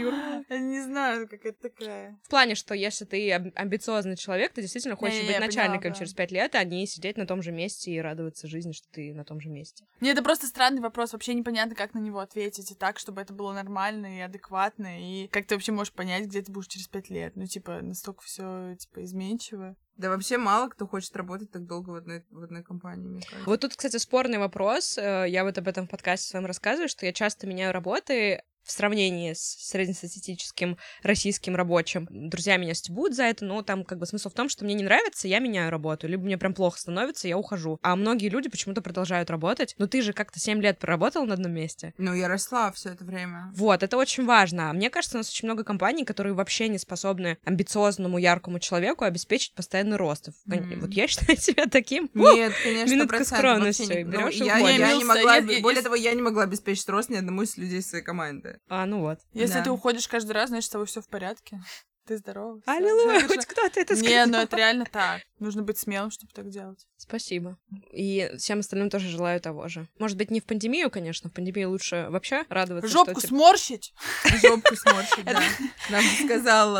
Я 0.48 0.58
не 0.58 0.80
знаю, 0.80 1.28
как 1.28 1.44
это 1.44 1.70
такая. 1.70 2.18
В 2.24 2.28
плане, 2.28 2.54
что 2.54 2.74
если 2.74 3.04
ты 3.04 3.32
амбициозный 3.32 4.16
человек, 4.16 4.52
ты 4.52 4.62
действительно 4.62 4.96
хочешь 4.96 5.26
быть 5.26 5.38
начальником 5.38 5.94
через 5.94 6.12
пять 6.14 6.30
лет, 6.30 6.54
а 6.54 6.64
не 6.64 6.86
сидеть 6.86 7.16
на 7.16 7.26
том 7.26 7.42
же 7.42 7.52
месте 7.52 7.90
и 7.90 8.00
радоваться 8.00 8.46
жизни, 8.46 8.72
что 8.72 8.86
ты 8.90 9.12
на 9.14 9.24
том 9.24 9.40
же 9.40 9.48
месте. 9.48 9.84
Не, 10.00 10.10
это 10.10 10.22
просто 10.22 10.46
странный 10.46 10.80
вопрос. 10.80 11.12
Вообще 11.12 11.34
непонятно, 11.34 11.74
как 11.74 11.94
на 11.94 11.98
него 11.98 12.20
ответить. 12.20 12.70
И 12.70 12.74
так, 12.74 12.98
чтобы 12.98 13.20
это 13.20 13.32
было 13.32 13.52
нормально 13.52 14.18
и 14.18 14.20
адекватно. 14.20 15.00
И 15.00 15.28
как 15.28 15.46
ты 15.46 15.54
вообще 15.54 15.72
можешь 15.72 15.92
понять, 15.92 16.26
где 16.26 16.42
ты 16.42 16.52
будешь 16.52 16.68
через 16.68 16.88
пять 16.88 17.10
лет? 17.10 17.36
Ну, 17.36 17.46
типа, 17.46 17.80
настолько 17.82 18.22
все 18.22 18.76
типа 18.76 19.04
изменчиво. 19.04 19.76
Да 20.02 20.10
вообще 20.10 20.36
мало 20.36 20.68
кто 20.68 20.88
хочет 20.88 21.14
работать 21.14 21.52
так 21.52 21.64
долго 21.64 21.90
в 21.90 21.94
одной, 21.94 22.24
в 22.30 22.42
одной 22.42 22.64
компании, 22.64 23.06
мне 23.06 23.22
кажется. 23.22 23.48
Вот 23.48 23.60
тут, 23.60 23.76
кстати, 23.76 23.98
спорный 23.98 24.38
вопрос. 24.38 24.98
Э, 24.98 25.26
я 25.28 25.44
вот 25.44 25.56
об 25.58 25.68
этом 25.68 25.86
в 25.86 25.90
подкасте 25.90 26.28
своем 26.28 26.44
рассказываю, 26.44 26.88
что 26.88 27.06
я 27.06 27.12
часто 27.12 27.46
меняю 27.46 27.72
работы, 27.72 28.42
в 28.64 28.72
сравнении 28.72 29.32
с 29.32 29.40
среднестатистическим 29.40 30.76
российским 31.02 31.56
рабочим. 31.56 32.06
Друзья 32.10 32.56
меня 32.56 32.74
стебут 32.74 33.14
за 33.14 33.24
это, 33.24 33.44
но 33.44 33.62
там 33.62 33.84
как 33.84 33.98
бы 33.98 34.06
смысл 34.06 34.30
в 34.30 34.34
том, 34.34 34.48
что 34.48 34.64
мне 34.64 34.74
не 34.74 34.84
нравится, 34.84 35.28
я 35.28 35.38
меняю 35.38 35.70
работу, 35.70 36.06
либо 36.08 36.24
мне 36.24 36.38
прям 36.38 36.54
плохо 36.54 36.78
становится, 36.78 37.28
я 37.28 37.38
ухожу. 37.38 37.78
А 37.82 37.96
многие 37.96 38.28
люди 38.28 38.48
почему-то 38.48 38.82
продолжают 38.82 39.30
работать. 39.30 39.74
Но 39.78 39.86
ты 39.86 40.02
же 40.02 40.12
как-то 40.12 40.38
7 40.38 40.60
лет 40.60 40.78
проработал 40.78 41.24
на 41.24 41.34
одном 41.34 41.52
месте. 41.52 41.94
Ну, 41.98 42.14
я 42.14 42.28
росла 42.28 42.70
все 42.72 42.90
это 42.90 43.04
время. 43.04 43.52
Вот, 43.54 43.82
это 43.82 43.96
очень 43.96 44.24
важно. 44.24 44.72
Мне 44.72 44.90
кажется, 44.90 45.16
у 45.16 45.20
нас 45.20 45.30
очень 45.30 45.48
много 45.48 45.64
компаний, 45.64 46.04
которые 46.04 46.34
вообще 46.34 46.68
не 46.68 46.78
способны 46.78 47.38
амбициозному, 47.44 48.18
яркому 48.18 48.58
человеку 48.58 49.04
обеспечить 49.04 49.54
постоянный 49.54 49.96
рост. 49.96 50.28
Mm-hmm. 50.48 50.80
Вот 50.80 50.90
я 50.92 51.08
считаю 51.08 51.38
себя 51.38 51.66
таким. 51.66 52.10
Нет, 52.14 52.52
конечно, 52.62 52.92
Минутка 52.94 53.24
скромности. 53.24 54.02
Ну, 54.06 54.28
я, 54.28 54.58
я, 54.58 54.70
я 54.70 54.96
не 54.96 55.04
могла, 55.04 55.36
я, 55.36 55.60
более 55.60 55.78
я, 55.78 55.82
того, 55.82 55.94
я 55.94 56.12
не 56.14 56.22
могла 56.22 56.44
обеспечить 56.44 56.88
рост 56.88 57.08
ни 57.10 57.16
одному 57.16 57.42
из 57.42 57.56
людей 57.56 57.82
своей 57.82 58.04
команды. 58.04 58.51
А, 58.68 58.86
ну 58.86 59.00
вот. 59.00 59.18
Если 59.32 59.54
да. 59.54 59.64
ты 59.64 59.70
уходишь 59.70 60.08
каждый 60.08 60.32
раз, 60.32 60.48
значит, 60.48 60.66
с 60.66 60.70
тобой 60.70 60.86
все 60.86 61.00
в 61.00 61.08
порядке. 61.08 61.60
Ты 62.04 62.16
здоров. 62.16 62.58
Аллилуйя, 62.66 63.28
хоть 63.28 63.46
кто-то 63.46 63.78
это 63.78 63.94
сказал. 63.94 64.12
Не, 64.12 64.26
ну 64.26 64.38
это 64.38 64.56
реально 64.56 64.84
так. 64.90 65.22
Нужно 65.38 65.62
быть 65.62 65.78
смелым, 65.78 66.10
чтобы 66.10 66.32
так 66.32 66.48
делать. 66.48 66.84
Спасибо. 66.96 67.58
И 67.92 68.28
всем 68.38 68.58
остальным 68.58 68.90
тоже 68.90 69.08
желаю 69.08 69.40
того 69.40 69.68
же. 69.68 69.86
Может 70.00 70.16
быть, 70.16 70.32
не 70.32 70.40
в 70.40 70.44
пандемию, 70.44 70.90
конечно. 70.90 71.30
В 71.30 71.32
пандемию 71.32 71.70
лучше 71.70 72.08
вообще 72.10 72.44
радоваться. 72.48 72.90
Жопку 72.90 73.20
что, 73.20 73.28
сморщить? 73.28 73.94
Жопку 74.42 74.74
сморщить, 74.74 75.24
да. 75.24 75.42
Нам 75.90 76.04
сказал 76.24 76.72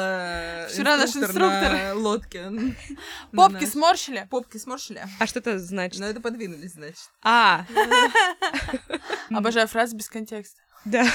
Вчера 0.68 0.96
наш 0.96 1.14
инструктор 1.14 1.94
лодке. 1.94 2.50
Попки 3.30 3.64
сморщили? 3.64 4.26
Попки 4.28 4.56
сморщили. 4.56 5.04
А 5.20 5.26
что 5.28 5.38
это 5.38 5.60
значит? 5.60 6.00
Ну, 6.00 6.06
это 6.06 6.20
подвинулись, 6.20 6.72
значит. 6.72 7.10
А. 7.22 7.64
Обожаю 9.30 9.68
фразы 9.68 9.94
без 9.94 10.08
контекста. 10.08 10.60
Да. 10.84 11.06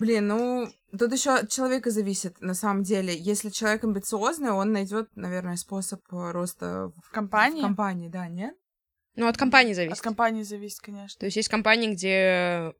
Блин, 0.00 0.28
ну, 0.28 0.68
тут 0.98 1.12
еще 1.12 1.30
от 1.30 1.50
человека 1.50 1.90
зависит, 1.90 2.40
на 2.40 2.54
самом 2.54 2.82
деле. 2.82 3.16
Если 3.16 3.50
человек 3.50 3.84
амбициозный, 3.84 4.50
он 4.50 4.72
найдет, 4.72 5.08
наверное, 5.14 5.56
способ 5.56 6.00
роста 6.10 6.92
в 7.02 7.10
компании. 7.10 7.60
В 7.60 7.64
компании, 7.64 8.08
да, 8.08 8.28
нет? 8.28 8.56
Ну, 9.16 9.28
от 9.28 9.36
компании 9.36 9.72
зависит. 9.74 9.98
От 9.98 10.02
компании 10.02 10.42
зависит, 10.42 10.80
конечно. 10.80 11.18
То 11.20 11.26
есть 11.26 11.36
есть 11.36 11.48
компании, 11.48 11.92
где... 11.92 12.72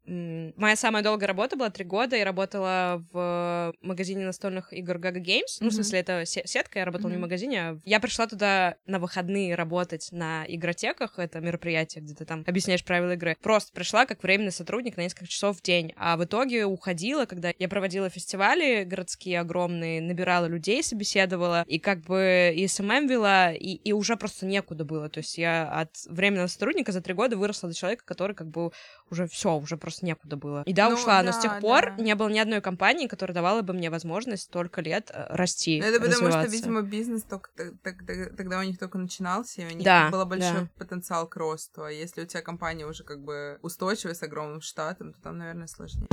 Моя 0.57 0.75
самая 0.75 1.01
долгая 1.01 1.27
работа 1.27 1.55
была 1.55 1.69
три 1.69 1.85
года, 1.85 2.17
я 2.17 2.25
работала 2.25 3.05
в 3.13 3.73
магазине 3.81 4.25
настольных 4.25 4.73
игр 4.73 4.97
Gaga 4.97 5.21
Games. 5.21 5.43
Mm-hmm. 5.43 5.61
Ну, 5.61 5.69
в 5.69 5.73
смысле, 5.73 5.99
это 5.99 6.25
сетка, 6.25 6.79
я 6.79 6.85
работала 6.85 7.09
mm-hmm. 7.09 7.13
не 7.13 7.17
в 7.17 7.21
магазине. 7.21 7.61
А 7.61 7.79
я 7.85 7.99
пришла 7.99 8.27
туда 8.27 8.75
на 8.85 8.99
выходные 8.99 9.55
работать 9.55 10.09
на 10.11 10.43
игротеках, 10.47 11.19
это 11.19 11.39
мероприятие, 11.39 12.03
где 12.03 12.13
ты 12.13 12.25
там 12.25 12.43
объясняешь 12.45 12.83
правила 12.83 13.13
игры. 13.13 13.37
Просто 13.41 13.71
пришла 13.71 14.05
как 14.05 14.21
временный 14.21 14.51
сотрудник 14.51 14.97
на 14.97 15.01
несколько 15.01 15.27
часов 15.27 15.59
в 15.59 15.61
день, 15.61 15.93
а 15.95 16.17
в 16.17 16.25
итоге 16.25 16.65
уходила, 16.65 17.25
когда 17.25 17.53
я 17.57 17.69
проводила 17.69 18.09
фестивали 18.09 18.83
городские 18.83 19.39
огромные, 19.39 20.01
набирала 20.01 20.47
людей, 20.47 20.83
собеседовала, 20.83 21.63
и 21.67 21.79
как 21.79 22.01
бы 22.01 22.53
и 22.53 22.67
SMM 22.67 23.07
вела, 23.07 23.53
и, 23.53 23.75
и 23.75 23.93
уже 23.93 24.17
просто 24.17 24.45
некуда 24.45 24.83
было. 24.83 25.07
То 25.09 25.19
есть 25.19 25.37
я 25.37 25.69
от 25.69 25.95
времени 26.07 26.24
временного 26.25 26.47
сотрудника 26.47 26.91
за 26.91 27.01
три 27.01 27.13
года 27.13 27.37
выросла 27.37 27.69
до 27.69 27.75
человека, 27.75 28.03
который 28.05 28.35
как 28.35 28.47
бы 28.47 28.71
уже 29.09 29.27
все, 29.27 29.55
уже 29.55 29.77
просто 29.77 30.05
некуда 30.05 30.35
было. 30.35 30.63
И 30.65 30.73
да, 30.73 30.89
ну, 30.89 30.95
ушла, 30.95 31.21
да, 31.21 31.27
но 31.27 31.31
с 31.31 31.39
тех 31.39 31.59
пор 31.59 31.93
да. 31.95 32.03
не 32.03 32.15
было 32.15 32.29
ни 32.29 32.39
одной 32.39 32.61
компании, 32.61 33.07
которая 33.07 33.35
давала 33.35 33.61
бы 33.61 33.73
мне 33.73 33.89
возможность 33.89 34.43
столько 34.43 34.81
лет 34.81 35.11
э, 35.13 35.27
расти. 35.29 35.77
Это 35.77 35.99
потому 35.99 36.31
что, 36.31 36.45
видимо, 36.45 36.81
бизнес 36.81 37.23
только 37.23 37.51
тогда, 37.83 38.25
тогда 38.35 38.59
у 38.59 38.63
них 38.63 38.79
только 38.79 38.97
начинался, 38.97 39.61
и 39.61 39.65
у 39.65 39.69
них 39.69 39.83
да, 39.83 40.09
был 40.09 40.25
большой 40.25 40.61
да. 40.61 40.69
потенциал 40.77 41.27
к 41.27 41.35
росту. 41.35 41.83
А 41.83 41.91
если 41.91 42.23
у 42.23 42.25
тебя 42.25 42.41
компания 42.41 42.85
уже 42.85 43.03
как 43.03 43.23
бы 43.23 43.59
устойчивая 43.61 44.15
с 44.15 44.23
огромным 44.23 44.61
штатом, 44.61 45.13
то 45.13 45.21
там, 45.21 45.37
наверное, 45.37 45.67
сложнее. 45.67 46.07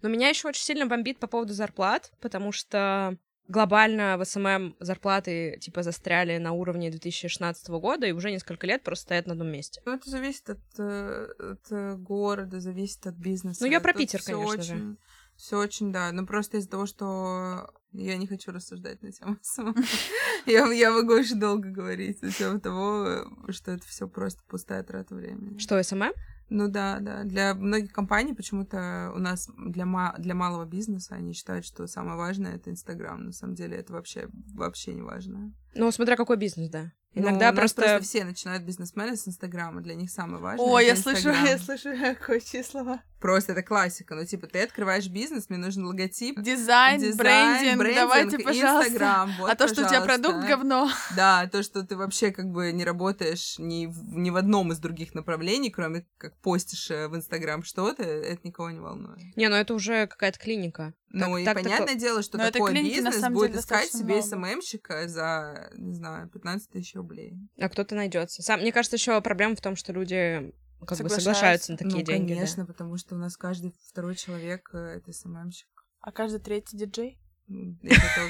Но 0.00 0.08
меня 0.08 0.28
еще 0.28 0.48
очень 0.48 0.62
сильно 0.62 0.86
бомбит 0.86 1.18
по 1.18 1.26
поводу 1.26 1.52
зарплат, 1.54 2.12
потому 2.20 2.52
что 2.52 3.16
глобально 3.48 4.16
в 4.18 4.24
SMM 4.24 4.76
зарплаты 4.78 5.58
типа 5.60 5.82
застряли 5.82 6.38
на 6.38 6.52
уровне 6.52 6.90
2016 6.90 7.68
года 7.68 8.06
и 8.06 8.12
уже 8.12 8.30
несколько 8.30 8.66
лет 8.66 8.82
просто 8.84 9.04
стоят 9.04 9.26
на 9.26 9.32
одном 9.32 9.48
месте. 9.48 9.82
Ну, 9.84 9.94
это 9.94 10.08
зависит 10.08 10.50
от, 10.50 10.60
э, 10.78 11.28
от 11.38 12.00
города, 12.00 12.60
зависит 12.60 13.06
от 13.06 13.14
бизнеса. 13.14 13.64
Ну, 13.64 13.70
я 13.70 13.80
про 13.80 13.92
Питер, 13.92 14.22
конечно 14.22 14.46
очень, 14.46 14.62
же. 14.62 14.96
Все 15.36 15.58
очень, 15.58 15.92
да. 15.92 16.12
Но 16.12 16.26
просто 16.26 16.58
из-за 16.58 16.68
того, 16.68 16.86
что 16.86 17.72
я 17.92 18.16
не 18.16 18.26
хочу 18.26 18.52
рассуждать 18.52 19.02
на 19.02 19.12
тему 19.12 19.36
я, 20.46 20.66
я 20.66 20.90
могу 20.90 21.14
очень 21.14 21.40
долго 21.40 21.70
говорить 21.70 22.20
на 22.22 22.30
тему 22.30 22.60
того, 22.60 23.24
что 23.48 23.72
это 23.72 23.86
все 23.86 24.08
просто 24.08 24.42
пустая 24.46 24.82
трата 24.82 25.14
времени. 25.14 25.58
Что, 25.58 25.82
SMM? 25.82 26.12
Ну 26.50 26.68
да, 26.68 26.98
да. 27.00 27.24
Для 27.24 27.54
многих 27.54 27.92
компаний 27.92 28.34
почему-то 28.34 29.12
у 29.14 29.18
нас 29.18 29.50
для, 29.58 29.84
ма- 29.84 30.14
для 30.18 30.34
малого 30.34 30.64
бизнеса 30.64 31.14
они 31.14 31.34
считают, 31.34 31.64
что 31.66 31.86
самое 31.86 32.16
важное 32.16 32.54
это 32.56 32.70
Инстаграм. 32.70 33.22
На 33.22 33.32
самом 33.32 33.54
деле 33.54 33.76
это 33.76 33.92
вообще, 33.92 34.28
вообще 34.54 34.94
не 34.94 35.02
важно. 35.02 35.52
Ну, 35.74 35.90
смотря 35.92 36.16
какой 36.16 36.36
бизнес, 36.36 36.70
да. 36.70 36.92
Ну, 37.14 37.22
Иногда 37.22 37.50
ну, 37.50 37.56
просто... 37.56 37.82
просто 37.82 38.02
все 38.02 38.24
начинают 38.24 38.62
бизнесмены 38.62 39.16
с 39.16 39.26
Инстаграма. 39.26 39.80
Для 39.80 39.94
них 39.94 40.10
самое 40.10 40.42
важное. 40.42 40.64
О, 40.64 40.78
я 40.78 40.94
слышу, 40.94 41.30
я 41.44 41.58
слышу 41.58 41.90
кое 42.20 42.40
слова. 42.62 43.02
Просто 43.20 43.52
это 43.52 43.62
классика. 43.62 44.14
Ну, 44.14 44.24
типа, 44.24 44.46
ты 44.46 44.62
открываешь 44.62 45.08
бизнес, 45.08 45.48
мне 45.48 45.58
нужен 45.58 45.84
логотип. 45.84 46.38
Дизайн, 46.40 47.00
дизайн 47.00 47.16
брендинг, 47.16 47.78
брендинг, 47.78 47.96
давайте, 47.96 48.38
пожалуйста. 48.38 48.90
Инстаграм, 48.90 49.34
вот, 49.38 49.50
а 49.50 49.56
то, 49.56 49.66
что 49.66 49.84
у 49.84 49.88
тебя 49.88 50.02
продукт 50.02 50.46
говно. 50.46 50.88
Да, 51.16 51.48
то, 51.50 51.64
что 51.64 51.82
ты 51.82 51.96
вообще 51.96 52.30
как 52.30 52.46
бы 52.46 52.70
не 52.70 52.84
работаешь 52.84 53.56
ни 53.58 53.86
в, 53.86 54.16
ни 54.16 54.30
в 54.30 54.36
одном 54.36 54.70
из 54.70 54.78
других 54.78 55.14
направлений, 55.14 55.70
кроме 55.70 56.06
как 56.16 56.36
постишь 56.36 56.90
э, 56.92 57.08
в 57.08 57.16
Инстаграм 57.16 57.64
что-то, 57.64 58.04
это 58.04 58.40
никого 58.44 58.70
не 58.70 58.78
волнует. 58.78 59.36
Не, 59.36 59.48
ну 59.48 59.56
это 59.56 59.74
уже 59.74 60.06
какая-то 60.06 60.38
клиника. 60.38 60.94
Ну 61.10 61.32
так, 61.32 61.40
и 61.40 61.44
так, 61.44 61.54
понятное 61.54 61.86
так... 61.88 61.98
дело, 61.98 62.22
что 62.22 62.38
Но 62.38 62.50
такой 62.50 62.74
бизнес 62.74 63.20
будет 63.30 63.56
искать 63.56 63.90
себе 63.90 64.22
СММщика 64.22 65.08
за, 65.08 65.57
не 65.76 65.94
знаю, 65.94 66.28
15 66.28 66.70
тысяч 66.70 66.94
рублей. 66.94 67.38
А 67.58 67.68
кто-то 67.68 67.94
найдется. 67.94 68.42
Сам, 68.42 68.60
мне 68.60 68.72
кажется, 68.72 68.96
еще 68.96 69.20
проблема 69.20 69.56
в 69.56 69.60
том, 69.60 69.76
что 69.76 69.92
люди 69.92 70.52
как 70.86 70.98
бы 71.00 71.08
соглашаются 71.08 71.72
на 71.72 71.78
такие 71.78 71.98
ну, 71.98 72.02
деньги. 72.04 72.34
конечно, 72.34 72.64
да. 72.64 72.72
потому 72.72 72.96
что 72.96 73.14
у 73.14 73.18
нас 73.18 73.36
каждый 73.36 73.74
второй 73.88 74.14
человек 74.14 74.70
э,— 74.72 74.78
это 74.96 75.12
СММщик. 75.12 75.68
А 76.00 76.12
каждый 76.12 76.40
третий 76.40 76.76
диджей? 76.76 77.18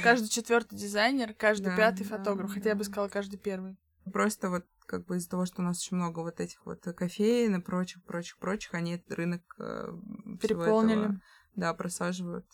Каждый 0.03 0.29
четвертый 0.29 0.77
дизайнер, 0.77 1.35
каждый 1.35 1.75
пятый 1.77 2.05
фотограф. 2.05 2.53
Хотя 2.53 2.71
я 2.71 2.77
бы 2.77 2.85
сказала, 2.85 3.09
каждый 3.09 3.37
первый. 3.37 3.77
Просто 4.13 4.49
вот 4.49 4.65
как 4.87 5.05
бы 5.05 5.19
из-за 5.19 5.29
того, 5.29 5.45
что 5.45 5.61
у 5.61 5.65
нас 5.65 5.79
очень 5.79 5.97
много 5.99 6.21
вот 6.21 6.41
этих 6.41 6.65
вот 6.65 6.81
кофеин 6.81 7.57
и 7.57 7.61
прочих, 7.61 8.03
прочих, 8.05 8.39
прочих, 8.39 8.73
они 8.75 8.93
этот 8.93 9.13
рынок 9.13 9.43
э, 9.59 9.93
переполнили. 10.41 11.21
да, 11.57 11.75
просаживают 11.75 12.47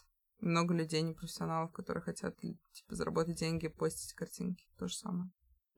много 0.45 0.75
людей, 0.75 1.03
непрофессионалов, 1.03 1.73
которые 1.73 2.03
хотят, 2.03 2.37
типа, 2.39 2.95
заработать 2.95 3.37
деньги, 3.37 3.69
постить 3.69 4.13
картинки. 4.15 4.67
То 4.79 4.89
же 4.89 4.95
самое. 4.95 5.31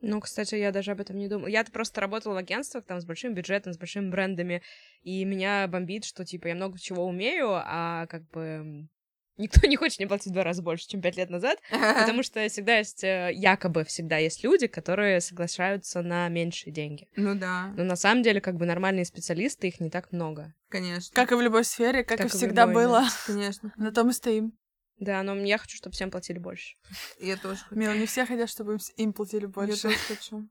Ну, 0.03 0.21
кстати, 0.21 0.55
я 0.55 0.73
даже 0.73 0.91
об 0.93 1.01
этом 1.01 1.17
не 1.17 1.29
думала. 1.29 1.49
Я-то 1.49 1.73
просто 1.73 2.01
работала 2.01 2.35
в 2.35 2.37
агентствах, 2.37 2.85
там, 2.85 3.01
с 3.01 3.07
большим 3.07 3.35
бюджетом, 3.35 3.73
с 3.73 3.79
большими 3.79 4.11
брендами, 4.11 4.63
и 5.03 5.25
меня 5.25 5.67
бомбит, 5.69 6.05
что, 6.05 6.25
типа, 6.25 6.49
я 6.49 6.55
много 6.55 6.79
чего 6.79 7.07
умею, 7.07 7.49
а, 7.53 8.07
как 8.07 8.29
бы, 8.29 8.89
никто 9.37 9.67
не 9.67 9.77
хочет 9.77 9.99
мне 9.99 10.09
платить 10.09 10.29
в 10.29 10.33
два 10.33 10.45
раза 10.45 10.63
больше, 10.63 10.89
чем 10.89 11.01
пять 11.01 11.17
лет 11.17 11.31
назад, 11.31 11.59
потому 11.71 12.23
что 12.23 12.47
всегда 12.49 12.79
есть, 12.79 13.05
э, 13.05 13.31
якобы 13.35 13.85
всегда 13.85 14.19
есть 14.19 14.43
люди, 14.45 14.67
которые 14.67 15.21
соглашаются 15.21 16.03
на 16.03 16.29
меньшие 16.29 16.73
деньги. 16.73 17.09
Ну 17.17 17.35
да. 17.35 17.73
Но 17.77 17.85
на 17.85 17.97
самом 17.97 18.23
деле, 18.23 18.41
как 18.41 18.57
бы, 18.57 18.67
нормальные 18.67 19.05
специалисты, 19.05 19.69
их 19.69 19.81
не 19.81 19.91
так 19.91 20.13
много. 20.13 20.55
Конечно. 20.69 21.15
Как 21.15 21.33
и 21.33 21.35
в 21.35 21.41
любой 21.41 21.65
сфере, 21.65 22.05
как, 22.05 22.19
как 22.19 22.27
и 22.27 22.31
всегда 22.31 22.67
любой, 22.67 22.85
было. 22.85 23.05
Конечно. 23.27 23.73
На 23.77 23.93
том 23.93 24.11
и 24.11 24.13
стоим. 24.13 24.53
Да, 24.99 25.23
но 25.23 25.35
я 25.37 25.59
хочу, 25.59 25.77
чтобы 25.77 25.93
всем 25.95 26.11
платили 26.11 26.39
больше. 26.39 26.77
Я 27.21 27.37
тоже 27.37 27.61
хочу. 27.61 27.79
Мила, 27.79 27.93
не 27.93 28.07
все 28.07 28.25
хотят, 28.25 28.49
чтобы 28.49 28.79
им, 28.97 29.13
платили 29.13 29.43
Я 29.43 29.49
больше. 29.49 29.83
тоже 29.83 29.97
хочу. 30.09 30.49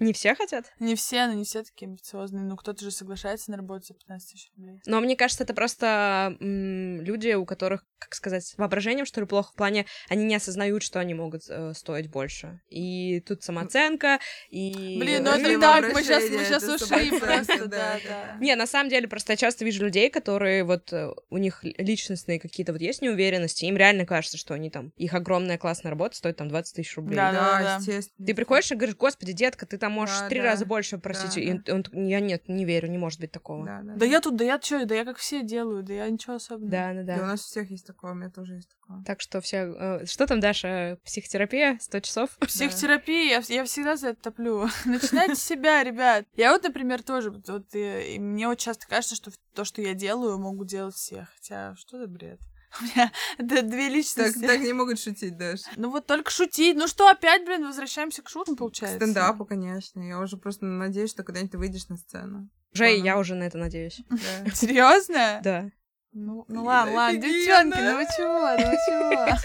Не 0.00 0.14
все 0.14 0.34
хотят? 0.34 0.72
Не 0.80 0.94
все, 0.96 1.26
но 1.26 1.34
не 1.34 1.44
все 1.44 1.62
такие 1.62 1.86
амбициозные. 1.86 2.42
Ну, 2.42 2.56
кто-то 2.56 2.82
же 2.82 2.90
соглашается 2.90 3.50
на 3.50 3.58
работу 3.58 3.86
за 3.86 3.94
15 3.94 4.32
тысяч 4.32 4.50
рублей. 4.56 4.80
Но 4.86 5.00
мне 5.00 5.14
кажется, 5.14 5.44
это 5.44 5.52
просто 5.52 6.36
м, 6.40 7.02
люди, 7.02 7.34
у 7.34 7.44
которых, 7.44 7.84
как 7.98 8.14
сказать, 8.14 8.44
с 8.44 8.56
воображением, 8.56 9.04
что 9.04 9.20
ли, 9.20 9.26
плохо 9.26 9.52
в 9.52 9.54
плане, 9.54 9.84
они 10.08 10.24
не 10.24 10.34
осознают, 10.34 10.82
что 10.82 11.00
они 11.00 11.12
могут 11.12 11.42
э, 11.48 11.74
стоить 11.74 12.10
больше. 12.10 12.60
И 12.70 13.20
тут 13.20 13.42
самооценка, 13.42 14.20
и... 14.48 14.98
Блин, 14.98 15.22
ну 15.22 15.32
это 15.32 15.48
не 15.48 15.58
так, 15.58 15.92
мы 15.92 16.02
сейчас, 16.02 16.24
мы 16.30 16.44
сейчас 16.44 16.62
ушли 16.64 17.10
просто, 17.10 17.66
да, 17.66 17.98
да. 18.08 18.36
Не, 18.40 18.56
на 18.56 18.66
самом 18.66 18.88
деле, 18.88 19.06
просто 19.06 19.34
я 19.34 19.36
часто 19.36 19.66
вижу 19.66 19.84
людей, 19.84 20.08
которые 20.08 20.64
вот 20.64 20.92
э, 20.94 21.10
у 21.28 21.36
них 21.36 21.60
личностные 21.62 22.40
какие-то 22.40 22.72
вот 22.72 22.80
есть 22.80 23.02
неуверенности, 23.02 23.66
им 23.66 23.76
реально 23.76 24.06
кажется, 24.06 24.38
что 24.38 24.54
они 24.54 24.70
там, 24.70 24.92
их 24.96 25.12
огромная 25.12 25.58
классная 25.58 25.90
работа 25.90 26.16
стоит 26.16 26.36
там 26.36 26.48
20 26.48 26.74
тысяч 26.74 26.96
рублей. 26.96 27.16
Да, 27.16 27.32
да, 27.32 27.60
да. 27.60 27.76
естественно. 27.76 28.26
Ты 28.26 28.34
приходишь 28.34 28.72
и 28.72 28.74
говоришь, 28.74 28.96
господи, 28.96 29.32
детка, 29.32 29.66
ты 29.66 29.76
там 29.76 29.89
можешь 29.90 30.18
Да, 30.20 30.28
три 30.28 30.38
да. 30.40 30.46
раза 30.46 30.64
больше 30.66 30.98
просить. 30.98 31.34
Да, 31.34 31.40
и 31.40 31.52
да. 31.52 31.74
он, 31.74 31.84
он- 31.92 32.06
я 32.06 32.20
нет, 32.20 32.48
не 32.48 32.64
верю, 32.64 32.88
не 32.88 32.98
может 32.98 33.20
быть 33.20 33.30
такого. 33.32 33.64
Да, 33.66 33.80
да, 33.82 33.94
Да 33.96 34.06
я 34.06 34.20
тут, 34.20 34.36
да 34.36 34.44
я 34.44 34.58
чё, 34.58 34.84
да 34.86 34.94
я 34.94 35.04
как 35.04 35.18
все 35.18 35.42
делаю, 35.42 35.82
да 35.82 35.92
я 35.92 36.08
ничего 36.08 36.34
особенного. 36.36 36.70
да, 36.70 36.94
да. 36.94 37.02
Да, 37.02 37.16
да. 37.18 37.22
у 37.24 37.26
нас 37.26 37.40
у 37.44 37.48
всех 37.48 37.70
есть 37.70 37.86
такое, 37.86 38.12
у 38.12 38.14
меня 38.14 38.30
тоже 38.30 38.54
есть 38.54 38.70
такое. 38.70 39.02
Так 39.04 39.20
что 39.20 39.40
все... 39.40 39.56
э, 40.02 40.06
что 40.06 40.26
там, 40.26 40.40
Даша? 40.40 40.98
Психотерапия? 41.04 41.78
100 41.80 42.00
часов? 42.00 42.30
Психотерапия, 42.40 43.40
я, 43.40 43.54
я 43.54 43.64
всегда 43.64 43.96
за 43.96 44.08
это 44.08 44.22
топлю. 44.22 44.68
Начинайте 44.84 45.34
с 45.34 45.42
себя, 45.42 45.82
ребят. 45.82 46.26
Я 46.36 46.52
вот, 46.52 46.62
например, 46.62 47.02
тоже, 47.02 47.30
вот, 47.30 47.74
и 47.74 48.18
мне 48.18 48.48
вот 48.48 48.58
часто 48.58 48.86
кажется, 48.88 49.14
что 49.16 49.30
то, 49.54 49.64
что 49.64 49.82
я 49.82 49.94
делаю, 49.94 50.38
могут 50.38 50.68
делать 50.68 50.94
все. 50.94 51.26
Хотя, 51.34 51.74
что 51.76 51.98
за 51.98 52.06
бред? 52.06 52.40
У 52.80 52.84
меня 52.84 53.12
это 53.38 53.62
две 53.62 53.86
Так, 53.86 53.92
личности. 53.92 54.46
так 54.46 54.60
не 54.60 54.72
могут 54.72 55.00
шутить, 55.00 55.36
Даш. 55.36 55.60
Ну 55.76 55.90
вот 55.90 56.06
только 56.06 56.30
шутить. 56.30 56.76
Ну 56.76 56.86
что, 56.86 57.08
опять, 57.08 57.44
блин, 57.44 57.66
возвращаемся 57.66 58.22
к 58.22 58.28
шуткам, 58.28 58.54
К 58.54 58.58
получается? 58.58 58.96
стендапу, 58.96 59.44
конечно. 59.44 60.00
Я 60.00 60.18
уже 60.20 60.36
просто 60.36 60.64
надеюсь, 60.66 61.10
что 61.10 61.24
когда-нибудь 61.24 61.52
ты 61.52 61.58
выйдешь 61.58 61.88
на 61.88 61.96
сцену. 61.96 62.48
Уже 62.72 62.94
и 62.96 63.00
я 63.00 63.18
уже 63.18 63.34
на 63.34 63.44
это 63.44 63.58
надеюсь. 63.58 64.00
Да. 64.10 64.50
Серьезно? 64.54 65.40
Да. 65.42 65.70
Ну, 66.12 66.44
ну 66.48 66.64
ладно, 66.64 66.94
ладно, 66.94 67.20
девчонки, 67.20 67.78
ну 67.78 67.96
вы 67.96 68.04
чего, 68.16 68.56
ну 68.58 68.70
вы 68.70 68.76
чего? 68.86 69.38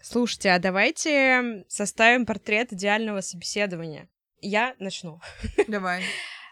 Слушайте, 0.00 0.50
а 0.52 0.58
давайте 0.58 1.64
составим 1.68 2.24
портрет 2.24 2.72
идеального 2.72 3.20
собеседования. 3.20 4.08
Я 4.40 4.74
начну. 4.78 5.20
Давай. 5.68 6.04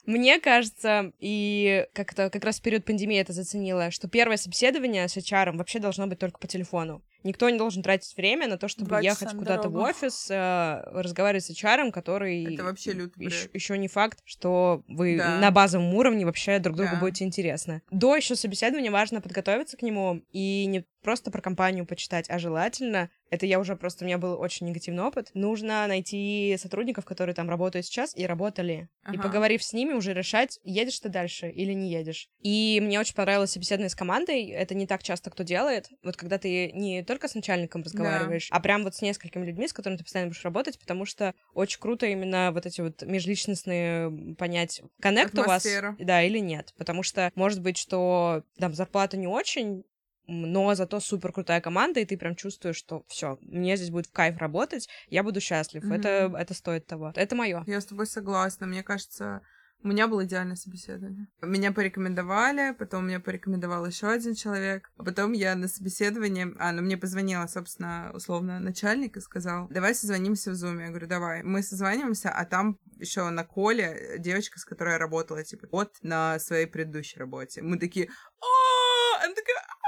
Мне 0.04 0.40
кажется, 0.40 1.12
и 1.20 1.86
как-то 1.92 2.28
как 2.28 2.44
раз 2.44 2.58
в 2.58 2.62
период 2.62 2.84
пандемии 2.84 3.18
это 3.20 3.32
заценила, 3.32 3.90
что 3.92 4.08
первое 4.08 4.36
собеседование 4.36 5.06
с 5.08 5.16
HR 5.16 5.56
вообще 5.56 5.78
должно 5.78 6.06
быть 6.08 6.18
только 6.18 6.38
по 6.38 6.46
телефону. 6.48 7.02
Никто 7.22 7.48
не 7.50 7.56
должен 7.56 7.84
тратить 7.84 8.16
время 8.16 8.48
на 8.48 8.58
то, 8.58 8.66
чтобы 8.66 8.88
Два 8.88 9.00
ехать 9.00 9.30
куда-то 9.30 9.68
в 9.68 9.76
офис, 9.76 10.28
э, 10.28 10.82
разговаривать 10.92 11.44
с 11.44 11.50
HR, 11.50 11.92
который 11.92 12.54
Это 12.54 12.64
вообще 12.64 12.92
лютый 12.94 13.26
бред. 13.26 13.50
еще 13.54 13.78
не 13.78 13.86
факт, 13.86 14.18
что 14.24 14.82
вы 14.88 15.18
Да. 15.18 15.38
на 15.38 15.52
базовом 15.52 15.94
уровне 15.94 16.26
вообще 16.26 16.58
друг 16.58 16.76
другу 16.76 16.94
Да. 16.94 17.00
будете 17.00 17.24
интересны. 17.24 17.82
До 17.92 18.16
еще 18.16 18.34
собеседования 18.34 18.90
важно 18.90 19.20
подготовиться 19.20 19.76
к 19.76 19.82
нему 19.82 20.22
и 20.32 20.66
не 20.66 20.84
просто 21.02 21.30
про 21.30 21.40
компанию 21.40 21.86
почитать, 21.86 22.26
а 22.28 22.38
желательно, 22.38 23.10
это 23.30 23.46
я 23.46 23.58
уже 23.58 23.76
просто, 23.76 24.04
у 24.04 24.06
меня 24.06 24.18
был 24.18 24.38
очень 24.38 24.66
негативный 24.66 25.02
опыт, 25.02 25.30
нужно 25.34 25.86
найти 25.86 26.56
сотрудников, 26.58 27.04
которые 27.04 27.34
там 27.34 27.48
работают 27.48 27.86
сейчас 27.86 28.16
и 28.16 28.26
работали. 28.26 28.88
И 29.12 29.16
Ага. 29.16 29.22
поговорив 29.22 29.62
с 29.62 29.72
ними, 29.72 29.92
уже 29.94 30.14
решать, 30.14 30.60
едешь 30.62 31.00
ты 31.00 31.08
дальше 31.08 31.50
или 31.50 31.72
не 31.72 31.90
едешь. 31.90 32.28
И 32.40 32.80
мне 32.82 33.00
очень 33.00 33.14
понравилось 33.14 33.50
собеседование 33.52 33.90
с 33.90 33.94
командой, 33.94 34.46
это 34.50 34.74
не 34.74 34.86
так 34.86 35.02
часто 35.02 35.30
кто 35.30 35.42
делает. 35.42 35.88
Вот 36.02 36.16
когда 36.16 36.38
ты 36.38 36.70
не 36.72 37.02
только 37.02 37.26
с 37.28 37.34
начальником 37.34 37.82
разговариваешь, 37.82 38.48
а 38.50 38.60
прям 38.60 38.84
вот 38.84 38.94
с 38.94 39.02
несколькими 39.02 39.44
людьми, 39.44 39.66
с 39.66 39.72
которыми 39.72 39.98
ты 39.98 40.04
постоянно 40.04 40.30
будешь 40.30 40.44
работать, 40.44 40.78
потому 40.78 41.04
что 41.04 41.34
очень 41.54 41.80
круто 41.80 42.06
именно 42.06 42.50
вот 42.52 42.66
эти 42.66 42.80
вот 42.80 43.02
межличностные 43.02 44.34
понять, 44.36 44.82
коннект 45.00 45.38
у 45.38 45.42
вас, 45.42 45.66
да, 45.98 46.22
или 46.22 46.38
нет. 46.38 46.72
Потому 46.76 47.02
что 47.02 47.32
может 47.34 47.60
быть, 47.60 47.76
что 47.76 48.44
там 48.58 48.74
зарплата 48.74 49.16
не 49.16 49.26
очень, 49.26 49.84
но 50.32 50.74
зато 50.74 51.00
супер 51.00 51.32
крутая 51.32 51.60
команда, 51.60 52.00
и 52.00 52.04
ты 52.04 52.16
прям 52.16 52.34
чувствуешь, 52.34 52.76
что 52.76 53.04
все, 53.08 53.38
мне 53.42 53.76
здесь 53.76 53.90
будет 53.90 54.06
в 54.06 54.12
кайф 54.12 54.38
работать, 54.38 54.88
я 55.08 55.22
буду 55.22 55.40
счастлив. 55.40 55.84
Мгм. 55.84 55.92
Это, 55.92 56.34
это 56.36 56.54
стоит 56.54 56.86
того. 56.86 57.12
Это 57.14 57.36
мое. 57.36 57.62
Я 57.66 57.80
с 57.80 57.86
тобой 57.86 58.06
согласна. 58.06 58.66
Мне 58.66 58.82
кажется, 58.82 59.42
у 59.84 59.88
меня 59.88 60.06
было 60.06 60.24
идеальное 60.24 60.54
собеседование. 60.54 61.26
Меня 61.40 61.72
порекомендовали, 61.72 62.72
потом 62.72 63.08
меня 63.08 63.18
порекомендовал 63.18 63.84
еще 63.84 64.08
один 64.08 64.34
человек, 64.34 64.92
а 64.96 65.02
потом 65.02 65.32
я 65.32 65.56
на 65.56 65.66
собеседовании, 65.66 66.54
а, 66.58 66.72
ну 66.72 66.82
мне 66.82 66.96
позвонила, 66.96 67.46
собственно, 67.48 68.12
условно 68.14 68.60
начальник 68.60 69.16
и 69.16 69.20
сказал, 69.20 69.66
давай 69.70 69.94
созвонимся 69.94 70.52
в 70.52 70.54
зуме. 70.54 70.84
Я 70.84 70.90
говорю, 70.90 71.08
давай. 71.08 71.42
Мы 71.42 71.62
созваниваемся, 71.62 72.30
а 72.30 72.44
там 72.44 72.78
еще 72.98 73.28
на 73.30 73.44
коле 73.44 74.16
девочка, 74.18 74.60
с 74.60 74.64
которой 74.64 74.92
я 74.92 74.98
работала, 74.98 75.42
типа, 75.42 75.66
вот 75.72 75.96
на 76.02 76.38
своей 76.38 76.66
предыдущей 76.66 77.18
работе. 77.18 77.60
Мы 77.62 77.78
такие, 77.78 78.08
«А!» 78.40 79.24
она 79.24 79.34
такая, 79.34 79.56
«А, 79.56 79.81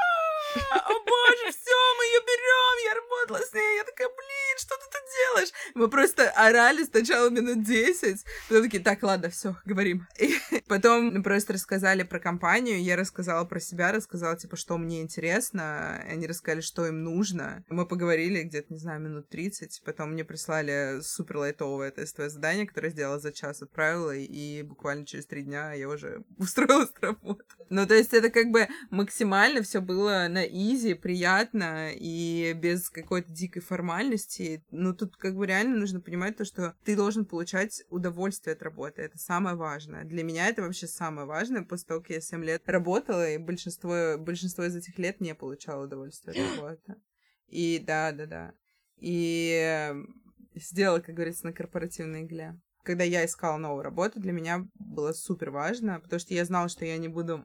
о 0.70 1.00
боже, 1.00 1.50
все, 1.50 1.94
мы 1.98 2.05
ее 2.05 2.20
берем, 2.20 2.84
я 2.84 2.94
работала 2.94 3.38
с 3.38 3.52
ней, 3.52 3.76
я 3.76 3.84
такая, 3.84 4.09
блин, 4.09 4.43
что 4.59 4.74
ты 4.76 4.84
тут 4.84 5.02
делаешь? 5.24 5.52
Мы 5.74 5.88
просто 5.88 6.30
орали 6.30 6.84
сначала 6.84 7.30
минут 7.30 7.64
10, 7.64 8.24
потом 8.48 8.64
такие, 8.64 8.82
так, 8.82 9.02
ладно, 9.02 9.30
все, 9.30 9.57
говорим. 9.64 10.07
И 10.18 10.34
потом 10.68 11.22
просто 11.22 11.55
рассказали 11.55 12.02
про 12.02 12.18
компанию, 12.18 12.82
я 12.82 12.96
рассказала 12.96 13.44
про 13.44 13.61
себя, 13.61 13.92
рассказала, 13.92 14.36
типа, 14.36 14.57
что 14.57 14.78
мне 14.78 15.02
интересно, 15.02 16.02
они 16.09 16.26
рассказали, 16.26 16.61
что 16.61 16.86
им 16.86 17.02
нужно. 17.02 17.64
Мы 17.68 17.86
поговорили 17.86 18.42
где-то, 18.42 18.72
не 18.72 18.78
знаю, 18.78 19.00
минут 19.00 19.28
30, 19.28 19.82
потом 19.84 20.12
мне 20.12 20.24
прислали 20.24 21.00
супер 21.02 21.38
лайтовое 21.38 21.90
тестовое 21.90 22.30
задание, 22.30 22.66
которое 22.66 22.90
сделала 22.90 23.18
за 23.18 23.32
час, 23.32 23.62
отправила, 23.62 24.14
и 24.14 24.62
буквально 24.62 25.07
через 25.07 25.26
три 25.26 25.42
дня 25.42 25.72
я 25.72 25.88
уже 25.88 26.24
устроилась 26.38 26.92
на 27.00 27.09
работу. 27.09 27.44
Ну, 27.70 27.86
то 27.86 27.94
есть 27.94 28.12
это 28.14 28.30
как 28.30 28.50
бы 28.50 28.68
максимально 28.90 29.62
все 29.62 29.80
было 29.80 30.26
на 30.28 30.44
изи, 30.44 30.94
приятно 30.94 31.90
и 31.92 32.52
без 32.55 32.90
какой-то 32.90 33.30
дикой 33.30 33.62
формальности. 33.62 34.43
Ну, 34.70 34.95
тут 34.95 35.16
как 35.16 35.34
бы 35.34 35.47
реально 35.47 35.76
нужно 35.76 36.01
понимать 36.01 36.36
то, 36.36 36.45
что 36.45 36.74
ты 36.84 36.97
должен 36.97 37.24
получать 37.24 37.82
удовольствие 37.90 38.55
от 38.55 38.62
работы. 38.62 39.03
Это 39.03 39.18
самое 39.18 39.57
важное. 39.57 40.05
Для 40.05 40.22
меня 40.22 40.49
это 40.49 40.62
вообще 40.62 40.86
самое 40.86 41.26
важное. 41.26 41.62
После 41.62 41.86
того, 41.86 42.01
как 42.01 42.11
я 42.11 42.20
7 42.20 42.45
лет 42.45 42.62
работала, 42.66 43.30
и 43.30 43.38
большинство, 43.38 44.16
большинство 44.18 44.64
из 44.64 44.76
этих 44.76 44.99
лет 44.99 45.20
не 45.20 45.34
получала 45.34 45.84
удовольствия 45.84 46.32
от 46.32 46.38
работы. 46.57 46.95
И 47.49 47.82
да, 47.84 48.12
да, 48.12 48.26
да. 48.26 48.55
И 48.97 49.51
э, 49.53 49.95
сделала, 50.55 51.01
как 51.01 51.14
говорится, 51.14 51.47
на 51.47 51.53
корпоративной 51.53 52.22
игле 52.22 52.59
когда 52.84 53.03
я 53.03 53.24
искала 53.24 53.57
новую 53.57 53.82
работу, 53.82 54.20
для 54.20 54.32
меня 54.32 54.66
было 54.74 55.12
супер 55.12 55.51
важно, 55.51 56.01
потому 56.01 56.20
что 56.20 56.34
я 56.34 56.45
знала, 56.45 56.68
что 56.68 56.84
я 56.84 56.99
не 56.99 57.09
буду 57.09 57.45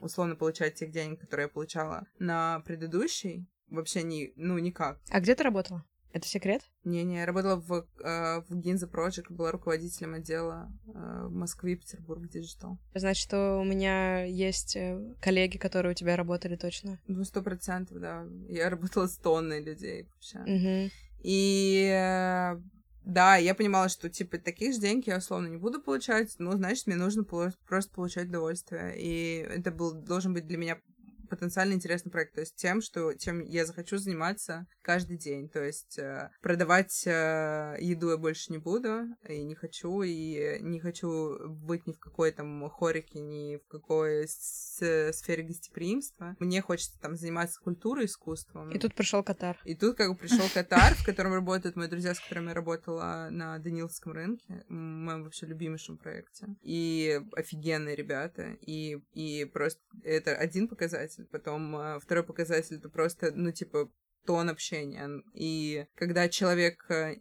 условно 0.00 0.36
получать 0.36 0.76
тех 0.76 0.92
денег, 0.92 1.20
которые 1.20 1.44
я 1.44 1.48
получала 1.48 2.06
на 2.18 2.60
предыдущей. 2.60 3.46
Вообще 3.68 4.04
не, 4.04 4.32
ну, 4.36 4.58
никак. 4.58 5.00
А 5.10 5.20
где 5.20 5.34
ты 5.34 5.42
работала? 5.42 5.84
Это 6.16 6.28
секрет? 6.28 6.62
Не-не, 6.84 7.18
я 7.18 7.26
работала 7.26 7.56
в, 7.56 7.72
э, 7.74 8.40
в 8.48 8.58
Ginza 8.58 8.90
Project, 8.90 9.26
была 9.28 9.52
руководителем 9.52 10.14
отдела 10.14 10.72
э, 10.86 11.26
в 11.26 11.34
Москве 11.34 11.74
и 11.74 11.76
Петербург 11.76 12.22
Digital. 12.22 12.78
Значит, 12.94 13.22
что 13.22 13.58
у 13.60 13.64
меня 13.64 14.24
есть 14.24 14.76
э, 14.76 14.98
коллеги, 15.20 15.58
которые 15.58 15.92
у 15.92 15.94
тебя 15.94 16.16
работали 16.16 16.56
точно. 16.56 16.98
Ну, 17.06 17.22
сто 17.24 17.42
процентов, 17.42 18.00
да. 18.00 18.24
Я 18.48 18.70
работала 18.70 19.08
с 19.08 19.18
тонной 19.18 19.62
людей 19.62 20.08
вообще. 20.14 20.38
Мгм. 20.38 20.90
И 21.22 21.86
э, 21.92 22.62
да, 23.04 23.36
я 23.36 23.54
понимала, 23.54 23.90
что, 23.90 24.08
типа, 24.08 24.38
таких 24.38 24.72
же 24.72 24.80
денег 24.80 25.06
я 25.08 25.18
условно 25.18 25.48
не 25.48 25.58
буду 25.58 25.82
получать, 25.82 26.34
ну, 26.38 26.52
значит, 26.52 26.86
мне 26.86 26.96
нужно 26.96 27.24
просто 27.24 27.94
получать 27.94 28.28
удовольствие. 28.28 28.94
И 28.96 29.46
это 29.50 29.70
был, 29.70 29.92
должен 29.92 30.32
быть 30.32 30.46
для 30.46 30.56
меня 30.56 30.78
потенциально 31.26 31.72
интересный 31.74 32.10
проект, 32.12 32.34
то 32.34 32.40
есть 32.40 32.56
тем, 32.56 32.80
что 32.80 33.12
чем 33.14 33.40
я 33.40 33.66
захочу 33.66 33.98
заниматься 33.98 34.66
каждый 34.82 35.16
день, 35.18 35.48
то 35.48 35.62
есть 35.62 35.98
э, 35.98 36.30
продавать 36.40 37.06
э, 37.06 37.76
еду 37.80 38.10
я 38.10 38.16
больше 38.16 38.52
не 38.52 38.58
буду, 38.58 39.06
и 39.28 39.42
не 39.42 39.54
хочу, 39.54 40.02
и 40.02 40.58
не 40.60 40.80
хочу 40.80 41.48
быть 41.48 41.86
ни 41.86 41.92
в 41.92 41.98
какой 41.98 42.32
там 42.32 42.68
хорике, 42.70 43.20
ни 43.20 43.56
в 43.56 43.66
какой 43.68 44.26
с- 44.28 45.12
сфере 45.12 45.42
гостеприимства. 45.42 46.36
Мне 46.38 46.60
хочется 46.62 46.98
там 47.00 47.16
заниматься 47.16 47.60
культурой, 47.60 48.06
искусством. 48.06 48.70
И 48.70 48.78
тут 48.78 48.94
пришел 48.94 49.22
Катар. 49.22 49.58
И 49.64 49.74
тут 49.74 49.96
как 49.96 50.10
бы 50.10 50.16
пришел 50.16 50.44
Катар, 50.52 50.94
в 50.94 51.04
котором 51.04 51.34
работают 51.34 51.76
мои 51.76 51.88
друзья, 51.88 52.14
с 52.14 52.20
которыми 52.20 52.48
я 52.48 52.54
работала 52.54 53.28
на 53.30 53.58
Даниловском 53.58 54.12
рынке, 54.12 54.64
моем 54.68 55.24
вообще 55.24 55.46
любимейшем 55.46 55.98
проекте. 55.98 56.46
И 56.62 57.20
офигенные 57.32 57.96
ребята. 57.96 58.56
И, 58.60 59.00
и 59.12 59.44
просто 59.44 59.80
это 60.02 60.34
один 60.34 60.68
показатель. 60.68 61.15
Потом 61.24 61.76
э, 61.76 62.00
второй 62.00 62.24
показатель 62.24 62.76
это 62.76 62.88
просто, 62.88 63.32
ну, 63.32 63.50
типа, 63.52 63.90
тон 64.26 64.48
общения. 64.48 65.22
И 65.34 65.86
когда 65.94 66.28
человек 66.28 66.84
э, 66.90 67.16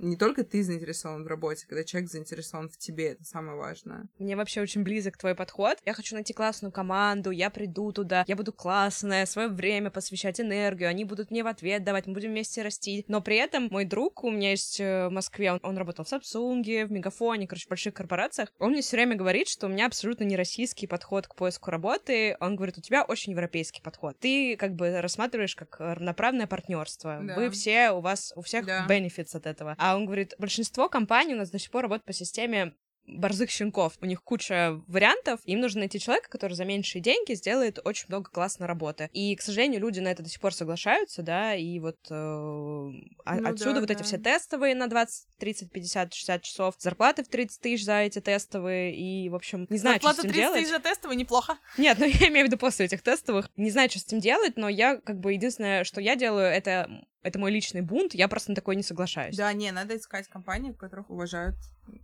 не 0.00 0.16
только 0.16 0.44
ты 0.44 0.62
заинтересован 0.62 1.24
в 1.24 1.26
работе, 1.26 1.66
когда 1.66 1.84
человек 1.84 2.10
заинтересован 2.10 2.68
в 2.68 2.76
тебе, 2.76 3.12
это 3.12 3.24
самое 3.24 3.56
важное. 3.56 4.08
Мне 4.18 4.36
вообще 4.36 4.60
очень 4.60 4.82
близок 4.82 5.16
твой 5.16 5.34
подход. 5.34 5.78
Я 5.84 5.94
хочу 5.94 6.14
найти 6.14 6.32
классную 6.32 6.72
команду, 6.72 7.30
я 7.30 7.50
приду 7.50 7.92
туда, 7.92 8.24
я 8.26 8.36
буду 8.36 8.52
классная, 8.52 9.26
свое 9.26 9.48
время 9.48 9.90
посвящать 9.90 10.40
энергию, 10.40 10.88
они 10.88 11.04
будут 11.04 11.30
мне 11.30 11.44
в 11.44 11.46
ответ 11.46 11.84
давать, 11.84 12.06
мы 12.06 12.14
будем 12.14 12.30
вместе 12.30 12.62
расти. 12.62 13.04
Но 13.08 13.20
при 13.20 13.36
этом 13.36 13.68
мой 13.70 13.84
друг, 13.84 14.24
у 14.24 14.30
меня 14.30 14.50
есть 14.50 14.80
э, 14.80 15.08
в 15.08 15.10
Москве, 15.10 15.52
он, 15.52 15.60
он 15.62 15.76
работал 15.76 16.04
в 16.04 16.12
Samsung, 16.12 16.86
в 16.86 16.92
Мегафоне, 16.92 17.46
короче, 17.46 17.66
в 17.66 17.68
больших 17.70 17.94
корпорациях, 17.94 18.52
он 18.58 18.72
мне 18.72 18.82
все 18.82 18.96
время 18.96 19.16
говорит, 19.16 19.48
что 19.48 19.66
у 19.66 19.70
меня 19.70 19.86
абсолютно 19.86 20.24
не 20.24 20.36
российский 20.36 20.86
подход 20.86 21.26
к 21.26 21.34
поиску 21.34 21.70
работы. 21.70 22.36
Он 22.40 22.56
говорит, 22.56 22.78
у 22.78 22.80
тебя 22.80 23.04
очень 23.04 23.32
европейский 23.32 23.82
подход. 23.82 24.18
Ты 24.18 24.56
как 24.56 24.74
бы 24.74 25.00
рассматриваешь 25.00 25.54
как 25.54 25.76
равноправное 25.78 26.46
партнерство. 26.46 27.20
Да. 27.22 27.34
Вы 27.36 27.50
все, 27.50 27.90
у 27.90 28.00
вас, 28.00 28.32
у 28.36 28.42
всех 28.42 28.66
Да. 28.66 28.86
benefits 28.88 29.34
от 29.36 29.46
этого. 29.46 29.74
А 29.78 29.89
он 29.96 30.06
говорит, 30.06 30.34
большинство 30.38 30.88
компаний 30.88 31.34
у 31.34 31.38
нас 31.38 31.50
до 31.50 31.58
сих 31.58 31.70
пор 31.70 31.82
работают 31.82 32.04
по 32.06 32.12
системе 32.12 32.74
борзых 33.06 33.50
щенков. 33.50 33.94
У 34.00 34.06
них 34.06 34.22
куча 34.22 34.80
вариантов, 34.86 35.40
им 35.44 35.58
нужно 35.60 35.80
найти 35.80 35.98
человека, 35.98 36.28
который 36.28 36.52
за 36.52 36.64
меньшие 36.64 37.02
деньги 37.02 37.32
сделает 37.34 37.80
очень 37.84 38.04
много 38.08 38.30
классной 38.30 38.68
работы. 38.68 39.08
И, 39.12 39.34
к 39.34 39.42
сожалению, 39.42 39.80
люди 39.80 39.98
на 39.98 40.08
это 40.08 40.22
до 40.22 40.28
сих 40.28 40.40
пор 40.40 40.54
соглашаются, 40.54 41.22
да, 41.22 41.54
и 41.56 41.80
вот 41.80 41.96
э, 42.08 42.14
а- 42.14 43.36
Ну 43.40 43.48
отсюда 43.48 43.74
да, 43.74 43.80
вот 43.80 43.90
эти 43.90 43.98
да. 43.98 44.04
все 44.04 44.18
тестовые 44.18 44.74
на 44.76 44.86
20, 44.86 45.26
30, 45.38 45.72
50, 45.72 46.14
60 46.14 46.42
часов, 46.42 46.74
зарплаты 46.78 47.24
в 47.24 47.28
30 47.28 47.60
тысяч 47.60 47.84
за 47.84 48.00
эти 48.00 48.20
тестовые, 48.20 48.94
и, 48.94 49.28
в 49.28 49.34
общем, 49.34 49.66
не 49.70 49.78
знаю, 49.78 49.94
Зарплата 49.96 50.20
что 50.20 50.22
с 50.22 50.24
этим 50.26 50.34
30 50.34 50.42
делать. 50.44 50.60
тысяч 50.60 50.72
за 50.72 50.78
тестовый 50.80 51.16
неплохо. 51.16 51.58
Нет, 51.78 51.98
ну 51.98 52.04
я 52.20 52.28
имею 52.28 52.46
в 52.46 52.48
виду 52.48 52.58
после 52.58 52.86
этих 52.86 53.02
тестовых. 53.02 53.50
Не 53.56 53.70
знаю, 53.70 53.90
что 53.90 53.98
с 53.98 54.04
этим 54.06 54.20
делать, 54.20 54.56
но 54.56 54.68
я 54.68 54.96
как 54.98 55.18
бы 55.18 55.32
единственное, 55.32 55.82
что 55.84 56.00
я 56.00 56.14
делаю, 56.14 56.46
это 56.46 56.88
это 57.22 57.38
мой 57.38 57.50
личный 57.50 57.80
бунт, 57.82 58.14
я 58.14 58.28
просто 58.28 58.50
на 58.50 58.54
такой 58.54 58.76
не 58.76 58.82
соглашаюсь. 58.82 59.36
Да, 59.36 59.52
не, 59.52 59.70
надо 59.72 59.96
искать 59.96 60.28
компании, 60.28 60.72
в 60.72 60.76
которых 60.76 61.10
уважают 61.10 61.56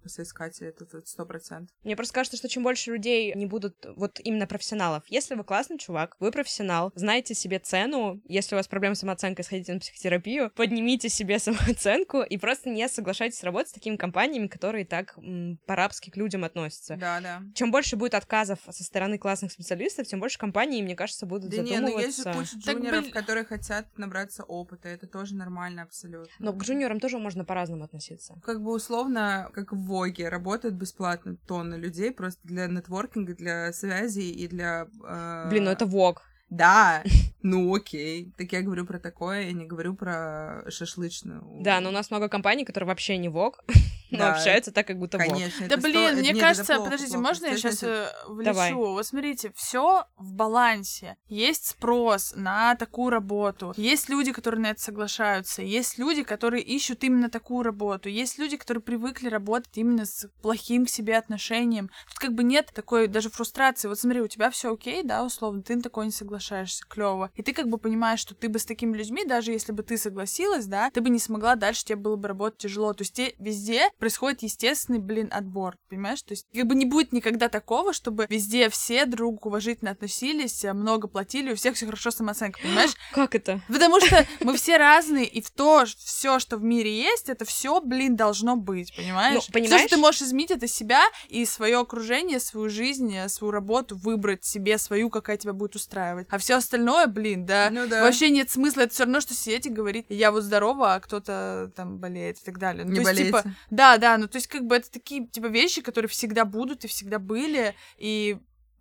соискатели, 0.07 0.69
это 0.69 0.85
тут 0.85 1.07
сто 1.09 1.25
процентов. 1.27 1.75
Мне 1.85 1.97
просто 1.97 2.15
кажется, 2.15 2.37
что 2.37 2.49
чем 2.49 2.63
больше 2.63 2.91
людей 2.93 3.33
не 3.35 3.47
будут 3.47 3.87
вот 3.97 4.19
именно 4.21 4.47
профессионалов. 4.47 5.05
Если 5.09 5.35
вы 5.35 5.45
классный 5.45 5.79
чувак, 5.79 6.17
вы 6.19 6.31
профессионал, 6.33 6.93
знаете 6.95 7.35
себе 7.35 7.59
цену, 7.59 8.21
если 8.27 8.55
у 8.55 8.59
вас 8.59 8.67
проблемы 8.69 8.95
с 8.97 9.01
самооценкой, 9.01 9.45
сходите 9.45 9.73
на 9.75 9.81
психотерапию, 9.81 10.51
поднимите 10.57 11.09
себе 11.09 11.39
самооценку 11.39 12.23
и 12.23 12.37
просто 12.39 12.69
не 12.71 12.89
соглашайтесь 12.89 13.43
работать 13.45 13.71
с 13.71 13.73
такими 13.73 13.97
компаниями, 13.97 14.47
которые 14.49 14.85
так 14.85 15.17
м, 15.19 15.59
по-рабски 15.67 16.11
к 16.11 16.17
людям 16.17 16.45
относятся. 16.45 16.97
Да, 16.97 17.21
да. 17.21 17.43
Чем 17.55 17.71
больше 17.71 17.97
будет 17.97 18.15
отказов 18.15 18.59
со 18.69 18.85
стороны 18.85 19.19
классных 19.19 19.53
специалистов, 19.53 20.07
тем 20.07 20.21
больше 20.21 20.39
компаний, 20.39 20.83
мне 20.83 20.97
кажется, 20.97 21.27
будут 21.27 21.51
Да 21.51 21.63
не, 21.63 21.79
ну 21.81 21.99
есть 21.99 22.17
же 22.17 22.23
задумываться. 22.25 22.55
куча 22.57 22.65
Так, 22.65 22.77
джуниоров, 22.77 23.01
блин. 23.03 23.13
которые 23.13 23.45
хотят 23.45 23.87
набраться 23.99 24.43
опыта, 24.45 24.89
это 24.89 25.06
тоже 25.07 25.35
нормально 25.35 25.83
абсолютно. 25.83 26.33
Но 26.39 26.53
к 26.53 26.63
джуниорам 26.63 27.01
тоже 27.01 27.19
можно 27.19 27.45
по-разному 27.45 27.85
относиться. 27.85 28.35
Как 28.45 28.63
бы 28.63 28.73
условно, 28.73 29.51
как 29.55 29.73
в 29.73 29.77
Воге, 29.87 30.29
работают 30.29 30.75
бесплатно 30.75 31.37
тонны 31.47 31.77
людей 31.77 32.11
просто 32.13 32.41
для 32.45 32.67
нетворкинга, 32.67 33.35
для 33.35 33.73
связей 33.73 34.31
и 34.31 34.49
для... 34.49 34.87
э, 35.05 35.49
Блин, 35.51 35.65
ну 35.65 35.71
это 35.71 35.87
ВОК. 35.87 36.23
Да, 36.51 37.03
ну 37.43 37.75
окей. 37.75 38.33
Так 38.37 38.53
я 38.53 38.63
говорю 38.63 38.87
про 38.87 38.99
такое, 38.99 39.47
я 39.47 39.53
не 39.53 39.67
говорю 39.67 39.95
про 39.95 40.65
шашлычную. 40.69 41.43
Да, 41.61 41.81
но 41.81 41.89
у 41.89 41.93
нас 41.93 42.11
много 42.11 42.29
компаний, 42.29 42.65
которые 42.65 42.87
вообще 42.89 43.19
не 43.19 43.29
ВОК, 43.29 43.65
но 44.11 44.19
Да, 44.19 44.33
общаются 44.35 44.73
так, 44.73 44.87
как 44.87 44.99
будто. 44.99 45.19
Конечно. 45.19 45.69
Да 45.69 45.77
сто- 45.79 45.89
блин, 45.89 45.97
это- 46.05 46.17
мне 46.19 46.33
нет, 46.33 46.41
кажется, 46.41 46.75
плохо, 46.75 46.85
подождите, 46.85 47.13
плохо. 47.13 47.29
можно 47.29 47.47
я 47.47 47.57
сейчас 47.57 47.79
значит- 47.81 48.15
влечу? 48.29 48.45
Давай. 48.53 48.73
Вот 48.75 49.07
смотрите, 49.07 49.53
все 49.55 50.05
в 50.17 50.33
балансе. 50.35 51.17
Есть 51.29 51.67
спрос 51.67 52.33
на 52.37 52.75
такую 52.77 53.11
работу. 53.11 53.73
Есть 53.77 54.09
люди, 54.09 54.33
которые 54.33 54.61
на 54.61 54.67
это 54.71 54.81
соглашаются. 54.81 55.63
Есть 55.63 55.99
люди, 55.99 56.23
которые 56.23 56.63
ищут 56.63 57.05
именно 57.05 57.29
такую 57.31 57.63
работу. 57.63 58.09
Есть 58.09 58.39
люди, 58.39 58.57
которые 58.57 58.83
привыкли 58.83 59.29
работать 59.29 59.77
именно 59.77 60.07
с 60.07 60.29
плохим 60.43 60.87
к 60.87 60.89
себе 60.91 61.17
отношением. 61.17 61.91
Тут 62.09 62.19
как 62.19 62.33
бы 62.35 62.43
нет 62.45 62.71
такой 62.75 63.07
даже 63.09 63.31
фрустрации. 63.31 63.89
Вот 63.89 63.99
смотри, 63.99 64.21
у 64.21 64.29
тебя 64.29 64.51
все 64.51 64.73
окей, 64.73 65.03
да, 65.03 65.25
условно, 65.25 65.63
ты 65.63 65.77
на 65.77 65.83
такое 65.83 66.07
не 66.07 66.13
соглашаешься, 66.13 66.85
клево. 66.89 67.31
И 67.35 67.43
ты 67.43 67.53
как 67.53 67.69
бы 67.69 67.79
понимаешь, 67.79 68.21
что 68.21 68.35
ты 68.35 68.49
бы 68.49 68.59
с 68.59 68.65
такими 68.65 68.97
людьми, 68.97 69.25
даже 69.25 69.53
если 69.53 69.73
бы 69.73 69.83
ты 69.83 69.97
согласилась, 69.99 70.67
да, 70.67 70.91
ты 70.91 71.01
бы 71.01 71.11
не 71.11 71.19
смогла 71.19 71.57
дальше, 71.57 71.85
тебе 71.85 71.97
было 71.97 72.17
бы 72.17 72.29
работать 72.29 72.59
тяжело. 72.59 72.93
То 72.93 73.03
есть 73.03 73.15
те- 73.15 73.35
везде 73.39 73.89
происходит 73.99 74.43
естественный, 74.43 74.99
блин, 74.99 75.29
отбор, 75.33 75.77
понимаешь? 75.89 76.23
То 76.23 76.33
есть 76.33 76.47
как 76.55 76.67
бы 76.67 76.75
не 76.75 76.85
будет 76.85 77.13
никогда 77.13 77.49
такого, 77.49 77.93
чтобы 77.93 78.27
везде 78.29 78.69
все 78.69 79.07
друг 79.07 79.47
уважительно 79.47 79.91
относились, 79.91 80.65
а, 80.65 80.75
много 80.75 81.09
платили, 81.09 81.53
у 81.53 81.57
всех 81.57 81.75
все 81.77 81.87
хорошо 81.87 82.11
с 82.11 82.17
самооценкой, 82.17 82.63
понимаешь? 82.63 82.93
Как 83.13 83.35
это? 83.35 83.61
Потому 83.69 84.01
что 84.01 84.27
мы 84.41 84.57
все 84.57 84.77
разные, 84.77 85.27
и 85.27 85.41
в 85.41 85.51
то, 85.51 85.85
все, 85.87 86.39
что 86.39 86.57
в 86.57 86.63
мире 86.63 86.97
есть, 86.97 87.29
это 87.29 87.45
все, 87.45 87.81
блин, 87.81 88.17
должно 88.17 88.57
быть, 88.57 88.95
понимаешь? 88.97 89.35
Ну, 89.35 89.41
Все, 89.41 89.53
понимаешь? 89.53 89.83
что 89.83 89.97
ты 89.97 89.97
можешь 89.97 90.23
изменить, 90.23 90.51
это 90.51 90.67
себя 90.69 91.03
и 91.29 91.45
свое 91.45 91.79
окружение, 91.79 92.41
свою 92.41 92.69
жизнь, 92.69 93.15
э, 93.15 93.29
свою 93.29 93.51
работу, 93.51 93.97
выбрать 93.97 94.45
себе 94.45 94.79
свою, 94.79 95.11
какая 95.11 95.37
тебя 95.37 95.53
будет 95.53 95.75
устраивать. 95.77 96.27
А 96.31 96.39
все 96.39 96.55
остальное, 96.57 97.07
блин, 97.07 97.47
да, 97.47 97.69
Ну 97.71 97.87
да. 97.87 98.03
вообще 98.03 98.31
нет 98.31 98.51
смысла. 98.51 98.83
Это 98.83 98.95
все 98.95 99.05
равно, 99.05 99.21
что 99.21 99.35
сидеть 99.35 99.67
и 99.67 99.71
говорить, 99.71 100.07
я 100.09 100.31
вот 100.33 100.43
здорова, 100.43 100.95
а 100.95 101.01
кто-то 101.01 101.71
там 101.75 101.99
болеет 101.99 102.39
и 102.39 102.45
так 102.45 102.59
далее. 102.59 102.85
Ну, 102.85 102.93
Не 102.93 103.03
то 103.03 103.11
есть, 103.11 103.25
типа, 103.25 103.43
болейте. 103.43 103.59
Да, 103.87 103.99
да, 103.99 104.19
ну 104.19 104.27
то 104.29 104.37
есть 104.37 104.49
как 104.49 104.67
бы 104.67 104.77
это 104.77 104.91
такие 104.91 105.27
типа 105.27 105.47
вещи, 105.47 105.81
которые 105.81 106.09
всегда 106.09 106.45
будут 106.45 106.85
и 106.85 106.89
всегда 106.89 107.19
были, 107.19 107.75
и 107.99 108.39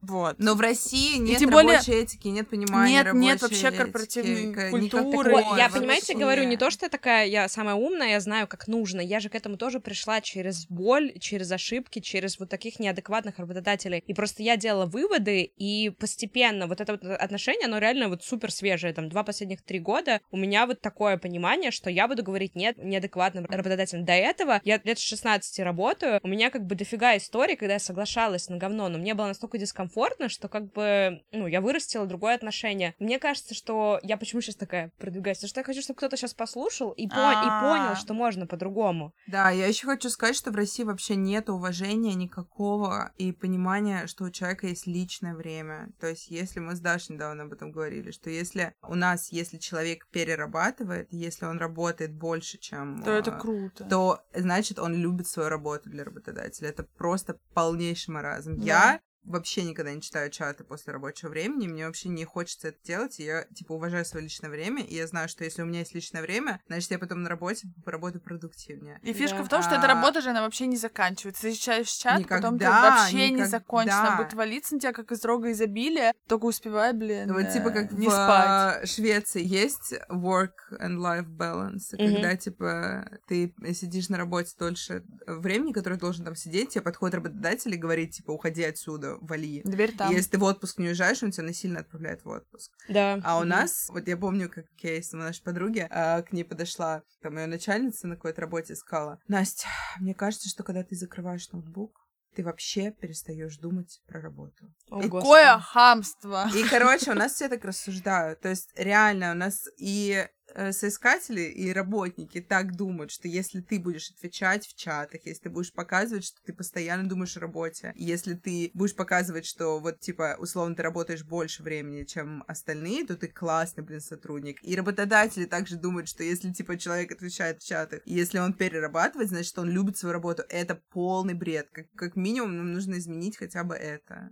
вот. 0.07 0.35
Но 0.39 0.55
в 0.55 0.61
России 0.61 1.17
нет 1.17 1.39
тем 1.39 1.49
более- 1.49 1.73
рабочей 1.73 1.93
этики, 1.93 2.27
нет 2.27 2.49
понимания 2.49 3.03
Нет, 3.03 3.13
нет 3.13 3.41
вообще 3.41 3.67
этики, 3.67 3.77
корпоративной 3.77 4.53
к- 4.53 4.69
культуры. 4.71 5.05
никакой 5.05 5.33
Ой, 5.33 5.43
Ой, 5.51 5.57
я, 5.57 5.69
понимаете, 5.69 6.13
говорю 6.15 6.43
не 6.43 6.57
то, 6.57 6.69
что 6.69 6.85
я 6.85 6.89
такая, 6.89 7.25
я 7.27 7.47
самая 7.49 7.75
умная, 7.75 8.09
я 8.09 8.19
знаю, 8.19 8.47
как 8.47 8.67
нужно. 8.67 9.01
Я 9.01 9.19
же 9.19 9.29
к 9.29 9.35
этому 9.35 9.57
тоже 9.57 9.79
пришла 9.79 10.21
через 10.21 10.67
боль, 10.67 11.13
через 11.19 11.51
ошибки, 11.51 11.99
через 11.99 12.39
вот 12.39 12.49
таких 12.49 12.79
неадекватных 12.79 13.39
работодателей. 13.39 14.03
И 14.05 14.13
просто 14.13 14.43
я 14.43 14.57
делала 14.57 14.85
выводы, 14.85 15.41
и 15.43 15.89
постепенно 15.89 16.67
вот 16.67 16.81
это 16.81 16.93
вот 16.93 17.03
отношение, 17.03 17.65
оно 17.65 17.77
реально 17.79 18.09
вот 18.09 18.23
супер 18.23 18.51
свежее. 18.51 18.93
Там 18.93 19.09
два 19.09 19.23
последних 19.23 19.61
три 19.63 19.79
года 19.79 20.21
у 20.31 20.37
меня 20.37 20.65
вот 20.67 20.81
такое 20.81 21.17
понимание, 21.17 21.71
что 21.71 21.89
я 21.89 22.07
буду 22.07 22.23
говорить 22.23 22.55
нет 22.55 22.77
неадекватным 22.77 23.45
работодателям. 23.45 24.05
До 24.05 24.13
этого 24.13 24.61
я 24.63 24.79
лет 24.83 24.99
с 24.99 25.01
16 25.01 25.59
работаю, 25.63 26.19
у 26.23 26.27
меня 26.27 26.49
как 26.49 26.65
бы 26.65 26.75
дофига 26.75 27.17
историй, 27.17 27.55
когда 27.55 27.73
я 27.73 27.79
соглашалась 27.79 28.49
на 28.49 28.57
говно, 28.57 28.89
но 28.89 28.97
мне 28.97 29.13
было 29.13 29.27
настолько 29.27 29.57
дискомфортно, 29.57 29.94
что 30.27 30.47
как 30.47 30.71
бы, 30.71 31.21
ну, 31.31 31.47
я 31.47 31.61
вырастила 31.61 32.05
другое 32.05 32.35
отношение. 32.35 32.95
Мне 32.99 33.19
кажется, 33.19 33.53
что 33.53 33.99
я 34.03 34.17
почему 34.17 34.41
сейчас 34.41 34.55
такая 34.55 34.91
продвигаюсь, 34.97 35.37
потому 35.37 35.49
что 35.49 35.59
я 35.61 35.63
хочу, 35.63 35.81
чтобы 35.81 35.97
кто-то 35.97 36.17
сейчас 36.17 36.33
послушал 36.33 36.91
и, 36.91 37.07
по- 37.07 37.13
и 37.13 37.47
А. 37.47 37.61
понял, 37.61 37.95
что 37.95 38.13
можно 38.13 38.47
по-другому. 38.47 39.13
Да, 39.27 39.49
я 39.49 39.67
еще 39.67 39.87
хочу 39.87 40.09
сказать, 40.09 40.35
что 40.35 40.51
в 40.51 40.55
России 40.55 40.83
вообще 40.83 41.15
нет 41.15 41.49
уважения 41.49 42.13
никакого 42.13 43.11
и 43.17 43.31
понимания, 43.31 44.07
что 44.07 44.25
у 44.25 44.29
человека 44.29 44.67
есть 44.67 44.87
личное 44.87 45.35
время. 45.35 45.89
То 45.99 46.07
есть, 46.07 46.29
если 46.29 46.59
мы 46.59 46.75
с 46.75 46.79
Дашей 46.79 47.15
недавно 47.15 47.43
об 47.43 47.53
этом 47.53 47.71
говорили, 47.71 48.11
что 48.11 48.29
если 48.29 48.73
у 48.87 48.95
нас, 48.95 49.31
если 49.31 49.57
человек 49.57 50.07
перерабатывает, 50.11 51.07
если 51.11 51.45
он 51.45 51.57
работает 51.57 52.13
больше, 52.13 52.57
чем... 52.57 53.01
То 53.03 53.11
это 53.11 53.35
а, 53.35 53.39
круто. 53.39 53.83
то 53.85 54.19
значит 54.33 54.79
он 54.79 54.93
любит 54.95 55.27
свою 55.27 55.49
работу 55.49 55.89
для 55.89 56.03
работодателя. 56.03 56.69
Это 56.69 56.83
просто 56.83 57.37
полнейший 57.53 58.13
маразм. 58.13 58.57
Да. 58.57 58.65
Я 58.65 58.99
вообще 59.25 59.63
никогда 59.63 59.93
не 59.93 60.01
читаю 60.01 60.29
чаты 60.29 60.63
после 60.63 60.93
рабочего 60.93 61.29
времени, 61.29 61.67
мне 61.67 61.85
вообще 61.85 62.09
не 62.09 62.25
хочется 62.25 62.69
это 62.69 62.77
делать, 62.83 63.19
и 63.19 63.23
я, 63.23 63.43
типа, 63.55 63.73
уважаю 63.73 64.05
свое 64.05 64.23
личное 64.23 64.49
время, 64.49 64.83
и 64.83 64.95
я 64.95 65.07
знаю, 65.07 65.27
что 65.29 65.43
если 65.43 65.61
у 65.61 65.65
меня 65.65 65.79
есть 65.79 65.93
личное 65.95 66.21
время, 66.21 66.61
значит, 66.67 66.91
я 66.91 66.99
потом 66.99 67.23
на 67.23 67.29
работе 67.29 67.67
поработаю 67.83 68.21
продуктивнее. 68.21 68.99
И 69.03 69.13
фишка 69.13 69.37
Да. 69.39 69.43
в 69.43 69.49
том, 69.49 69.61
что 69.61 69.75
А- 69.75 69.77
эта 69.79 69.87
работа 69.87 70.21
же, 70.21 70.29
она 70.29 70.41
вообще 70.41 70.67
не 70.67 70.77
заканчивается. 70.77 71.41
Ты 71.43 71.53
читаешь 71.53 71.89
чат, 71.89 72.27
потом 72.27 72.57
ты 72.57 72.65
Никогда, 72.65 72.81
вообще 72.99 73.15
не 73.15 73.31
никогда. 73.31 73.49
закончена. 73.49 74.15
Будет 74.17 74.33
валиться 74.33 74.75
на 74.75 74.79
тебя, 74.79 74.93
как 74.93 75.11
из 75.11 75.23
рога 75.25 75.51
изобилия. 75.51 76.13
Только 76.27 76.45
успевай, 76.45 76.93
блин, 76.93 77.27
Ну, 77.27 77.33
вот 77.35 77.51
типа 77.51 77.69
э, 77.69 77.71
как 77.73 77.91
не 77.91 78.07
в 78.07 78.11
спать. 78.11 78.83
э, 78.83 78.85
Швеции 78.85 79.43
есть 79.43 79.93
work 80.09 80.53
and 80.79 80.97
life 80.97 81.25
balance, 81.27 81.93
Мгм. 81.93 82.13
когда 82.13 82.35
типа 82.35 83.09
ты 83.27 83.53
сидишь 83.73 84.09
на 84.09 84.17
работе 84.17 84.51
дольше 84.57 85.03
времени, 85.27 85.71
которое 85.73 85.97
должен 85.97 86.25
там 86.25 86.35
сидеть, 86.35 86.69
тебе 86.69 86.81
подходит 86.81 87.15
работодатель 87.15 87.73
и 87.73 87.77
говорит 87.77 88.11
типа 88.11 88.31
уходи 88.31 88.63
отсюда, 88.63 89.14
вали. 89.21 89.61
Дверь 89.63 89.95
там. 89.95 90.11
Если 90.11 90.31
ты 90.31 90.37
в 90.37 90.43
отпуск 90.43 90.77
не 90.79 90.87
уезжаешь, 90.87 91.23
он 91.23 91.31
тебя 91.31 91.45
насильно 91.45 91.79
отправляет 91.79 92.23
в 92.23 92.29
отпуск. 92.29 92.71
Да. 92.89 93.19
А 93.23 93.39
у 93.39 93.43
нас, 93.43 93.89
вот 93.89 94.07
я 94.07 94.17
помню, 94.17 94.49
как 94.49 94.65
кейс 94.75 95.13
у 95.13 95.17
нашей 95.17 95.43
подруги, 95.43 95.87
а, 95.89 96.21
к 96.21 96.31
ней 96.31 96.43
подошла 96.43 97.03
там 97.21 97.37
ее 97.37 97.47
начальница 97.47 98.07
на 98.07 98.15
какой-то 98.15 98.41
работе 98.41 98.73
и 98.73 98.75
сказала, 98.75 99.19
Настя, 99.27 99.67
мне 99.99 100.13
кажется, 100.13 100.49
что 100.49 100.63
когда 100.63 100.83
ты 100.83 100.95
закрываешь 100.95 101.49
ноутбук, 101.51 102.05
ты 102.35 102.43
вообще 102.43 102.91
перестаешь 102.91 103.57
думать 103.57 104.01
про 104.07 104.21
работу. 104.21 104.73
О, 104.89 105.01
и 105.01 105.07
Господи. 105.07 105.23
Какое 105.23 105.59
хамство. 105.59 106.49
И, 106.53 106.63
короче, 106.67 107.11
у 107.11 107.15
нас 107.15 107.33
все 107.33 107.47
так 107.47 107.63
рассуждают. 107.63 108.41
То 108.41 108.49
есть, 108.49 108.71
реально, 108.75 109.31
у 109.31 109.35
нас 109.35 109.67
и 109.77 110.27
соискатели 110.71 111.41
и 111.41 111.71
работники 111.71 112.41
так 112.41 112.75
думают, 112.75 113.11
что 113.11 113.27
если 113.27 113.61
ты 113.61 113.79
будешь 113.79 114.11
отвечать 114.11 114.65
в 114.65 114.75
чатах, 114.75 115.21
если 115.25 115.43
ты 115.43 115.49
будешь 115.49 115.73
показывать, 115.73 116.25
что 116.25 116.41
ты 116.43 116.53
постоянно 116.53 117.07
думаешь 117.07 117.37
о 117.37 117.41
работе, 117.41 117.93
если 117.95 118.33
ты 118.33 118.71
будешь 118.73 118.95
показывать, 118.95 119.45
что 119.45 119.79
вот, 119.79 119.99
типа, 119.99 120.37
условно, 120.39 120.75
ты 120.75 120.83
работаешь 120.83 121.23
больше 121.23 121.63
времени, 121.63 122.03
чем 122.03 122.43
остальные, 122.47 123.05
то 123.05 123.15
ты 123.15 123.27
классный, 123.27 123.83
блин, 123.83 124.01
сотрудник. 124.01 124.63
И 124.63 124.75
работодатели 124.75 125.45
также 125.45 125.75
думают, 125.75 126.07
что 126.07 126.23
если, 126.23 126.51
типа, 126.51 126.77
человек 126.77 127.11
отвечает 127.11 127.61
в 127.61 127.67
чатах, 127.67 128.01
и 128.05 128.13
если 128.13 128.39
он 128.39 128.53
перерабатывает, 128.53 129.29
значит, 129.29 129.57
он 129.57 129.69
любит 129.69 129.97
свою 129.97 130.13
работу. 130.13 130.43
Это 130.49 130.75
полный 130.91 131.33
бред. 131.33 131.69
Как, 131.71 131.91
как 131.95 132.15
минимум, 132.15 132.57
нам 132.57 132.73
нужно 132.73 132.97
изменить 132.97 133.37
хотя 133.37 133.63
бы 133.63 133.75
это 133.75 134.29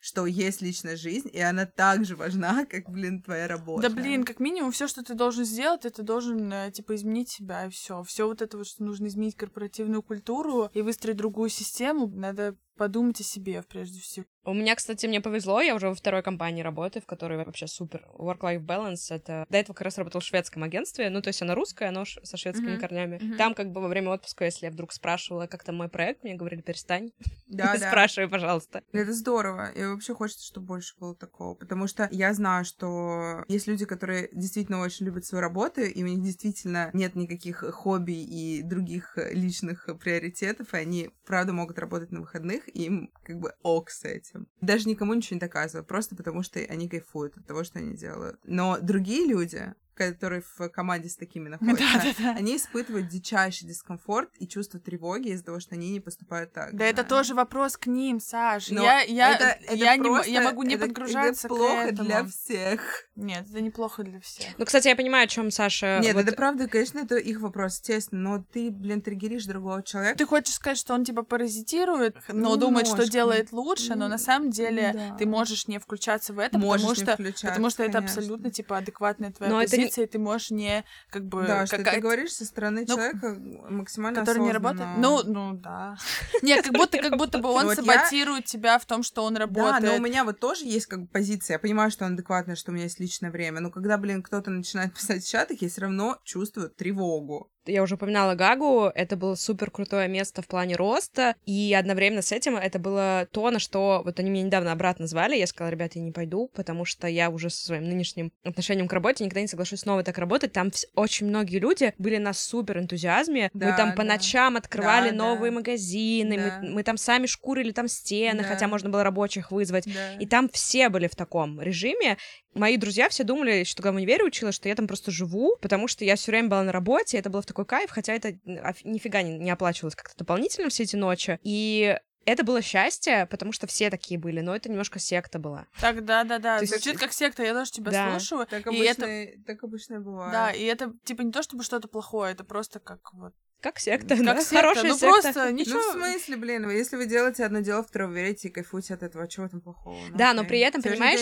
что 0.00 0.26
есть 0.26 0.62
личная 0.62 0.96
жизнь, 0.96 1.28
и 1.32 1.40
она 1.40 1.66
так 1.66 2.04
же 2.04 2.16
важна, 2.16 2.64
как, 2.64 2.88
блин, 2.88 3.22
твоя 3.22 3.48
работа. 3.48 3.88
Да, 3.88 3.94
блин, 3.94 4.24
как 4.24 4.40
минимум, 4.40 4.72
все, 4.72 4.88
что 4.88 5.02
ты 5.02 5.14
должен 5.14 5.44
сделать, 5.44 5.84
это 5.84 6.02
должен, 6.02 6.52
э, 6.52 6.70
типа, 6.70 6.94
изменить 6.94 7.28
себя, 7.28 7.66
и 7.66 7.70
все. 7.70 8.02
Все 8.02 8.26
вот 8.26 8.42
это 8.42 8.58
вот, 8.58 8.66
что 8.66 8.84
нужно 8.84 9.06
изменить 9.06 9.36
корпоративную 9.36 10.02
культуру 10.02 10.70
и 10.74 10.82
выстроить 10.82 11.16
другую 11.16 11.48
систему, 11.48 12.08
надо 12.08 12.56
подумать 12.76 13.20
о 13.20 13.24
себе 13.24 13.62
прежде 13.62 14.00
всего. 14.00 14.26
У 14.46 14.54
меня, 14.54 14.76
кстати, 14.76 15.06
мне 15.06 15.20
повезло, 15.20 15.60
я 15.60 15.74
уже 15.74 15.88
во 15.88 15.94
второй 15.96 16.22
компании 16.22 16.62
работаю, 16.62 17.02
в 17.02 17.06
которой 17.06 17.36
вообще 17.36 17.66
супер 17.66 18.06
work-life 18.16 18.64
balance. 18.64 19.10
Это 19.10 19.44
до 19.50 19.58
этого 19.58 19.74
как 19.74 19.86
раз 19.86 19.98
работал 19.98 20.20
в 20.20 20.24
шведском 20.24 20.62
агентстве, 20.62 21.10
ну, 21.10 21.20
то 21.20 21.28
есть 21.28 21.42
оно 21.42 21.56
русское, 21.56 21.88
оно 21.88 22.04
со 22.04 22.36
шведскими 22.36 22.76
mm-hmm. 22.76 22.78
корнями. 22.78 23.16
Mm-hmm. 23.16 23.36
Там 23.38 23.54
как 23.54 23.72
бы 23.72 23.80
во 23.80 23.88
время 23.88 24.10
отпуска, 24.10 24.44
если 24.44 24.66
я 24.66 24.70
вдруг 24.70 24.92
спрашивала, 24.92 25.48
как 25.48 25.64
там 25.64 25.76
мой 25.76 25.88
проект, 25.88 26.22
мне 26.22 26.36
говорили, 26.36 26.60
перестань. 26.60 27.10
Да, 27.48 27.74
да. 27.80 27.88
Спрашивай, 27.88 28.28
пожалуйста. 28.28 28.84
Это 28.92 29.12
здорово. 29.12 29.72
И 29.72 29.84
вообще 29.84 30.14
хочется, 30.14 30.46
чтобы 30.46 30.66
больше 30.66 30.94
было 30.96 31.16
такого. 31.16 31.56
Потому 31.56 31.88
что 31.88 32.08
я 32.12 32.32
знаю, 32.32 32.64
что 32.64 33.44
есть 33.48 33.66
люди, 33.66 33.84
которые 33.84 34.28
действительно 34.32 34.80
очень 34.80 35.06
любят 35.06 35.24
свою 35.24 35.42
работу, 35.42 35.80
и 35.80 36.02
у 36.04 36.06
них 36.06 36.22
действительно 36.22 36.90
нет 36.92 37.16
никаких 37.16 37.64
хобби 37.74 38.12
и 38.12 38.62
других 38.62 39.18
личных 39.32 39.88
приоритетов, 40.00 40.72
и 40.72 40.76
они, 40.76 41.10
правда, 41.24 41.52
могут 41.52 41.80
работать 41.80 42.12
на 42.12 42.20
выходных, 42.20 42.65
и 42.68 42.84
им 42.84 43.12
как 43.22 43.38
бы 43.38 43.54
ок 43.62 43.90
с 43.90 44.04
этим. 44.04 44.48
Даже 44.60 44.88
никому 44.88 45.14
ничего 45.14 45.36
не 45.36 45.40
доказываю, 45.40 45.84
просто 45.84 46.16
потому 46.16 46.42
что 46.42 46.58
они 46.60 46.88
кайфуют 46.88 47.36
от 47.36 47.46
того, 47.46 47.64
что 47.64 47.78
они 47.78 47.96
делают. 47.96 48.38
Но 48.44 48.78
другие 48.80 49.26
люди, 49.26 49.74
которые 49.96 50.42
в 50.56 50.68
команде 50.68 51.08
с 51.08 51.16
такими 51.16 51.48
находятся, 51.48 51.84
да, 51.94 52.02
да, 52.02 52.14
да. 52.18 52.30
они 52.32 52.56
испытывают 52.56 53.08
дичайший 53.08 53.66
дискомфорт 53.66 54.30
и 54.38 54.46
чувство 54.46 54.78
тревоги 54.78 55.30
из-за 55.30 55.44
того, 55.44 55.60
что 55.60 55.74
они 55.74 55.90
не 55.90 56.00
поступают 56.00 56.52
так. 56.52 56.72
Да, 56.72 56.78
да. 56.78 56.84
это 56.86 57.04
тоже 57.04 57.34
вопрос 57.34 57.76
к 57.76 57.86
ним, 57.86 58.20
Саш. 58.20 58.70
Но 58.70 58.82
я, 58.82 59.00
я, 59.02 59.34
это, 59.34 59.44
это 59.44 59.74
я, 59.74 59.96
просто, 59.96 60.30
не, 60.30 60.34
я 60.34 60.42
могу 60.42 60.62
не 60.62 60.74
это, 60.74 60.86
подгружаться 60.86 61.46
это 61.46 61.54
плохо 61.54 61.84
к 61.84 61.92
этому. 61.92 62.08
для 62.08 62.24
всех. 62.24 62.80
Нет, 63.16 63.46
это 63.48 63.60
неплохо 63.60 64.04
для 64.04 64.20
всех. 64.20 64.46
Ну, 64.58 64.64
кстати, 64.64 64.88
я 64.88 64.96
понимаю, 64.96 65.24
о 65.24 65.28
чем 65.28 65.50
Саша. 65.50 66.00
Нет, 66.02 66.14
вот... 66.14 66.26
это 66.26 66.36
правда, 66.36 66.68
конечно, 66.68 66.98
это 66.98 67.16
их 67.16 67.40
вопрос, 67.40 67.78
естественно, 67.78 68.20
но 68.20 68.44
ты, 68.52 68.70
блин, 68.70 69.00
триггеришь 69.00 69.46
другого 69.46 69.82
человека. 69.82 70.18
Ты 70.18 70.26
хочешь 70.26 70.54
сказать, 70.54 70.78
что 70.78 70.94
он 70.94 71.04
типа 71.04 71.22
паразитирует, 71.22 72.16
но 72.28 72.50
ну, 72.50 72.56
думает, 72.56 72.86
что 72.86 73.08
делает 73.08 73.52
лучше, 73.52 73.94
но 73.94 74.08
на 74.08 74.18
самом 74.18 74.50
деле 74.50 74.92
да. 74.94 75.16
ты 75.16 75.26
можешь 75.26 75.66
не 75.68 75.78
включаться 75.78 76.32
в 76.32 76.38
это, 76.38 76.58
можешь 76.58 76.98
потому 76.98 77.32
что, 77.32 77.46
потому 77.48 77.70
что 77.70 77.82
это 77.82 77.98
абсолютно 77.98 78.50
типа 78.50 78.78
адекватная 78.78 79.32
твоя 79.32 79.52
но 79.52 79.60
позиция, 79.60 79.85
это... 79.92 80.02
и 80.02 80.06
ты 80.06 80.18
можешь 80.18 80.50
не 80.50 80.84
как 81.10 81.26
бы... 81.26 81.44
Да, 81.46 81.66
что 81.66 81.82
ты 81.82 82.00
говоришь 82.00 82.32
со 82.32 82.44
стороны 82.44 82.84
ну, 82.88 82.94
человека 82.94 83.36
максимально 83.70 84.20
Который 84.20 84.42
не 84.42 84.52
работает? 84.52 84.88
Ну, 84.98 85.22
ну, 85.24 85.54
да. 85.54 85.96
Нет, 86.42 86.64
как 86.64 86.74
будто, 86.74 86.98
как 86.98 87.16
будто 87.16 87.38
бы 87.38 87.48
он 87.52 87.74
саботирует 87.74 88.44
тебя 88.44 88.78
в 88.78 88.86
том, 88.86 89.02
что 89.02 89.24
он 89.24 89.36
работает. 89.36 89.82
Да, 89.82 89.92
но 89.92 89.96
у 89.96 90.00
меня 90.00 90.24
вот 90.24 90.40
тоже 90.40 90.64
есть 90.64 90.86
как 90.86 91.02
бы 91.02 91.06
позиция. 91.06 91.54
Я 91.54 91.58
понимаю, 91.58 91.90
что 91.90 92.04
он 92.04 92.14
адекватный, 92.14 92.56
что 92.56 92.70
у 92.70 92.74
меня 92.74 92.84
есть 92.84 93.00
личное 93.00 93.30
время. 93.30 93.60
Но 93.60 93.70
когда, 93.70 93.98
блин, 93.98 94.22
кто-то 94.22 94.50
начинает 94.50 94.94
писать 94.94 95.24
в 95.24 95.28
чатах, 95.28 95.62
я 95.62 95.68
все 95.68 95.82
равно 95.82 96.18
чувствую 96.24 96.70
тревогу 96.70 97.50
я 97.66 97.82
уже 97.82 97.94
упоминала 97.96 98.34
Гагу, 98.34 98.90
это 98.94 99.16
было 99.16 99.34
супер 99.34 99.70
крутое 99.70 100.08
место 100.08 100.42
в 100.42 100.46
плане 100.46 100.76
роста, 100.76 101.34
и 101.44 101.74
одновременно 101.78 102.22
с 102.22 102.32
этим 102.32 102.56
это 102.56 102.78
было 102.78 103.28
то, 103.30 103.50
на 103.50 103.58
что 103.58 104.02
вот 104.04 104.18
они 104.18 104.30
меня 104.30 104.44
недавно 104.44 104.72
обратно 104.72 105.06
звали, 105.06 105.36
я 105.36 105.46
сказала, 105.46 105.70
ребята, 105.70 105.98
я 105.98 106.04
не 106.04 106.12
пойду, 106.12 106.50
потому 106.54 106.84
что 106.84 107.06
я 107.06 107.30
уже 107.30 107.50
со 107.50 107.66
своим 107.66 107.84
нынешним 107.84 108.32
отношением 108.44 108.88
к 108.88 108.92
работе 108.92 109.24
никогда 109.24 109.40
не 109.40 109.48
соглашусь 109.48 109.80
снова 109.80 110.02
так 110.02 110.18
работать, 110.18 110.52
там 110.52 110.70
очень 110.94 111.26
многие 111.26 111.58
люди 111.58 111.94
были 111.98 112.16
на 112.16 112.32
супер 112.32 112.78
энтузиазме, 112.78 113.50
да, 113.54 113.66
мы 113.66 113.76
там 113.76 113.90
да. 113.90 113.96
по 113.96 114.02
ночам 114.02 114.56
открывали 114.56 115.10
да, 115.10 115.16
новые 115.16 115.50
да. 115.50 115.56
магазины, 115.56 116.36
да. 116.36 116.58
Мы, 116.62 116.70
мы 116.70 116.82
там 116.82 116.96
сами 116.96 117.26
шкурили 117.26 117.72
там 117.72 117.88
стены, 117.88 118.42
да. 118.42 118.48
хотя 118.48 118.68
можно 118.68 118.90
было 118.90 119.02
рабочих 119.02 119.50
вызвать, 119.50 119.84
да. 119.86 120.14
и 120.18 120.26
там 120.26 120.48
все 120.48 120.88
были 120.88 121.06
в 121.06 121.16
таком 121.16 121.60
режиме, 121.60 122.16
мои 122.56 122.76
друзья 122.76 123.08
все 123.08 123.24
думали, 123.24 123.64
что 123.64 123.82
когда 123.82 123.92
в 123.92 123.96
универе 123.96 124.24
училась, 124.24 124.54
что 124.54 124.68
я 124.68 124.74
там 124.74 124.86
просто 124.86 125.10
живу, 125.10 125.56
потому 125.60 125.88
что 125.88 126.04
я 126.04 126.16
все 126.16 126.32
время 126.32 126.48
была 126.48 126.62
на 126.62 126.72
работе, 126.72 127.18
это 127.18 127.30
было 127.30 127.42
в 127.42 127.46
такой 127.46 127.64
кайф, 127.64 127.90
хотя 127.90 128.14
это 128.14 128.36
нифига 128.84 129.22
не, 129.22 129.38
не 129.38 129.50
оплачивалось 129.50 129.94
как-то 129.94 130.16
дополнительно 130.18 130.68
все 130.68 130.84
эти 130.84 130.96
ночи. 130.96 131.38
И 131.42 131.98
это 132.24 132.42
было 132.42 132.60
счастье, 132.60 133.26
потому 133.30 133.52
что 133.52 133.66
все 133.66 133.88
такие 133.88 134.18
были, 134.18 134.40
но 134.40 134.54
это 134.54 134.68
немножко 134.68 134.98
секта 134.98 135.38
была. 135.38 135.66
Так, 135.80 136.04
да, 136.04 136.24
да, 136.24 136.38
да. 136.38 136.58
То 136.58 136.66
Звучит 136.66 136.86
есть... 136.86 137.00
как 137.00 137.12
секта, 137.12 137.44
я 137.44 137.54
тоже 137.54 137.70
тебя 137.70 137.92
да. 137.92 138.10
слушаю. 138.18 138.46
Так 138.46 138.66
обычно, 138.66 139.04
и 139.04 139.26
это... 139.26 139.42
так 139.46 139.62
обычно 139.62 140.00
бывает. 140.00 140.32
Да, 140.32 140.50
и 140.50 140.64
это 140.64 140.92
типа 141.04 141.22
не 141.22 141.30
то 141.30 141.42
чтобы 141.42 141.62
что-то 141.62 141.86
плохое, 141.86 142.32
это 142.32 142.42
просто 142.42 142.80
как 142.80 143.14
вот 143.14 143.32
как 143.60 143.78
секта, 143.78 144.16
как 144.16 144.24
да? 144.24 144.40
секта. 144.40 144.56
Хорошая 144.56 144.84
ну, 144.84 144.98
секта. 144.98 145.20
просто 145.22 145.52
ничего. 145.52 145.80
Ну, 145.80 145.90
в 145.90 145.92
смысле, 145.92 146.36
блин, 146.36 146.70
если 146.70 146.96
вы 146.96 147.06
делаете 147.06 147.44
одно 147.44 147.60
дело, 147.60 147.82
в 147.82 147.86
которое 147.86 148.08
вы 148.08 148.14
верите 148.14 148.48
и 148.48 148.50
кайфуете 148.50 148.94
от 148.94 149.02
этого, 149.02 149.26
чего 149.28 149.48
там 149.48 149.60
плохого? 149.60 149.96
Ну, 150.10 150.16
да, 150.16 150.30
окей. 150.30 150.42
но 150.42 150.48
при 150.48 150.60
этом, 150.60 150.80
Все 150.80 150.90
понимаешь, 150.90 151.20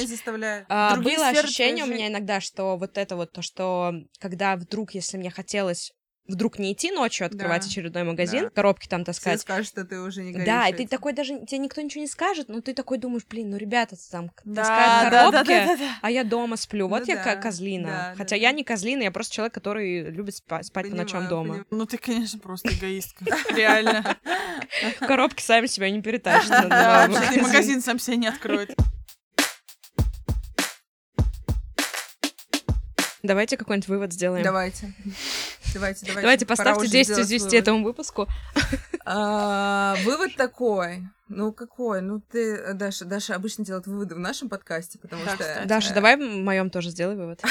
а, 0.68 0.96
было 0.96 1.28
ощущение 1.28 1.84
у 1.84 1.88
меня 1.88 2.08
иногда, 2.08 2.40
что 2.40 2.76
вот 2.76 2.98
это 2.98 3.16
вот 3.16 3.32
то, 3.32 3.42
что 3.42 3.92
когда 4.18 4.56
вдруг, 4.56 4.92
если 4.92 5.16
мне 5.16 5.30
хотелось 5.30 5.92
вдруг 6.26 6.58
не 6.58 6.72
идти 6.72 6.90
ночью 6.90 7.26
открывать 7.26 7.62
да. 7.62 7.68
очередной 7.68 8.04
магазин, 8.04 8.44
да. 8.44 8.50
коробки 8.50 8.88
там 8.88 9.04
таскать. 9.04 9.38
Все 9.38 9.42
скажут, 9.42 9.66
что 9.66 9.84
ты 9.84 10.00
уже 10.00 10.22
не 10.22 10.32
горишь 10.32 10.46
Да, 10.46 10.68
и 10.68 10.72
ты 10.72 10.86
такой 10.86 11.12
даже, 11.12 11.40
тебе 11.46 11.58
никто 11.58 11.80
ничего 11.80 12.00
не 12.02 12.08
скажет, 12.08 12.48
но 12.48 12.60
ты 12.60 12.74
такой 12.74 12.98
думаешь, 12.98 13.24
блин, 13.28 13.50
ну 13.50 13.56
ребята 13.56 13.96
там 14.10 14.30
да, 14.44 14.62
таскают 14.62 15.10
коробки, 15.10 15.48
да, 15.48 15.66
да, 15.66 15.66
да, 15.66 15.76
да. 15.76 15.98
а 16.02 16.10
я 16.10 16.24
дома 16.24 16.56
сплю. 16.56 16.88
Вот 16.88 17.06
ну, 17.06 17.14
я 17.14 17.22
да, 17.22 17.36
козлина. 17.36 17.86
Да, 17.86 18.14
Хотя 18.16 18.36
да, 18.36 18.42
я 18.42 18.52
не 18.52 18.64
козлина, 18.64 19.02
я 19.02 19.10
просто 19.10 19.34
человек, 19.34 19.54
который 19.54 20.10
любит 20.10 20.36
спать, 20.36 20.66
спать 20.66 20.86
понимаю, 20.86 21.06
по 21.06 21.14
ночам 21.14 21.28
дома. 21.28 21.42
Понимаю. 21.44 21.66
Ну 21.70 21.86
ты, 21.86 21.98
конечно, 21.98 22.38
просто 22.38 22.70
эгоистка. 22.70 23.24
Реально. 23.54 24.16
Коробки 25.00 25.42
сами 25.42 25.66
себя 25.66 25.90
не 25.90 26.00
перетащат. 26.00 26.68
Да, 26.68 27.08
магазин 27.40 27.82
сам 27.82 27.98
себя 27.98 28.16
не 28.16 28.26
откроет. 28.28 28.74
Давайте 33.24 33.56
какой-нибудь 33.56 33.88
вывод 33.88 34.12
сделаем. 34.12 34.44
Давайте. 34.44 34.92
Давайте, 35.72 36.04
давайте. 36.04 36.20
Давайте 36.20 36.46
поставьте 36.46 36.88
10 36.88 37.18
из 37.18 37.26
10 37.28 37.54
этому 37.54 37.82
выпуску. 37.82 38.28
А, 39.06 39.96
вывод 40.02 40.34
такой. 40.34 41.02
Ну, 41.28 41.52
какой? 41.52 42.00
Ну, 42.00 42.22
ты, 42.22 42.72
Даша, 42.72 43.04
Даша 43.04 43.34
обычно 43.34 43.62
делает 43.62 43.86
выводы 43.86 44.14
в 44.14 44.18
нашем 44.18 44.48
подкасте, 44.48 44.98
потому 44.98 45.22
что... 45.26 45.62
Даша, 45.66 45.92
давай 45.92 46.16
в 46.16 46.20
моем 46.20 46.70
тоже 46.70 46.88
сделай 46.88 47.14
вывод. 47.14 47.42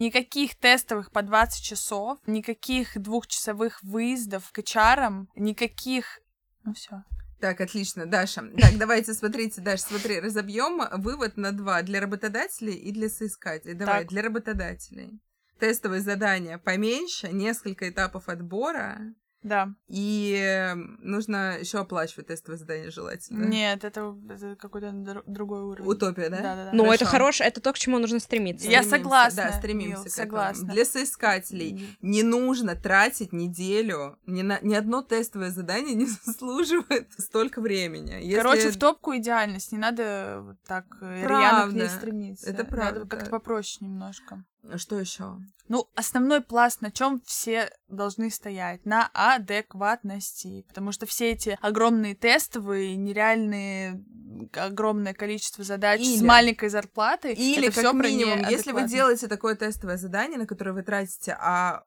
Никаких 0.00 0.56
тестовых 0.56 1.12
по 1.12 1.22
20 1.22 1.62
часов, 1.62 2.18
никаких 2.26 3.00
двухчасовых 3.00 3.80
выездов 3.84 4.50
к 4.50 4.58
HR, 4.58 5.26
никаких... 5.36 6.18
Ну 6.64 6.74
все. 6.74 7.04
Так, 7.40 7.60
отлично, 7.60 8.04
Даша. 8.06 8.42
Так, 8.58 8.76
давайте, 8.78 9.14
смотрите, 9.14 9.62
Даша, 9.62 9.84
смотри, 9.84 10.20
разобьем 10.20 10.82
вывод 11.02 11.36
на 11.36 11.52
два 11.52 11.80
для 11.82 12.00
работодателей 12.00 12.74
и 12.74 12.92
для 12.92 13.08
соискателей. 13.08 13.74
Давай, 13.74 14.00
так. 14.00 14.08
для 14.08 14.22
работодателей. 14.22 15.20
Тестовые 15.58 16.02
задания 16.02 16.58
поменьше, 16.58 17.28
несколько 17.32 17.88
этапов 17.88 18.28
отбора, 18.28 18.98
да. 19.42 19.72
И 19.88 20.34
эм, 20.38 20.98
нужно 21.02 21.58
еще 21.58 21.78
оплачивать 21.78 22.26
тестовое 22.26 22.58
задание 22.58 22.90
желательно. 22.90 23.46
Нет, 23.46 23.84
это, 23.84 24.14
это 24.28 24.54
какой-то 24.56 24.92
другой 25.26 25.62
уровень. 25.62 25.88
Утопия, 25.88 26.28
да? 26.28 26.36
Да, 26.36 26.54
да, 26.56 26.64
да. 26.66 26.70
Но 26.72 26.84
Хорошо. 26.84 26.94
это 26.94 27.04
хорошее, 27.06 27.48
это 27.48 27.60
то, 27.60 27.72
к 27.72 27.78
чему 27.78 27.98
нужно 27.98 28.18
стремиться. 28.20 28.68
Я 28.68 28.82
согласна. 28.82 29.44
Да, 29.50 29.58
стремимся 29.58 30.02
Мил, 30.02 30.04
к 30.04 30.10
согласна. 30.10 30.58
Этому. 30.58 30.72
Для 30.72 30.84
соискателей 30.84 31.72
mm. 31.72 31.96
не 32.02 32.22
нужно 32.22 32.76
тратить 32.76 33.32
неделю. 33.32 34.18
Ни, 34.26 34.42
на, 34.42 34.58
ни 34.60 34.74
одно 34.74 35.02
тестовое 35.02 35.50
задание 35.50 35.94
не 35.94 36.06
заслуживает 36.24 37.08
столько 37.18 37.62
времени. 37.62 38.12
Если... 38.22 38.36
Короче, 38.36 38.70
в 38.70 38.78
топку 38.78 39.16
идеальность. 39.16 39.72
Не 39.72 39.78
надо 39.78 40.42
вот 40.42 40.56
так 40.66 40.84
э, 41.00 41.24
правда. 41.24 41.26
рьяно 41.26 41.70
к 41.70 41.74
ней 41.74 41.88
стремиться. 41.88 42.50
Это 42.50 42.64
правда. 42.64 43.00
Надо 43.00 43.10
как-то 43.10 43.30
попроще 43.30 43.86
немножко. 43.86 44.44
А 44.68 44.78
что 44.78 44.98
еще? 44.98 45.38
Ну, 45.68 45.88
основной 45.94 46.40
пласт, 46.40 46.80
на 46.80 46.90
чем 46.90 47.20
все 47.24 47.70
должны 47.88 48.30
стоять, 48.30 48.84
на 48.84 49.08
адекватности, 49.14 50.64
потому 50.68 50.92
что 50.92 51.06
все 51.06 51.30
эти 51.30 51.56
огромные 51.60 52.14
тестовые, 52.14 52.96
нереальные 52.96 54.04
огромное 54.54 55.12
количество 55.12 55.64
задач 55.64 56.00
или, 56.00 56.18
с 56.18 56.22
маленькой 56.22 56.70
зарплатой. 56.70 57.34
Или 57.34 57.68
это 57.68 57.82
как 57.82 57.94
минимум, 57.94 58.48
если 58.48 58.72
вы 58.72 58.88
делаете 58.88 59.28
такое 59.28 59.54
тестовое 59.54 59.96
задание, 59.96 60.38
на 60.38 60.46
которое 60.46 60.72
вы 60.72 60.82
тратите 60.82 61.36
а 61.38 61.84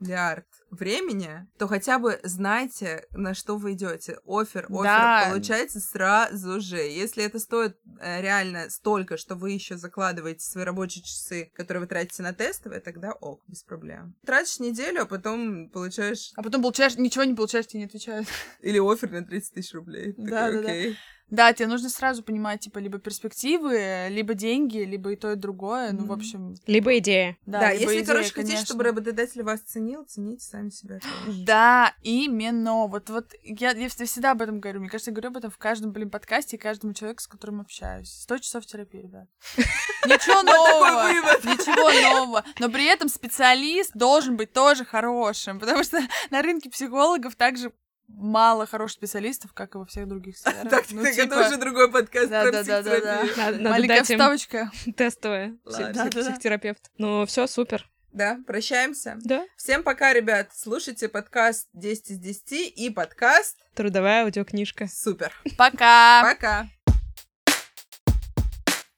миллиард 0.00 0.46
времени, 0.74 1.46
то 1.58 1.66
хотя 1.66 1.98
бы 1.98 2.20
знайте, 2.22 3.06
на 3.12 3.34
что 3.34 3.56
вы 3.56 3.72
идете. 3.72 4.18
Офер, 4.26 4.66
офер 4.68 4.82
Да. 4.84 5.26
получается 5.30 5.80
сразу 5.80 6.60
же. 6.60 6.76
Если 6.76 7.24
это 7.24 7.38
стоит 7.38 7.76
э, 8.00 8.20
реально 8.20 8.70
столько, 8.70 9.16
что 9.16 9.34
вы 9.34 9.52
еще 9.52 9.76
закладываете 9.76 10.44
свои 10.44 10.64
рабочие 10.64 11.02
часы, 11.04 11.50
которые 11.54 11.82
вы 11.82 11.86
тратите 11.86 12.22
на 12.22 12.32
тестовые, 12.32 12.80
тогда 12.80 13.12
ок, 13.12 13.42
без 13.48 13.62
проблем. 13.62 14.14
Тратишь 14.26 14.60
неделю, 14.60 15.02
а 15.02 15.06
потом 15.06 15.68
получаешь 15.70 16.32
А 16.36 16.42
потом 16.42 16.62
получаешь, 16.62 16.96
ничего 16.96 17.24
не 17.24 17.34
получаешь, 17.34 17.66
тебе 17.66 17.80
не 17.80 17.86
отвечают. 17.86 18.26
или 18.60 18.78
офер 18.78 19.10
на 19.10 19.24
30 19.24 19.54
тысяч 19.54 19.72
рублей. 19.74 20.14
Да, 20.16 20.46
такой, 20.46 20.56
да, 20.56 20.62
да. 20.62 20.68
«Окей». 20.68 20.96
Да, 21.30 21.52
тебе 21.54 21.68
нужно 21.68 21.88
сразу 21.88 22.22
понимать, 22.22 22.60
типа, 22.60 22.78
либо 22.78 22.98
перспективы, 22.98 24.08
либо 24.10 24.34
деньги, 24.34 24.78
либо 24.78 25.12
и 25.12 25.16
то, 25.16 25.32
и 25.32 25.36
другое. 25.36 25.92
Ну, 25.92 26.04
в 26.04 26.12
общем, 26.12 26.54
Либо 26.66 26.98
идея. 26.98 27.36
да, 27.46 27.60
Да, 27.60 27.72
либо 27.72 27.82
если, 27.84 27.94
идея, 27.96 28.06
короче, 28.06 28.28
хотите, 28.28 28.42
конечно. 28.52 28.66
чтобы 28.66 28.84
работодатель 28.84 29.42
вас 29.42 29.60
ценил, 29.60 30.04
цените 30.04 30.44
сами 30.44 30.63
себя. 30.70 30.98
тоже. 31.00 31.44
Да, 31.44 31.94
именно. 32.02 32.86
Вот, 32.86 33.10
вот 33.10 33.32
я, 33.42 33.70
я 33.72 33.86
вс- 33.86 34.04
всегда 34.04 34.32
об 34.32 34.42
этом 34.42 34.60
говорю. 34.60 34.80
Мне 34.80 34.88
кажется, 34.88 35.10
я 35.10 35.14
говорю 35.14 35.28
об 35.30 35.36
этом 35.36 35.50
в 35.50 35.58
каждом, 35.58 35.92
блин, 35.92 36.10
подкасте 36.10 36.56
и 36.56 36.58
каждому 36.58 36.92
человеку, 36.94 37.20
с 37.22 37.26
которым 37.26 37.60
общаюсь. 37.60 38.10
100 38.22 38.38
часов 38.38 38.66
терапии, 38.66 39.02
ребят. 39.02 39.28
Ничего 40.06 40.42
нового. 40.42 41.08
Ничего 41.44 41.90
нового. 42.10 42.44
Но 42.58 42.68
при 42.68 42.84
этом 42.84 43.08
специалист 43.08 43.92
должен 43.94 44.36
быть 44.36 44.52
тоже 44.52 44.84
хорошим, 44.84 45.58
потому 45.60 45.82
что 45.84 46.00
на 46.30 46.42
рынке 46.42 46.70
психологов 46.70 47.36
также 47.36 47.72
мало 48.06 48.66
хороших 48.66 48.98
специалистов, 48.98 49.54
как 49.54 49.74
и 49.74 49.78
во 49.78 49.86
всех 49.86 50.06
других 50.06 50.36
сферах. 50.38 50.68
Так, 50.68 50.84
Ну, 50.90 51.02
так 51.02 51.14
типа, 51.14 51.24
это 51.34 51.46
уже 51.48 51.56
другой 51.56 51.90
подкаст 51.90 52.28
да, 52.28 52.42
про 52.42 52.52
да, 52.52 52.62
да, 52.62 52.82
да, 52.82 53.00
да. 53.00 53.70
Маленькая 53.70 54.02
вставочка. 54.04 54.70
Да-да-да. 55.64 56.10
Психотерапевт. 56.10 56.90
Ну, 56.98 57.24
все 57.26 57.46
супер. 57.46 57.90
Да, 58.14 58.38
прощаемся. 58.46 59.18
Да. 59.24 59.44
Всем 59.56 59.82
пока, 59.82 60.12
ребят. 60.12 60.50
Слушайте 60.54 61.08
подкаст 61.08 61.68
10 61.72 62.10
из 62.12 62.18
10 62.18 62.72
и 62.76 62.88
подкаст 62.88 63.56
Трудовая 63.74 64.22
аудиокнижка. 64.22 64.86
Супер. 64.86 65.32
Пока. 65.58 66.22
Пока. 66.22 66.68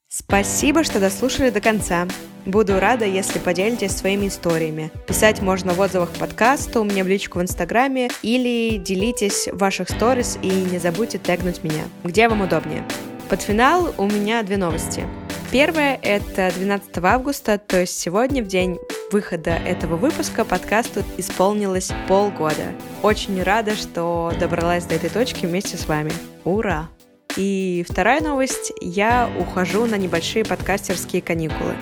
Спасибо, 0.09 0.85
что 0.85 1.01
дослушали 1.01 1.49
до 1.49 1.63
конца. 1.63 2.07
Буду 2.45 2.79
рада, 2.79 3.07
если 3.07 3.39
поделитесь 3.39 3.97
своими 3.97 4.29
историями. 4.29 4.93
Писать 5.09 5.41
можно 5.41 5.73
в 5.73 5.81
отзывах 5.81 6.13
к 6.13 6.19
подкасту, 6.19 6.85
мне 6.85 7.03
в 7.03 7.09
личку 7.09 7.39
в 7.39 7.43
Инстаграме 7.43 8.11
или 8.21 8.77
делитесь 8.77 9.49
в 9.49 9.57
ваших 9.57 9.89
сторис 9.89 10.39
и 10.43 10.49
не 10.49 10.79
забудьте 10.79 11.17
тегнуть 11.17 11.65
меня, 11.65 11.85
где 12.05 12.29
вам 12.29 12.43
удобнее. 12.43 12.87
Под 13.31 13.41
финал 13.41 13.95
у 13.97 14.07
меня 14.07 14.43
две 14.43 14.59
новости. 14.59 15.09
Первая— 15.51 15.99
это 16.03 16.53
12 16.55 16.99
августа, 16.99 17.57
то 17.59 17.81
есть 17.81 17.99
сегодня, 17.99 18.43
в 18.43 18.47
день 18.47 18.79
выхода 19.11 19.51
этого 19.51 19.97
выпуска, 19.97 20.45
подкасту 20.45 21.03
исполнилось 21.17 21.91
полгода. 22.09 22.73
Очень 23.03 23.43
рада, 23.43 23.75
что 23.77 24.33
добралась 24.39 24.85
до 24.85 24.95
этой 24.95 25.11
точки 25.11 25.47
вместе 25.47 25.77
с 25.77 25.87
вами. 25.87 26.13
Ура! 26.45 26.89
И 27.37 27.85
вторая 27.89 28.21
новость. 28.23 28.73
Я 28.81 29.31
ухожу 29.39 29.87
на 29.87 29.97
небольшие 29.97 30.45
подкастерские 30.45 31.21
каникулы. 31.21 31.75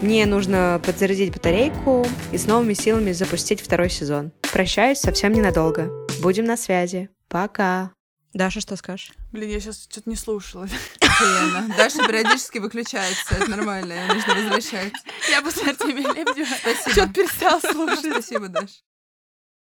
Мне 0.00 0.24
нужно 0.26 0.80
подзарядить 0.84 1.32
батарейку 1.32 2.06
и 2.32 2.38
с 2.38 2.46
новыми 2.46 2.72
силами 2.72 3.12
запустить 3.12 3.60
второй 3.60 3.90
сезон. 3.90 4.32
Прощаюсь 4.52 4.98
совсем 4.98 5.32
ненадолго. 5.32 5.90
Будем 6.22 6.44
на 6.44 6.56
связи. 6.56 7.10
Пока. 7.28 7.92
Даша, 8.32 8.60
что 8.60 8.76
скажешь? 8.76 9.12
Блин, 9.32 9.50
я 9.50 9.60
сейчас 9.60 9.82
что-то 9.90 10.08
не 10.08 10.16
слушала. 10.16 10.68
Даша 11.76 12.06
периодически 12.06 12.58
выключается. 12.58 13.34
Это 13.34 13.50
нормально. 13.50 13.94
Нужно 14.06 14.34
возвращать. 14.34 14.92
Я 15.30 15.42
после 15.42 15.70
Артемия 15.70 16.12
Лебедева 16.12 16.46
Спасибо. 16.60 16.90
что-то 16.92 17.12
перестала 17.12 17.60
слушать. 17.60 18.06
Спасибо, 18.12 18.48
Даша. 18.48 18.74